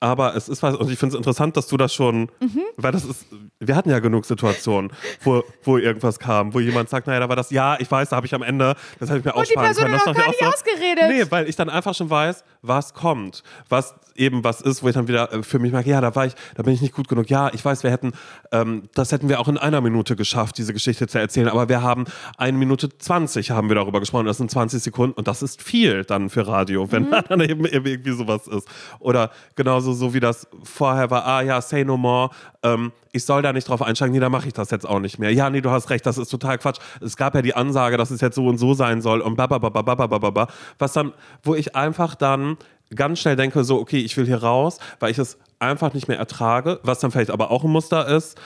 Aber 0.00 0.36
es 0.36 0.48
ist 0.50 0.62
was, 0.62 0.76
und 0.76 0.90
ich 0.90 0.98
finde 0.98 1.14
es 1.14 1.18
interessant, 1.18 1.56
dass 1.56 1.66
du 1.66 1.76
das 1.78 1.94
schon, 1.94 2.30
Mhm. 2.40 2.60
weil 2.76 2.92
das 2.92 3.04
ist, 3.04 3.24
wir 3.58 3.74
hatten 3.74 3.88
ja 3.88 4.00
genug 4.00 4.26
Situationen, 4.26 4.92
wo, 5.22 5.42
wo 5.62 5.78
irgendwas 5.78 6.18
kam, 6.18 6.52
wo 6.52 6.60
jemand 6.60 6.90
sagt, 6.90 7.06
naja, 7.06 7.20
da 7.20 7.28
war 7.30 7.36
das, 7.36 7.50
ja, 7.50 7.76
ich 7.80 7.90
weiß, 7.90 8.10
da 8.10 8.16
habe 8.16 8.26
ich 8.26 8.34
am 8.34 8.42
Ende, 8.42 8.74
das 9.00 9.08
habe 9.08 9.20
ich 9.20 9.24
mir 9.24 9.34
Und 9.34 9.48
die 9.48 9.56
aussparen 9.56 9.66
Person 9.68 9.84
können. 9.84 9.94
hat 9.94 10.00
Das 10.00 10.06
noch 10.06 10.14
dachte 10.14 10.26
gar 10.26 10.34
ich 10.34 10.40
nicht 10.40 10.48
auch 10.48 10.52
ausgeredet. 10.54 11.04
Nee, 11.08 11.30
weil 11.30 11.48
ich 11.48 11.56
dann 11.56 11.70
einfach 11.70 11.94
schon 11.94 12.10
weiß, 12.10 12.44
was 12.60 12.92
kommt. 12.92 13.42
Was 13.70 13.94
eben 14.16 14.44
was 14.44 14.60
ist, 14.60 14.82
wo 14.82 14.88
ich 14.88 14.94
dann 14.94 15.08
wieder 15.08 15.32
äh, 15.32 15.42
für 15.42 15.58
mich 15.58 15.72
merke, 15.72 15.90
ja, 15.90 16.00
da 16.00 16.14
war 16.14 16.26
ich, 16.26 16.34
da 16.54 16.62
bin 16.62 16.72
ich 16.74 16.82
nicht 16.82 16.94
gut 16.94 17.08
genug. 17.08 17.30
Ja, 17.30 17.50
ich 17.52 17.64
weiß, 17.64 17.82
wir 17.82 17.90
hätten, 17.90 18.12
ähm, 18.52 18.88
das 18.94 19.10
hätten 19.10 19.28
wir 19.28 19.40
auch 19.40 19.48
in 19.48 19.58
einer 19.58 19.80
Minute 19.80 20.14
geschafft, 20.16 20.56
diese 20.58 20.72
Geschichte 20.72 21.06
zu 21.08 21.18
erzählen, 21.18 21.48
aber 21.48 21.68
wir 21.68 21.82
haben 21.82 22.04
eine 22.36 22.56
Minute 22.58 22.96
20 22.96 23.50
haben 23.52 23.68
wir 23.68 23.74
darüber 23.74 23.98
gesprochen. 24.00 24.26
Das 24.26 24.36
sind 24.36 24.50
20 24.50 24.82
Sekunden 24.82 25.14
und 25.16 25.26
das 25.26 25.42
ist 25.42 25.62
viel 25.62 26.04
dann 26.04 26.28
für 26.30 26.46
Radio, 26.46 26.92
wenn 26.92 27.04
Mhm. 27.04 27.14
dann 27.28 27.40
eben, 27.40 27.64
eben 27.64 27.86
irgendwie 27.86 28.12
sowas 28.12 28.46
ist. 28.46 28.68
Oder 29.00 29.30
genauso 29.56 29.93
so 29.94 30.14
wie 30.14 30.20
das 30.20 30.46
vorher 30.62 31.10
war, 31.10 31.24
ah 31.24 31.42
ja, 31.42 31.60
say 31.60 31.84
no 31.84 31.96
more, 31.96 32.30
ähm, 32.62 32.92
ich 33.12 33.24
soll 33.24 33.42
da 33.42 33.52
nicht 33.52 33.68
drauf 33.68 33.80
einsteigen, 33.82 34.12
nee, 34.12 34.20
da 34.20 34.28
mache 34.28 34.48
ich 34.48 34.52
das 34.52 34.70
jetzt 34.70 34.88
auch 34.88 34.98
nicht 34.98 35.18
mehr. 35.18 35.32
Ja, 35.32 35.48
nee, 35.50 35.60
du 35.60 35.70
hast 35.70 35.90
recht, 35.90 36.04
das 36.04 36.18
ist 36.18 36.28
total 36.28 36.58
Quatsch. 36.58 36.78
Es 37.00 37.16
gab 37.16 37.34
ja 37.34 37.42
die 37.42 37.54
Ansage, 37.54 37.96
dass 37.96 38.10
es 38.10 38.20
jetzt 38.20 38.34
so 38.34 38.46
und 38.46 38.58
so 38.58 38.74
sein 38.74 39.00
soll 39.00 39.20
und 39.20 39.36
babababababababa, 39.36 40.48
was 40.78 40.92
dann, 40.92 41.12
wo 41.42 41.54
ich 41.54 41.76
einfach 41.76 42.14
dann 42.14 42.56
ganz 42.94 43.20
schnell 43.20 43.36
denke, 43.36 43.64
so, 43.64 43.80
okay, 43.80 43.98
ich 43.98 44.16
will 44.16 44.26
hier 44.26 44.42
raus, 44.42 44.78
weil 45.00 45.10
ich 45.10 45.18
es 45.18 45.38
einfach 45.58 45.94
nicht 45.94 46.08
mehr 46.08 46.18
ertrage, 46.18 46.80
was 46.82 47.00
dann 47.00 47.10
vielleicht 47.10 47.30
aber 47.30 47.50
auch 47.50 47.64
ein 47.64 47.70
Muster 47.70 48.06
ist, 48.08 48.38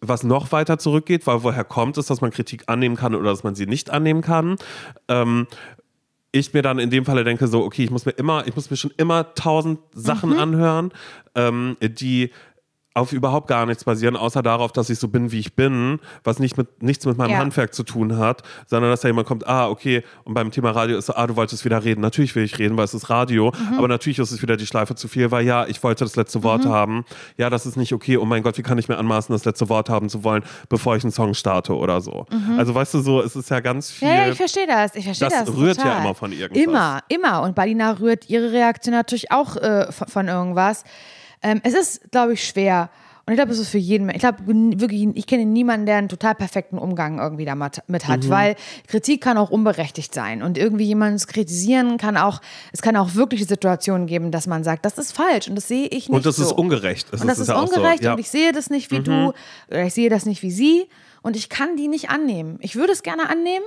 was 0.00 0.24
noch 0.24 0.50
weiter 0.52 0.78
zurückgeht, 0.78 1.26
weil 1.26 1.42
woher 1.42 1.64
kommt 1.64 1.96
es, 1.96 2.06
dass 2.06 2.20
man 2.20 2.30
Kritik 2.30 2.64
annehmen 2.66 2.96
kann 2.96 3.14
oder 3.14 3.30
dass 3.30 3.44
man 3.44 3.54
sie 3.54 3.66
nicht 3.66 3.90
annehmen 3.90 4.20
kann. 4.20 4.56
Ähm, 5.08 5.46
ich 6.32 6.54
mir 6.54 6.62
dann 6.62 6.78
in 6.78 6.90
dem 6.90 7.04
Falle 7.04 7.24
denke, 7.24 7.46
so, 7.46 7.62
okay, 7.62 7.84
ich 7.84 7.90
muss 7.90 8.06
mir 8.06 8.12
immer, 8.12 8.46
ich 8.46 8.56
muss 8.56 8.70
mir 8.70 8.76
schon 8.76 8.92
immer 8.96 9.34
tausend 9.34 9.78
Sachen 9.94 10.32
anhören, 10.38 10.92
ähm, 11.34 11.76
die 11.80 12.30
auf 12.94 13.12
überhaupt 13.12 13.48
gar 13.48 13.64
nichts 13.66 13.84
basieren, 13.84 14.16
außer 14.16 14.42
darauf, 14.42 14.70
dass 14.72 14.90
ich 14.90 14.98
so 14.98 15.08
bin, 15.08 15.32
wie 15.32 15.38
ich 15.38 15.54
bin, 15.54 15.98
was 16.24 16.38
nicht 16.38 16.58
mit, 16.58 16.82
nichts 16.82 17.06
mit 17.06 17.16
meinem 17.16 17.30
Ja. 17.30 17.38
Handwerk 17.38 17.72
zu 17.74 17.84
tun 17.84 18.18
hat, 18.18 18.42
sondern 18.66 18.90
dass 18.90 19.00
da 19.00 19.08
jemand 19.08 19.26
kommt, 19.26 19.46
ah, 19.46 19.68
okay, 19.68 20.02
und 20.24 20.34
beim 20.34 20.50
Thema 20.50 20.70
Radio 20.72 20.98
ist 20.98 21.08
ah, 21.10 21.26
du 21.26 21.36
wolltest 21.36 21.64
wieder 21.64 21.82
reden. 21.84 22.00
Natürlich 22.02 22.34
will 22.36 22.44
ich 22.44 22.58
reden, 22.58 22.76
weil 22.76 22.84
es 22.84 22.92
ist 22.94 23.08
Radio, 23.08 23.52
aber 23.76 23.88
natürlich 23.88 24.18
ist 24.18 24.30
es 24.30 24.42
wieder 24.42 24.56
die 24.56 24.66
Schleife 24.66 24.94
zu 24.94 25.08
viel, 25.08 25.30
weil 25.30 25.46
ja, 25.46 25.66
ich 25.66 25.82
wollte 25.82 26.04
das 26.04 26.16
letzte 26.16 26.42
Wort 26.42 26.66
haben. 26.66 27.04
Ja, 27.38 27.48
das 27.50 27.64
ist 27.66 27.76
nicht 27.76 27.92
okay. 27.94 28.16
Oh 28.18 28.24
mein 28.24 28.42
Gott, 28.42 28.58
wie 28.58 28.62
kann 28.62 28.76
ich 28.78 28.88
mir 28.88 28.98
anmaßen, 28.98 29.32
das 29.32 29.44
letzte 29.44 29.68
Wort 29.68 29.88
haben 29.88 30.08
zu 30.08 30.22
wollen, 30.24 30.42
bevor 30.68 30.96
ich 30.96 31.02
einen 31.02 31.12
Song 31.12 31.34
starte 31.34 31.74
oder 31.76 32.00
so. 32.00 32.26
Also 32.58 32.74
weißt 32.74 32.94
du 32.94 33.00
so, 33.00 33.22
es 33.22 33.34
ist 33.36 33.48
ja 33.50 33.60
ganz 33.60 33.90
viel. 33.90 34.08
Ja, 34.08 34.14
ja, 34.26 34.28
ich 34.28 34.36
verstehe 34.36 34.66
das. 34.66 34.94
Ich 34.94 35.04
verstehe 35.04 35.28
Das 35.30 35.44
das. 35.46 35.56
rührt 35.56 35.78
ja 35.78 35.84
total. 35.84 36.00
immer 36.04 36.14
von 36.14 36.32
irgendwas. 36.32 36.62
Immer, 36.62 37.00
immer. 37.08 37.42
Und 37.42 37.54
Balina 37.54 37.92
rührt 37.92 38.28
ihre 38.28 38.52
Reaktion 38.52 38.94
natürlich 38.94 39.32
auch 39.32 39.56
äh, 39.56 39.90
von, 39.90 40.08
von 40.08 40.28
irgendwas. 40.28 40.84
Ähm, 41.42 41.60
es 41.64 41.74
ist, 41.74 42.10
glaube 42.10 42.34
ich, 42.34 42.46
schwer. 42.46 42.90
Und 43.24 43.34
ich 43.34 43.38
glaube, 43.38 43.52
es 43.52 43.60
ist 43.60 43.68
für 43.68 43.78
jeden, 43.78 44.08
ich 44.10 44.18
glaube 44.18 44.38
wirklich, 44.46 45.06
ich 45.14 45.26
kenne 45.28 45.44
niemanden, 45.46 45.86
der 45.86 45.96
einen 45.96 46.08
total 46.08 46.34
perfekten 46.34 46.76
Umgang 46.76 47.20
irgendwie 47.20 47.44
damit 47.44 47.80
mit 47.86 48.02
Mhm. 48.02 48.12
hat, 48.12 48.28
weil 48.28 48.56
Kritik 48.88 49.20
kann 49.20 49.38
auch 49.38 49.50
unberechtigt 49.50 50.12
sein 50.12 50.42
und 50.42 50.58
irgendwie 50.58 50.86
jemanden 50.86 51.18
zu 51.20 51.28
kritisieren 51.28 51.98
kann 51.98 52.16
auch, 52.16 52.40
es 52.72 52.82
kann 52.82 52.96
auch 52.96 53.14
wirklich 53.14 53.46
Situationen 53.46 54.08
geben, 54.08 54.32
dass 54.32 54.48
man 54.48 54.64
sagt, 54.64 54.84
das 54.84 54.98
ist 54.98 55.12
falsch 55.12 55.46
und 55.46 55.54
das 55.54 55.68
sehe 55.68 55.84
ich 55.86 56.08
nicht 56.08 56.10
Und 56.10 56.26
das 56.26 56.34
so. 56.34 56.42
ist 56.46 56.52
ungerecht. 56.52 57.12
Und 57.12 57.24
das 57.28 57.38
ist 57.38 57.46
ja 57.46 57.54
auch 57.54 57.68
so. 57.68 57.76
ungerecht 57.76 58.02
Ja. 58.02 58.14
und 58.14 58.18
ich 58.18 58.28
sehe 58.28 58.50
das 58.50 58.70
nicht 58.70 58.90
wie 58.90 58.98
du 59.00 59.32
oder 59.68 59.84
ich 59.84 59.94
sehe 59.94 60.10
das 60.10 60.26
nicht 60.26 60.42
wie 60.42 60.50
sie 60.50 60.88
und 61.22 61.36
ich 61.36 61.48
kann 61.48 61.76
die 61.76 61.86
nicht 61.86 62.10
annehmen. 62.10 62.58
Ich 62.60 62.74
würde 62.74 62.92
es 62.92 63.04
gerne 63.04 63.28
annehmen 63.30 63.64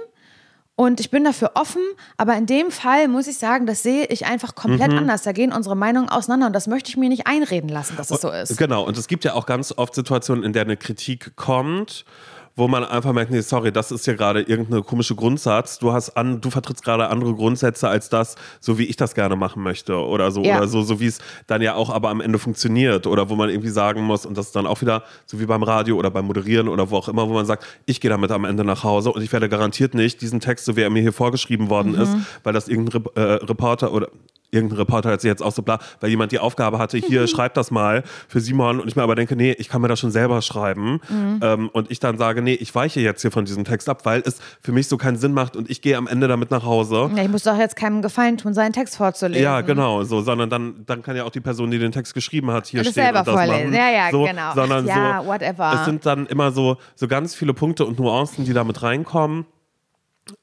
und 0.75 0.99
ich 0.99 1.09
bin 1.09 1.23
dafür 1.23 1.51
offen, 1.55 1.81
aber 2.17 2.35
in 2.35 2.45
dem 2.45 2.69
Fall 2.71 3.07
muss 3.07 3.27
ich 3.27 3.37
sagen, 3.37 3.65
das 3.65 3.81
sehe 3.83 4.05
ich 4.07 4.25
einfach 4.25 4.55
komplett 4.55 4.91
Mhm. 4.91 4.97
anders. 4.99 5.23
Da 5.23 5.31
gehen 5.31 5.53
unsere 5.53 5.75
Meinungen 5.75 6.09
auseinander 6.09 6.47
und 6.47 6.53
das 6.53 6.67
möchte 6.67 6.89
ich 6.89 6.97
mir 6.97 7.07
nicht 7.09 7.27
einreden 7.27 7.69
lassen, 7.69 7.95
dass 7.97 8.11
es 8.11 8.19
so 8.21 8.29
ist. 8.29 8.57
Genau, 8.57 8.83
und 8.85 8.97
es 8.97 9.07
gibt 9.07 9.23
ja 9.23 9.33
auch 9.33 9.45
ganz 9.45 9.71
oft 9.75 9.95
Situationen, 9.95 10.43
in 10.43 10.51
der 10.53 10.63
eine 10.63 10.75
Kritik 10.77 11.35
kommt, 11.37 12.03
wo 12.57 12.69
man 12.69 12.85
einfach 12.85 13.11
merkt, 13.11 13.31
nee, 13.31 13.41
sorry, 13.41 13.71
das 13.71 13.91
ist 13.91 14.05
ja 14.07 14.13
gerade 14.13 14.41
irgendeine 14.41 14.81
komische 14.81 15.13
Grundsatz. 15.13 15.77
Du 15.77 15.91
hast 15.91 16.11
an, 16.15 16.39
du 16.39 16.49
vertrittst 16.49 16.83
gerade 16.85 17.09
andere 17.09 17.33
Grundsätze 17.33 17.89
als 17.89 18.07
das, 18.09 18.35
so 18.61 18.77
wie 18.77 18.85
ich 18.85 18.95
das 18.95 19.13
gerne 19.13 19.35
machen 19.35 19.61
möchte 19.61 19.95
oder 19.97 20.31
so 20.31 20.41
Ja. 20.41 20.57
oder 20.57 20.67
so, 20.69 20.81
so 20.81 20.99
wie 21.01 21.07
es 21.07 21.19
dann 21.47 21.61
ja 21.61 21.75
auch 21.75 21.89
aber 21.89 22.09
am 22.09 22.21
Ende 22.21 22.39
funktioniert 22.39 23.07
oder 23.07 23.29
wo 23.29 23.35
man 23.35 23.49
irgendwie 23.49 23.69
sagen 23.69 24.03
muss 24.03 24.25
und 24.25 24.37
das 24.37 24.47
ist 24.47 24.55
dann 24.55 24.67
auch 24.67 24.79
wieder 24.79 25.03
so 25.25 25.39
wie 25.39 25.45
beim 25.45 25.63
Radio 25.63 25.97
oder 25.97 26.09
beim 26.11 26.25
Moderieren 26.27 26.69
oder 26.69 26.89
wo 26.89 26.95
auch 26.97 27.09
immer, 27.09 27.27
wo 27.27 27.33
man 27.33 27.45
sagt, 27.45 27.65
ich 27.85 27.99
gehe 27.99 28.09
damit 28.09 28.31
am 28.31 28.45
Ende 28.45 28.63
nach 28.63 28.83
Hause 28.85 29.11
und 29.11 29.21
ich 29.21 29.33
werde 29.33 29.49
garantiert 29.49 29.93
nicht 29.93 30.21
diesen 30.21 30.39
Text, 30.39 30.63
so 30.65 30.77
wie 30.77 30.81
er 30.81 30.89
mir 30.89 31.01
hier 31.01 31.13
vorgeschrieben 31.13 31.69
worden 31.69 31.91
Mhm. 31.91 32.01
ist, 32.01 32.15
weil 32.43 32.53
das 32.53 32.69
irgendein 32.69 33.01
Rep 33.01 33.17
äh, 33.17 33.21
Reporter 33.45 33.91
oder 33.91 34.07
irgendein 34.55 34.77
Reporter 34.79 35.11
hat 35.11 35.21
sich 35.21 35.29
jetzt 35.29 35.43
auch 35.43 35.51
so 35.51 35.61
bla, 35.61 35.79
weil 35.99 36.09
jemand 36.09 36.31
die 36.31 36.39
Aufgabe 36.39 36.79
hatte, 36.79 36.97
hier 36.97 37.27
schreibt 37.27 37.57
das 37.57 37.71
mal 37.71 38.03
für 38.27 38.39
Simon 38.39 38.79
und 38.79 38.87
ich 38.87 38.95
mir 38.95 39.03
aber 39.03 39.15
denke, 39.15 39.35
nee, 39.35 39.51
ich 39.57 39.69
kann 39.69 39.81
mir 39.81 39.87
das 39.87 39.99
schon 39.99 40.11
selber 40.11 40.41
schreiben 40.41 40.99
Mhm. 41.09 41.39
ähm, 41.41 41.69
und 41.73 41.91
ich 41.91 41.99
dann 41.99 42.17
sage, 42.17 42.41
nee, 42.41 42.53
ich 42.53 42.73
weiche 42.73 42.99
jetzt 42.99 43.21
hier 43.21 43.31
von 43.31 43.45
diesem 43.45 43.63
Text 43.65 43.89
ab, 43.89 44.05
weil 44.05 44.21
es 44.25 44.39
für 44.61 44.71
mich 44.71 44.87
so 44.87 44.97
keinen 44.97 45.17
Sinn 45.17 45.33
macht 45.33 45.55
und 45.55 45.69
ich 45.69 45.81
gehe 45.81 45.97
am 45.97 46.07
Ende 46.07 46.27
damit 46.27 46.51
nach 46.51 46.63
Hause. 46.63 47.11
Ja, 47.15 47.23
ich 47.23 47.29
muss 47.29 47.43
doch 47.43 47.57
jetzt 47.57 47.75
keinem 47.75 48.01
Gefallen 48.01 48.37
tun, 48.37 48.53
seinen 48.53 48.73
Text 48.73 48.97
vorzulesen. 48.97 49.43
Ja, 49.43 49.61
genau, 49.61 50.03
so, 50.03 50.21
sondern 50.21 50.49
dann, 50.49 50.83
dann 50.85 51.01
kann 51.03 51.15
ja 51.15 51.23
auch 51.23 51.29
die 51.31 51.41
Person, 51.41 51.71
die 51.71 51.79
den 51.79 51.91
Text 51.91 52.13
geschrieben 52.13 52.51
hat, 52.51 52.67
hier 52.67 52.81
es 52.81 52.87
stehen 52.87 53.03
selber 53.03 53.19
und 53.19 53.27
das 53.27 53.33
vorlesen. 53.35 53.71
machen. 53.71 53.73
Ja, 53.73 53.89
ja, 53.91 54.11
so, 54.11 54.23
genau. 54.23 54.53
Sondern 54.55 54.85
Ja, 54.87 55.21
so, 55.21 55.27
whatever. 55.27 55.71
es 55.79 55.85
sind 55.85 56.05
dann 56.05 56.25
immer 56.27 56.51
so, 56.51 56.77
so 56.95 57.07
ganz 57.07 57.35
viele 57.35 57.53
Punkte 57.53 57.85
und 57.85 57.99
Nuancen, 57.99 58.45
die 58.45 58.53
damit 58.53 58.81
reinkommen. 58.81 59.45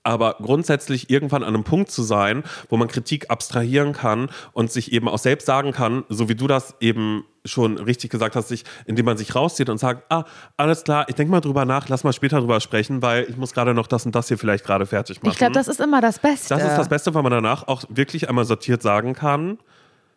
Aber 0.05 0.37
grundsätzlich 0.41 1.11
irgendwann 1.11 1.43
an 1.43 1.55
einem 1.55 1.65
Punkt 1.65 1.91
zu 1.91 2.03
sein, 2.03 2.45
wo 2.69 2.77
man 2.77 2.89
Kritik 2.89 3.31
abstrahieren 3.31 3.93
kann 3.93 4.31
und 4.53 4.71
sich 4.71 4.93
eben 4.93 5.09
auch 5.09 5.19
selbst 5.19 5.47
sagen 5.47 5.73
kann, 5.73 6.05
so 6.09 6.29
wie 6.29 6.35
du 6.35 6.47
das 6.47 6.77
eben 6.81 7.25
schon 7.45 7.79
richtig 7.79 8.11
gesagt 8.11 8.37
hast, 8.37 8.49
sich, 8.49 8.65
indem 8.87 9.07
man 9.07 9.17
sich 9.17 9.35
rauszieht 9.35 9.69
und 9.69 9.79
sagt, 9.79 10.05
ah, 10.11 10.25
alles 10.57 10.85
klar, 10.85 11.07
ich 11.09 11.17
denke 11.17 11.33
mal 11.33 11.41
drüber 11.41 11.65
nach, 11.65 11.89
lass 11.89 12.05
mal 12.05 12.13
später 12.13 12.39
drüber 12.39 12.61
sprechen, 12.61 13.03
weil 13.03 13.27
ich 13.29 13.37
muss 13.37 13.53
gerade 13.53 13.75
noch 13.75 13.89
das 13.89 14.07
und 14.07 14.15
das 14.15 14.29
hier 14.29 14.39
vielleicht 14.39 14.65
gerade 14.65 14.87
fertig 14.87 15.23
machen. 15.23 15.33
Ich 15.33 15.39
glaube, 15.39 15.55
das 15.55 15.69
ist 15.69 15.81
immer 15.81 16.01
das 16.01 16.19
Beste. 16.21 16.55
das 16.55 16.63
ist 16.63 16.77
das 16.77 16.89
Beste, 16.89 17.15
weil 17.15 17.23
man 17.23 17.33
danach 17.33 17.67
auch 17.67 17.83
wirklich 17.89 18.29
einmal 18.29 18.45
sortiert 18.45 18.83
sagen 18.83 19.15
kann, 19.15 19.59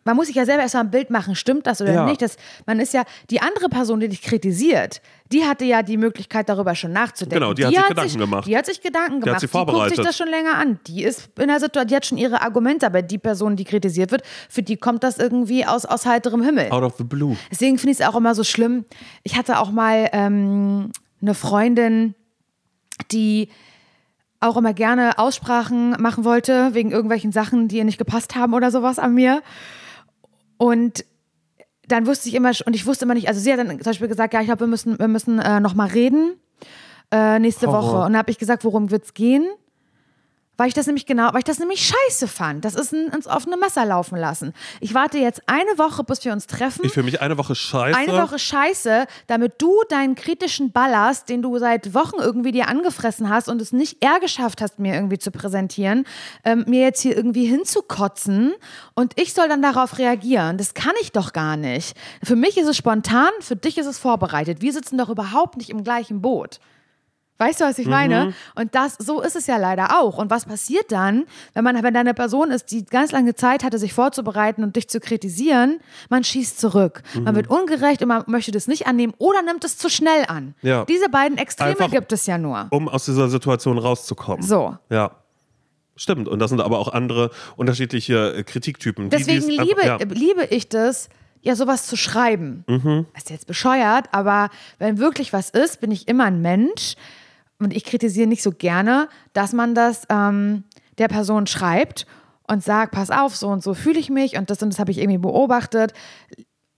Man 0.06 0.16
muss 0.16 0.28
sich 0.28 0.36
ja 0.36 0.46
selber 0.46 0.62
erstmal 0.62 0.84
ein 0.84 0.90
Bild 0.90 1.10
machen, 1.10 1.34
stimmt 1.34 1.66
das 1.66 1.82
oder 1.82 1.92
Ja. 1.92 2.06
nicht? 2.06 2.22
Das, 2.22 2.36
man 2.64 2.80
ist 2.80 2.94
ja, 2.94 3.02
die 3.28 3.40
andere 3.42 3.68
Person, 3.68 4.00
die 4.00 4.08
dich 4.08 4.22
kritisiert, 4.22 5.02
die 5.32 5.44
hatte 5.44 5.64
ja 5.64 5.82
die 5.82 5.96
Möglichkeit, 5.96 6.48
darüber 6.48 6.74
schon 6.74 6.92
nachzudenken. 6.92 7.40
Genau, 7.40 7.52
die 7.52 7.66
hat 7.66 7.74
sich 7.74 7.88
Gedanken 7.88 8.18
gemacht. 8.18 8.46
Die 8.46 8.56
hat 8.56 8.66
sich 8.66 8.80
Gedanken 8.80 9.10
Die 9.10 9.16
hat 9.16 9.24
gemacht. 9.24 9.40
sich 9.40 9.50
die 9.50 9.56
guckt 9.66 9.88
sich 9.96 10.04
das 10.04 10.16
schon 10.16 10.28
länger 10.28 10.54
an. 10.54 10.78
Die 10.86 11.02
ist 11.02 11.28
in 11.38 11.48
der 11.48 11.60
Situation, 11.60 11.88
die 11.88 11.96
hat 11.96 12.06
schon 12.06 12.16
ihre 12.18 12.40
Argumente, 12.40 12.86
aber 12.86 13.02
die 13.02 13.18
Person, 13.18 13.56
die 13.56 13.64
kritisiert 13.64 14.12
wird, 14.12 14.22
für 14.48 14.62
die 14.62 14.76
kommt 14.76 15.02
das 15.02 15.18
irgendwie 15.18 15.66
aus, 15.66 15.84
aus 15.84 16.06
heiterem 16.06 16.42
Himmel. 16.42 16.70
out 16.70 16.84
of 16.84 16.94
the 16.96 17.04
blue. 17.04 17.36
Deswegen 17.50 17.76
finde 17.78 17.92
ich 17.92 18.00
es 18.00 18.06
auch 18.06 18.14
immer 18.16 18.34
so 18.34 18.44
schlimm. 18.44 18.84
Ich 19.24 19.36
hatte 19.36 19.58
auch 19.58 19.70
mal 19.70 20.08
ähm, 20.12 20.92
eine 21.20 21.34
Freundin, 21.34 22.14
die 23.10 23.48
auch 24.40 24.56
immer 24.56 24.74
gerne 24.74 25.18
Aussprachen 25.18 25.90
machen 26.00 26.24
wollte, 26.24 26.74
wegen 26.74 26.92
irgendwelchen 26.92 27.32
Sachen, 27.32 27.68
die 27.68 27.78
ihr 27.78 27.84
nicht 27.84 27.98
gepasst 27.98 28.36
haben 28.36 28.54
oder 28.54 28.70
sowas 28.70 28.98
an 28.98 29.14
mir. 29.14 29.42
Und 30.58 31.04
dann 31.88 32.06
wusste 32.06 32.28
ich 32.28 32.34
immer, 32.34 32.52
und 32.64 32.74
ich 32.74 32.86
wusste 32.86 33.04
immer 33.04 33.14
nicht, 33.14 33.28
also 33.28 33.40
sie 33.40 33.52
hat 33.52 33.58
dann 33.58 33.68
zum 33.68 33.78
Beispiel 33.78 34.08
gesagt, 34.08 34.34
ja, 34.34 34.40
ich 34.40 34.46
glaube, 34.46 34.60
wir 34.60 34.66
müssen, 34.66 34.98
wir 34.98 35.08
müssen 35.08 35.38
äh, 35.38 35.60
nochmal 35.60 35.88
reden 35.88 36.40
äh, 37.12 37.38
nächste 37.38 37.68
Horror. 37.68 37.82
Woche. 37.82 37.96
Und 37.98 38.12
dann 38.12 38.18
habe 38.18 38.30
ich 38.30 38.38
gesagt, 38.38 38.64
worum 38.64 38.90
wird's 38.90 39.14
gehen? 39.14 39.46
Weil 40.56 40.68
ich 40.68 40.74
das 40.74 40.86
nämlich 40.86 41.04
genau, 41.04 41.32
weil 41.32 41.38
ich 41.38 41.44
das 41.44 41.58
nämlich 41.58 41.86
scheiße 41.86 42.28
fand. 42.28 42.64
Das 42.64 42.74
ist 42.74 42.92
ein, 42.92 43.08
ins 43.08 43.26
offene 43.26 43.56
Messer 43.56 43.84
laufen 43.84 44.16
lassen. 44.16 44.54
Ich 44.80 44.94
warte 44.94 45.18
jetzt 45.18 45.42
eine 45.46 45.78
Woche, 45.78 46.02
bis 46.02 46.24
wir 46.24 46.32
uns 46.32 46.46
treffen. 46.46 46.82
Ich 46.84 46.92
fühle 46.92 47.04
mich 47.04 47.20
eine 47.20 47.36
Woche 47.36 47.54
scheiße. 47.54 47.98
Eine 47.98 48.22
Woche 48.22 48.38
scheiße, 48.38 49.06
damit 49.26 49.60
du 49.60 49.74
deinen 49.90 50.14
kritischen 50.14 50.72
Ballast, 50.72 51.28
den 51.28 51.42
du 51.42 51.58
seit 51.58 51.92
Wochen 51.92 52.16
irgendwie 52.18 52.52
dir 52.52 52.68
angefressen 52.68 53.28
hast 53.28 53.48
und 53.48 53.60
es 53.60 53.72
nicht 53.72 54.02
eher 54.02 54.18
geschafft 54.20 54.62
hast, 54.62 54.78
mir 54.78 54.94
irgendwie 54.94 55.18
zu 55.18 55.30
präsentieren, 55.30 56.04
ähm, 56.44 56.64
mir 56.66 56.80
jetzt 56.80 57.00
hier 57.02 57.16
irgendwie 57.16 57.44
hinzukotzen 57.44 58.54
und 58.94 59.12
ich 59.20 59.34
soll 59.34 59.48
dann 59.48 59.62
darauf 59.62 59.98
reagieren. 59.98 60.56
Das 60.56 60.74
kann 60.74 60.94
ich 61.00 61.12
doch 61.12 61.32
gar 61.32 61.56
nicht. 61.56 61.96
Für 62.22 62.36
mich 62.36 62.56
ist 62.56 62.66
es 62.66 62.76
spontan, 62.76 63.30
für 63.40 63.56
dich 63.56 63.76
ist 63.78 63.86
es 63.86 63.98
vorbereitet. 63.98 64.62
Wir 64.62 64.72
sitzen 64.72 64.96
doch 64.96 65.10
überhaupt 65.10 65.56
nicht 65.56 65.70
im 65.70 65.84
gleichen 65.84 66.22
Boot. 66.22 66.60
Weißt 67.38 67.60
du, 67.60 67.64
was 67.64 67.78
ich 67.78 67.86
meine? 67.86 68.32
Und 68.54 68.74
das, 68.74 68.96
so 68.98 69.20
ist 69.20 69.36
es 69.36 69.46
ja 69.46 69.58
leider 69.58 70.00
auch. 70.00 70.16
Und 70.16 70.30
was 70.30 70.46
passiert 70.46 70.90
dann, 70.90 71.24
wenn 71.52 71.64
man, 71.64 71.82
wenn 71.82 71.92
da 71.92 72.00
eine 72.00 72.14
Person 72.14 72.50
ist, 72.50 72.70
die 72.70 72.84
ganz 72.86 73.12
lange 73.12 73.34
Zeit 73.34 73.62
hatte, 73.62 73.78
sich 73.78 73.92
vorzubereiten 73.92 74.64
und 74.64 74.76
dich 74.76 74.88
zu 74.88 75.00
kritisieren, 75.00 75.80
man 76.08 76.24
schießt 76.24 76.58
zurück. 76.58 77.02
Man 77.14 77.34
wird 77.34 77.48
ungerecht 77.48 78.00
und 78.00 78.08
man 78.08 78.24
möchte 78.26 78.52
das 78.52 78.68
nicht 78.68 78.86
annehmen 78.86 79.12
oder 79.18 79.42
nimmt 79.42 79.64
es 79.64 79.76
zu 79.76 79.90
schnell 79.90 80.24
an. 80.28 80.54
Ja. 80.62 80.84
Diese 80.86 81.08
beiden 81.10 81.36
Extreme 81.36 81.72
Einfach- 81.72 81.90
gibt 81.90 82.12
es 82.12 82.26
ja 82.26 82.38
nur. 82.38 82.68
um 82.70 82.88
aus 82.88 83.04
dieser 83.04 83.28
Situation 83.28 83.78
rauszukommen. 83.78 84.42
So. 84.42 84.76
Ja. 84.88 85.12
Stimmt. 85.96 86.28
Und 86.28 86.38
das 86.38 86.50
sind 86.50 86.60
aber 86.60 86.78
auch 86.78 86.88
andere 86.92 87.30
unterschiedliche 87.56 88.34
äh, 88.34 88.42
Kritiktypen. 88.44 89.08
Deswegen 89.10 89.48
die 89.48 89.56
liebe, 89.56 89.84
ja. 89.84 89.96
liebe 89.96 90.44
ich 90.44 90.68
das, 90.68 91.08
ja, 91.40 91.56
sowas 91.56 91.86
zu 91.86 91.96
schreiben. 91.96 92.64
Mhm. 92.66 93.06
Ist 93.16 93.30
jetzt 93.30 93.46
bescheuert, 93.46 94.06
aber 94.12 94.50
wenn 94.78 94.98
wirklich 94.98 95.32
was 95.32 95.50
ist, 95.50 95.80
bin 95.80 95.90
ich 95.90 96.06
immer 96.08 96.24
ein 96.24 96.42
Mensch 96.42 96.96
und 97.58 97.74
ich 97.74 97.84
kritisiere 97.84 98.26
nicht 98.26 98.42
so 98.42 98.50
gerne, 98.50 99.08
dass 99.32 99.52
man 99.52 99.74
das 99.74 100.02
ähm, 100.08 100.64
der 100.98 101.08
Person 101.08 101.46
schreibt 101.46 102.06
und 102.48 102.62
sagt, 102.62 102.92
pass 102.92 103.10
auf, 103.10 103.36
so 103.36 103.48
und 103.48 103.62
so 103.62 103.74
fühle 103.74 103.98
ich 103.98 104.10
mich 104.10 104.36
und 104.36 104.50
das 104.50 104.62
und 104.62 104.72
das 104.72 104.78
habe 104.78 104.90
ich 104.90 104.98
irgendwie 104.98 105.18
beobachtet. 105.18 105.92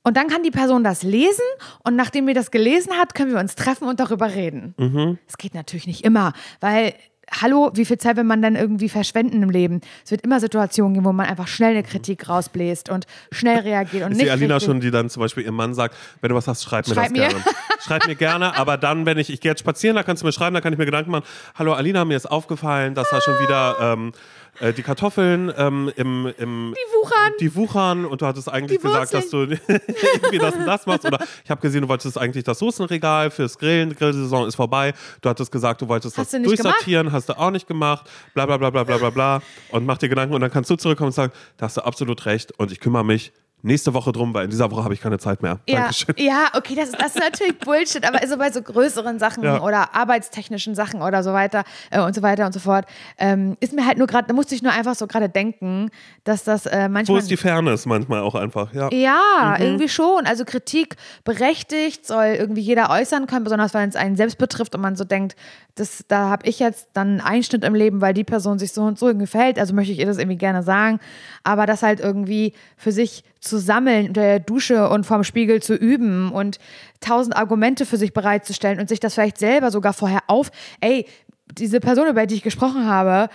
Und 0.04 0.16
dann 0.16 0.28
kann 0.28 0.42
die 0.42 0.50
Person 0.50 0.84
das 0.84 1.02
lesen 1.02 1.44
und 1.84 1.94
nachdem 1.96 2.26
wir 2.26 2.34
das 2.34 2.50
gelesen 2.50 2.94
hat, 2.94 3.14
können 3.14 3.32
wir 3.32 3.40
uns 3.40 3.56
treffen 3.56 3.86
und 3.86 4.00
darüber 4.00 4.34
reden. 4.34 4.74
Mhm. 4.78 5.18
Das 5.26 5.36
geht 5.36 5.54
natürlich 5.54 5.86
nicht 5.86 6.04
immer, 6.04 6.32
weil, 6.60 6.94
hallo, 7.40 7.70
wie 7.74 7.84
viel 7.84 7.98
Zeit 7.98 8.16
will 8.16 8.24
man 8.24 8.42
dann 8.42 8.56
irgendwie 8.56 8.88
verschwenden 8.88 9.42
im 9.42 9.50
Leben? 9.50 9.80
Es 10.04 10.10
wird 10.10 10.22
immer 10.22 10.40
Situationen 10.40 10.94
geben, 10.94 11.06
wo 11.06 11.12
man 11.12 11.26
einfach 11.26 11.46
schnell 11.48 11.70
eine 11.72 11.82
Kritik 11.82 12.28
rausbläst 12.28 12.88
und 12.88 13.06
schnell 13.30 13.58
reagiert 13.60 14.04
und 14.04 14.12
Ist 14.12 14.18
nicht 14.18 14.30
Alina 14.30 14.60
schon, 14.60 14.80
die 14.80 14.90
dann 14.90 15.10
zum 15.10 15.20
Beispiel 15.20 15.44
ihrem 15.44 15.56
Mann 15.56 15.74
sagt, 15.74 15.94
wenn 16.20 16.30
du 16.30 16.34
was 16.34 16.46
hast, 16.48 16.64
schreib 16.64 16.86
mir 16.88 16.94
Schreib 16.94 17.04
das 17.04 17.12
mir. 17.12 17.28
gerne. 17.28 17.44
schreib 17.84 18.06
mir 18.06 18.14
gerne, 18.16 18.56
aber 18.56 18.76
dann, 18.76 19.06
wenn 19.06 19.18
ich, 19.18 19.30
ich 19.30 19.40
gehe 19.40 19.52
jetzt 19.52 19.60
spazieren, 19.60 19.96
da 19.96 20.02
kannst 20.02 20.22
du 20.22 20.26
mir 20.26 20.32
schreiben, 20.32 20.54
da 20.54 20.60
kann 20.60 20.72
ich 20.72 20.78
mir 20.78 20.86
Gedanken 20.86 21.10
machen. 21.10 21.24
Hallo 21.56 21.72
Alina, 21.74 22.04
mir 22.04 22.16
ist 22.16 22.30
aufgefallen, 22.30 22.94
dass 22.94 23.08
da 23.10 23.20
schon 23.20 23.38
wieder 23.40 23.76
ähm, 23.80 24.12
äh, 24.60 24.72
die 24.72 24.82
Kartoffeln 24.82 25.52
ähm, 25.56 25.92
im, 25.96 26.32
im 26.38 26.74
Die 26.76 26.92
wuchern. 26.96 27.32
die 27.40 27.54
wuchern 27.54 28.04
und 28.04 28.22
du 28.22 28.26
hattest 28.26 28.48
eigentlich 28.48 28.80
gesagt, 28.80 29.14
dass 29.14 29.28
du 29.30 29.38
irgendwie 29.68 30.38
das 30.38 30.54
und 30.56 30.66
das 30.66 30.86
machst. 30.86 31.04
Oder 31.04 31.18
ich 31.44 31.50
habe 31.50 31.60
gesehen, 31.60 31.82
du 31.82 31.88
wolltest 31.88 32.18
eigentlich 32.18 32.44
das 32.44 32.58
Soßenregal 32.58 33.30
fürs 33.30 33.58
Grillen, 33.58 33.90
die 33.90 33.96
Grillsaison 33.96 34.48
ist 34.48 34.56
vorbei. 34.56 34.94
Du 35.20 35.28
hattest 35.28 35.52
gesagt, 35.52 35.80
du 35.82 35.88
wolltest 35.88 36.16
Hast 36.16 36.26
das 36.26 36.30
du 36.32 36.38
nicht 36.40 36.48
durchsortieren, 36.64 37.12
hast 37.18 37.28
du 37.28 37.38
auch 37.38 37.50
nicht 37.50 37.66
gemacht, 37.66 38.08
bla 38.34 38.46
bla 38.46 38.56
bla 38.56 38.70
bla 38.70 38.84
bla 38.84 38.96
bla 38.96 39.10
bla. 39.10 39.42
Und 39.70 39.86
mach 39.86 39.98
dir 39.98 40.08
Gedanken 40.08 40.34
und 40.34 40.40
dann 40.40 40.50
kannst 40.50 40.70
du 40.70 40.76
zurückkommen 40.76 41.08
und 41.08 41.14
sagen, 41.14 41.32
da 41.56 41.66
hast 41.66 41.76
du 41.76 41.82
absolut 41.82 42.24
recht 42.26 42.52
und 42.58 42.72
ich 42.72 42.80
kümmere 42.80 43.04
mich 43.04 43.32
nächste 43.62 43.92
Woche 43.94 44.12
drum, 44.12 44.32
weil 44.34 44.44
in 44.44 44.50
dieser 44.50 44.70
Woche 44.70 44.84
habe 44.84 44.94
ich 44.94 45.00
keine 45.00 45.18
Zeit 45.18 45.42
mehr. 45.42 45.58
Ja, 45.68 45.80
Dankeschön. 45.80 46.14
ja, 46.18 46.46
okay, 46.54 46.74
das, 46.76 46.90
ist- 46.90 47.00
das 47.00 47.14
ist 47.16 47.20
natürlich 47.20 47.58
Bullshit, 47.64 48.06
aber 48.06 48.24
so 48.26 48.36
bei 48.36 48.50
so 48.52 48.62
größeren 48.62 49.18
Sachen 49.18 49.42
Ja. 49.42 49.60
oder 49.62 49.94
arbeitstechnischen 49.94 50.74
Sachen 50.74 51.02
oder 51.02 51.22
so 51.22 51.32
weiter 51.32 51.64
äh, 51.90 52.00
und 52.00 52.14
so 52.14 52.22
weiter 52.22 52.46
und 52.46 52.52
so 52.52 52.60
fort, 52.60 52.86
ähm, 53.18 53.56
ist 53.60 53.72
mir 53.72 53.84
halt 53.86 53.98
nur 53.98 54.06
gerade, 54.06 54.28
da 54.28 54.34
musste 54.34 54.54
ich 54.54 54.62
nur 54.62 54.72
einfach 54.72 54.94
so 54.94 55.06
gerade 55.06 55.28
denken, 55.28 55.90
dass 56.24 56.44
das 56.44 56.66
äh, 56.66 56.84
Wo 56.84 56.88
manchmal. 56.88 57.18
ist 57.18 57.30
die 57.30 57.36
Fairness 57.36 57.84
manchmal 57.86 58.20
auch 58.20 58.34
einfach, 58.34 58.72
ja. 58.74 58.88
Ja, 58.92 59.56
Mhm. 59.58 59.64
irgendwie 59.64 59.88
schon. 59.88 60.24
Also 60.26 60.44
Kritik 60.44 60.96
berechtigt 61.24 62.06
soll 62.06 62.26
irgendwie 62.38 62.60
jeder 62.62 62.90
äußern 62.90 63.26
können, 63.26 63.44
besonders 63.44 63.74
wenn 63.74 63.88
es 63.88 63.96
einen 63.96 64.16
selbst 64.16 64.38
betrifft 64.38 64.74
und 64.74 64.80
man 64.80 64.96
so 64.96 65.04
denkt, 65.04 65.36
das, 65.74 66.04
da 66.08 66.28
habe 66.28 66.46
ich 66.48 66.58
jetzt 66.58 66.88
dann 66.94 67.08
einen 67.08 67.20
Einschnitt 67.20 67.62
im 67.64 67.74
Leben, 67.74 68.00
weil 68.00 68.12
die 68.14 68.24
Person 68.24 68.58
sich 68.58 68.72
so 68.72 68.82
und 68.82 68.98
so 68.98 69.06
irgendwie 69.06 69.26
verhält. 69.28 69.58
Also 69.58 69.74
möchte 69.74 69.92
ich 69.92 69.98
ihr 70.00 70.06
das 70.06 70.18
irgendwie 70.18 70.36
gerne 70.38 70.62
sagen. 70.64 70.98
Aber 71.44 71.66
das 71.66 71.82
halt 71.82 72.00
irgendwie 72.00 72.52
für 72.76 72.90
sich 72.90 73.22
zu 73.40 73.58
sammeln, 73.58 74.08
unter 74.08 74.20
der 74.22 74.40
Dusche 74.40 74.88
und 74.88 75.04
vorm 75.04 75.24
Spiegel 75.24 75.62
zu 75.62 75.74
üben 75.74 76.32
und 76.32 76.58
tausend 77.00 77.36
Argumente 77.36 77.86
für 77.86 77.96
sich 77.96 78.12
bereitzustellen 78.12 78.80
und 78.80 78.88
sich 78.88 79.00
das 79.00 79.14
vielleicht 79.14 79.38
selber 79.38 79.70
sogar 79.70 79.92
vorher 79.92 80.20
auf. 80.26 80.50
Ey, 80.80 81.06
diese 81.52 81.80
Person, 81.80 82.08
über 82.08 82.26
die 82.26 82.34
ich 82.36 82.42
gesprochen 82.42 82.86
habe, 82.86 83.28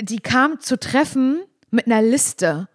die 0.00 0.18
kam 0.20 0.60
zu 0.60 0.78
treffen 0.78 1.42
mit 1.70 1.86
einer 1.86 2.02
Liste 2.02 2.68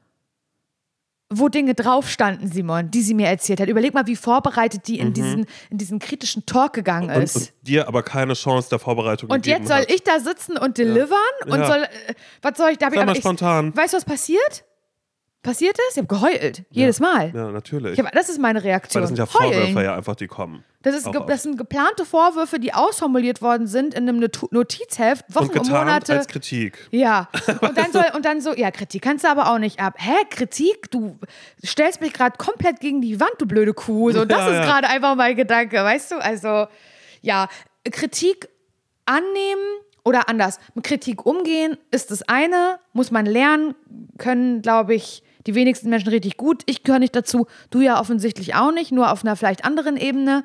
wo 1.30 1.50
Dinge 1.50 1.74
drauf 1.74 2.10
standen, 2.10 2.48
Simon, 2.50 2.90
die 2.90 3.02
sie 3.02 3.14
mir 3.14 3.28
erzählt 3.28 3.60
hat. 3.60 3.68
Überleg 3.68 3.94
mal, 3.94 4.08
wie 4.08 4.16
vorbereitet 4.16 4.88
die 4.88 4.98
in, 4.98 5.12
diesen, 5.12 5.46
in 5.70 5.78
diesen 5.78 6.00
kritischen 6.00 6.46
Talk 6.46 6.72
gegangen 6.72 7.10
Mhm. 7.10 7.16
Und, 7.18 7.24
ist. 7.24 7.36
und 7.36 7.52
dir 7.64 7.86
aber 7.90 8.02
keine 8.02 8.34
Chance 8.34 8.70
der 8.70 8.80
Vorbereitung 8.80 9.30
Und 9.30 9.46
jetzt 9.46 9.68
soll 9.68 9.80
hat. 9.82 9.92
ich 9.92 10.04
da 10.04 10.22
sitzen 10.22 10.58
und 10.58 10.78
delivern 10.78 11.18
und 11.48 11.60
Ja. 11.60 11.68
soll, 11.68 11.84
äh, 11.84 12.14
was 12.42 12.58
soll 12.58 12.70
ich, 12.72 12.78
da 12.78 12.88
ich 12.88 12.94
Sei 12.94 13.00
aber 13.02 13.06
mal 13.08 13.12
ich, 13.12 13.18
spontan. 13.20 13.76
Weißt 13.76 13.92
du, 13.94 13.98
was 13.98 14.06
passiert? 14.06 14.64
Passiert 15.48 15.78
ist? 15.90 15.92
Ich 15.94 15.98
habe 15.98 16.08
geheult. 16.08 16.64
Jedes 16.72 17.00
Mal. 17.00 17.32
Ja, 17.34 17.50
natürlich. 17.52 17.94
Ich 17.98 18.06
hab, 18.06 18.12
das 18.12 18.28
ist 18.28 18.38
meine 18.40 18.60
Weil 18.60 18.68
Reaktion. 18.70 19.02
das 19.02 19.08
sind 19.10 19.18
ja 19.18 19.26
Heulen. 19.34 19.54
Vorwürfe 19.54 19.84
ja 19.84 19.96
einfach, 19.96 20.16
die 20.16 20.28
kommen. 20.28 20.64
Das, 20.82 20.94
ist, 20.96 21.12
ge- 21.12 21.22
das 21.26 21.44
sind 21.44 21.58
geplante 21.58 22.06
Vorwürfe, 22.06 22.60
die 22.60 22.74
ausformuliert 22.74 23.42
worden 23.42 23.66
sind 23.66 23.94
in 23.94 24.10
einem 24.10 24.20
Notizheft, 24.52 25.24
Wochen 25.34 25.46
Und 25.50 25.60
und 25.60 25.70
Monate. 25.70 26.14
als 26.18 26.28
Kritik. 26.28 26.78
Ja, 26.92 27.30
und 27.62 27.78
dann, 27.78 27.92
soll, 27.92 28.06
und 28.16 28.26
dann 28.26 28.42
so, 28.42 28.54
ja, 28.56 28.72
Kritik 28.72 29.02
kannst 29.02 29.24
du 29.24 29.30
aber 29.30 29.50
auch 29.52 29.58
nicht 29.58 29.80
ab. 29.80 29.96
Hä, 29.98 30.16
Kritik? 30.30 30.92
Du 30.92 31.18
stellst 31.66 32.02
mich 32.02 32.12
gerade 32.14 32.38
komplett 32.38 32.80
gegen 32.82 33.02
die 33.02 33.20
Wand, 33.20 33.32
du 33.40 33.46
blöde 33.46 33.74
Kuh. 33.74 34.12
So, 34.12 34.26
das 34.26 34.38
Ja, 34.42 34.48
ist 34.48 34.54
ja. 34.56 34.66
gerade 34.66 34.88
einfach 34.90 35.16
mein 35.16 35.36
Gedanke, 35.36 35.78
weißt 35.78 36.12
du? 36.12 36.16
Also, 36.18 36.68
ja, 37.22 37.48
Kritik 37.90 38.50
annehmen 39.06 39.62
oder 40.04 40.30
anders, 40.30 40.60
mit 40.74 40.84
Kritik 40.86 41.26
umgehen 41.26 41.78
ist 41.92 42.12
das 42.12 42.22
eine, 42.28 42.80
muss 42.94 43.12
man 43.12 43.26
lernen, 43.26 43.76
können, 44.18 44.62
glaube 44.62 44.94
ich, 44.96 45.24
die 45.48 45.56
wenigsten 45.56 45.90
Menschen 45.90 46.10
richtig 46.10 46.38
gut. 46.38 46.62
Ich 46.66 46.84
gehöre 46.84 47.00
nicht 47.00 47.16
dazu, 47.16 47.48
du 47.70 47.82
ja 47.82 48.00
offensichtlich 48.00 48.56
auch 48.56 48.72
nicht, 48.72 48.92
nur 48.92 49.12
auf 49.12 49.24
einer 49.24 49.36
vielleicht 49.36 49.66
anderen 49.66 49.98
Ebene. 49.98 50.44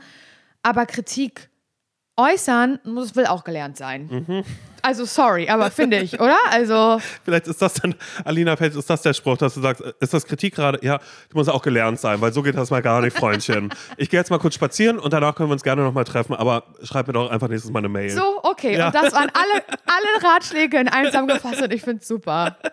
Aber 0.62 0.86
Kritik 0.86 1.50
äußern 2.16 2.78
muss, 2.84 3.16
will 3.16 3.26
auch 3.26 3.42
gelernt 3.42 3.76
sein. 3.76 4.44
Also 4.82 5.04
sorry, 5.04 5.48
aber 5.48 5.70
finde 5.70 5.98
ich, 5.98 6.20
oder? 6.20 6.36
Also 6.50 7.00
Vielleicht 7.24 7.46
ist 7.46 7.62
das 7.62 7.74
dann, 7.74 7.94
Alina, 8.24 8.56
vielleicht 8.56 8.76
ist 8.76 8.90
das 8.90 9.00
der 9.02 9.14
Spruch, 9.14 9.38
dass 9.38 9.54
du 9.54 9.60
sagst, 9.60 9.82
ist 10.00 10.12
das 10.12 10.26
Kritik 10.26 10.56
gerade? 10.56 10.78
Ja, 10.82 10.98
du 11.30 11.38
musst 11.38 11.48
auch 11.48 11.62
gelernt 11.62 12.00
sein, 12.00 12.20
weil 12.20 12.32
so 12.32 12.42
geht 12.42 12.56
das 12.56 12.70
mal 12.70 12.82
gar 12.82 13.00
nicht, 13.00 13.16
Freundchen. 13.16 13.72
Ich 13.96 14.10
gehe 14.10 14.18
jetzt 14.18 14.30
mal 14.30 14.38
kurz 14.38 14.54
spazieren 14.54 14.98
und 14.98 15.12
danach 15.12 15.34
können 15.34 15.48
wir 15.48 15.52
uns 15.52 15.62
gerne 15.62 15.82
nochmal 15.82 16.04
treffen, 16.04 16.34
aber 16.34 16.64
schreib 16.82 17.06
mir 17.06 17.12
doch 17.12 17.30
einfach 17.30 17.48
nächstes 17.48 17.70
Mal 17.70 17.78
eine 17.78 17.88
Mail. 17.88 18.10
so, 18.10 18.40
okay. 18.42 18.76
Ja. 18.76 18.86
Und 18.86 18.94
das 18.94 19.12
waren 19.12 19.30
alle, 19.32 19.62
alle 19.86 20.34
Ratschläge 20.34 20.78
in 20.78 20.88
einem 20.88 21.06
zusammengefasst 21.06 21.62
und 21.62 21.72
ich 21.72 21.82
finde 21.82 22.02
es 22.02 22.08
super. 22.08 22.56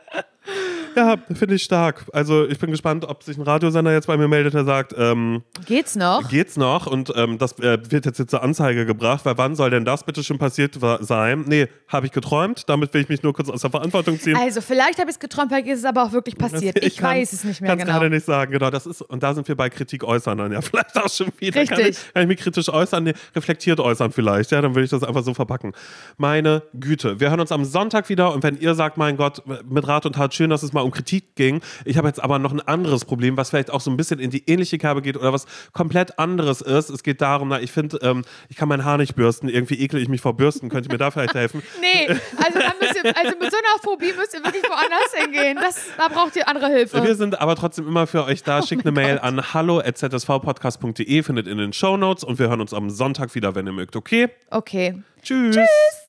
Ja, 0.99 1.15
finde 1.33 1.55
ich 1.55 1.63
stark. 1.63 2.05
Also 2.11 2.45
ich 2.45 2.59
bin 2.59 2.71
gespannt, 2.71 3.05
ob 3.05 3.23
sich 3.23 3.37
ein 3.37 3.43
Radiosender 3.43 3.93
jetzt 3.93 4.07
bei 4.07 4.17
mir 4.17 4.27
meldet, 4.27 4.53
der 4.53 4.65
sagt, 4.65 4.93
ähm, 4.97 5.43
Geht's 5.65 5.95
noch? 5.95 6.27
geht's 6.29 6.57
noch? 6.57 6.87
Und 6.87 7.13
ähm, 7.15 7.37
das 7.37 7.57
äh, 7.59 7.79
wird 7.89 8.05
jetzt, 8.05 8.19
jetzt 8.19 8.31
zur 8.31 8.43
Anzeige 8.43 8.85
gebracht, 8.85 9.23
weil 9.23 9.37
wann 9.37 9.55
soll 9.55 9.69
denn 9.69 9.85
das 9.85 10.03
bitte 10.03 10.25
schon 10.25 10.37
passiert 10.37 10.77
sein? 10.99 11.45
Nee, 11.47 11.67
habe 11.87 12.05
ich 12.05 12.11
geträumt, 12.11 12.67
damit 12.67 12.93
will 12.93 13.01
ich 13.01 13.07
mich 13.07 13.23
nur 13.23 13.33
kurz 13.33 13.49
aus 13.49 13.61
der 13.61 13.69
Verantwortung 13.69 14.19
ziehen. 14.19 14.35
Also, 14.35 14.59
vielleicht 14.59 14.99
habe 14.99 15.09
ich 15.09 15.15
es 15.15 15.19
geträumt, 15.21 15.49
vielleicht 15.51 15.67
ist 15.67 15.79
es 15.79 15.85
aber 15.85 16.03
auch 16.03 16.11
wirklich 16.11 16.37
passiert. 16.37 16.77
Ich, 16.89 16.97
kann- 16.97 17.11
weiß 17.11 17.31
es 17.33 17.43
nicht 17.43 17.61
mehr 17.61 17.75
genau. 17.77 17.91
gerade 17.91 18.09
nicht 18.09 18.25
sagen, 18.25 18.51
genau. 18.51 18.69
Das 18.69 18.85
ist, 18.85 19.01
und 19.01 19.21
da 19.23 19.33
sind 19.33 19.47
wir 19.47 19.55
bei 19.55 19.69
Kritik 19.69 20.03
äußern 20.03 20.37
dann 20.37 20.51
ja 20.51 20.59
vielleicht 20.61 20.97
auch 20.97 21.09
schon 21.09 21.27
wieder. 21.37 21.63
Kann 21.65 21.79
ich, 21.79 21.85
Richtig. 21.87 22.13
kann 22.13 22.23
ich 22.23 22.27
mich 22.27 22.39
kritisch 22.39 22.67
äußern? 22.67 23.03
Nee, 23.03 23.13
reflektiert 23.35 23.79
äußern 23.79 24.11
vielleicht. 24.11 24.51
Ja, 24.51 24.61
dann 24.61 24.75
würde 24.75 24.83
ich 24.85 24.89
das 24.91 25.03
einfach 25.03 25.23
so 25.23 25.33
verpacken. 25.33 25.73
Meine 26.17 26.63
Güte. 26.73 27.19
Wir 27.19 27.29
hören 27.29 27.39
uns 27.39 27.51
am 27.51 27.63
Sonntag 27.63 28.09
wieder 28.09 28.33
und 28.33 28.43
wenn 28.43 28.57
ihr 28.57 28.75
sagt, 28.75 28.97
mein 28.97 29.17
Gott, 29.17 29.43
mit 29.69 29.87
Rat 29.87 30.05
und 30.05 30.13
Tat 30.15 30.33
schön, 30.33 30.49
dass 30.49 30.63
es 30.63 30.73
mal 30.73 30.81
um 30.89 30.91
Kritik 30.91 31.35
ging. 31.35 31.61
Ich 31.85 31.97
habe 31.97 32.07
jetzt 32.07 32.21
aber 32.21 32.39
noch 32.39 32.51
ein 32.51 32.61
anderes 32.61 33.05
Problem, 33.05 33.37
was 33.37 33.49
vielleicht 33.51 33.71
auch 33.71 33.81
so 33.81 33.91
ein 33.91 33.97
bisschen 33.97 34.19
in 34.19 34.31
die 34.31 34.43
ähnliche 34.49 34.77
Kerbe 34.77 35.01
geht 35.01 35.17
oder 35.17 35.31
was 35.31 35.45
komplett 35.73 36.17
anderes 36.19 36.61
ist. 36.61 36.89
Es 36.89 37.03
geht 37.03 37.21
darum, 37.21 37.49
na, 37.49 37.61
ich 37.61 37.71
finde, 37.71 37.99
ähm, 38.01 38.23
ich 38.49 38.55
kann 38.55 38.67
mein 38.67 38.83
Haar 38.83 38.97
nicht 38.97 39.15
bürsten. 39.15 39.49
Irgendwie 39.49 39.79
ekle 39.81 39.99
ich 39.99 40.09
mich 40.09 40.21
vor 40.21 40.35
Bürsten. 40.35 40.69
Könnt 40.69 40.87
ihr 40.87 40.91
mir 40.91 40.97
da 40.97 41.11
vielleicht 41.11 41.33
helfen? 41.35 41.63
Nee, 41.79 42.07
also, 42.09 42.59
dann 42.59 42.73
müsst 42.81 42.95
ihr, 42.95 43.17
also 43.17 43.37
mit 43.39 43.51
so 43.51 43.57
einer 43.57 43.81
Phobie 43.81 44.11
müsst 44.17 44.33
ihr 44.33 44.43
wirklich 44.43 44.63
woanders 44.63 45.13
hingehen. 45.15 45.57
Das, 45.61 45.77
da 45.97 46.07
braucht 46.07 46.35
ihr 46.35 46.47
andere 46.47 46.67
Hilfe. 46.67 47.03
Wir 47.03 47.15
sind 47.15 47.39
aber 47.39 47.55
trotzdem 47.55 47.87
immer 47.87 48.05
für 48.05 48.25
euch 48.25 48.41
Oh 48.41 48.45
da. 48.45 48.61
Schickt 48.63 48.85
eine 48.85 48.91
Mail 48.91 49.19
an 49.19 49.53
hallo.zsvpodcast.de, 49.53 51.23
findet 51.23 51.47
in 51.47 51.57
den 51.57 51.73
Shownotes 51.73 52.23
und 52.23 52.39
wir 52.39 52.49
hören 52.49 52.61
uns 52.61 52.73
am 52.73 52.89
Sonntag 52.89 53.35
wieder, 53.35 53.55
wenn 53.55 53.65
ihr 53.65 53.73
mögt. 53.73 53.95
Okay? 53.95 54.29
Okay. 54.49 55.01
Tschüss. 55.21 55.55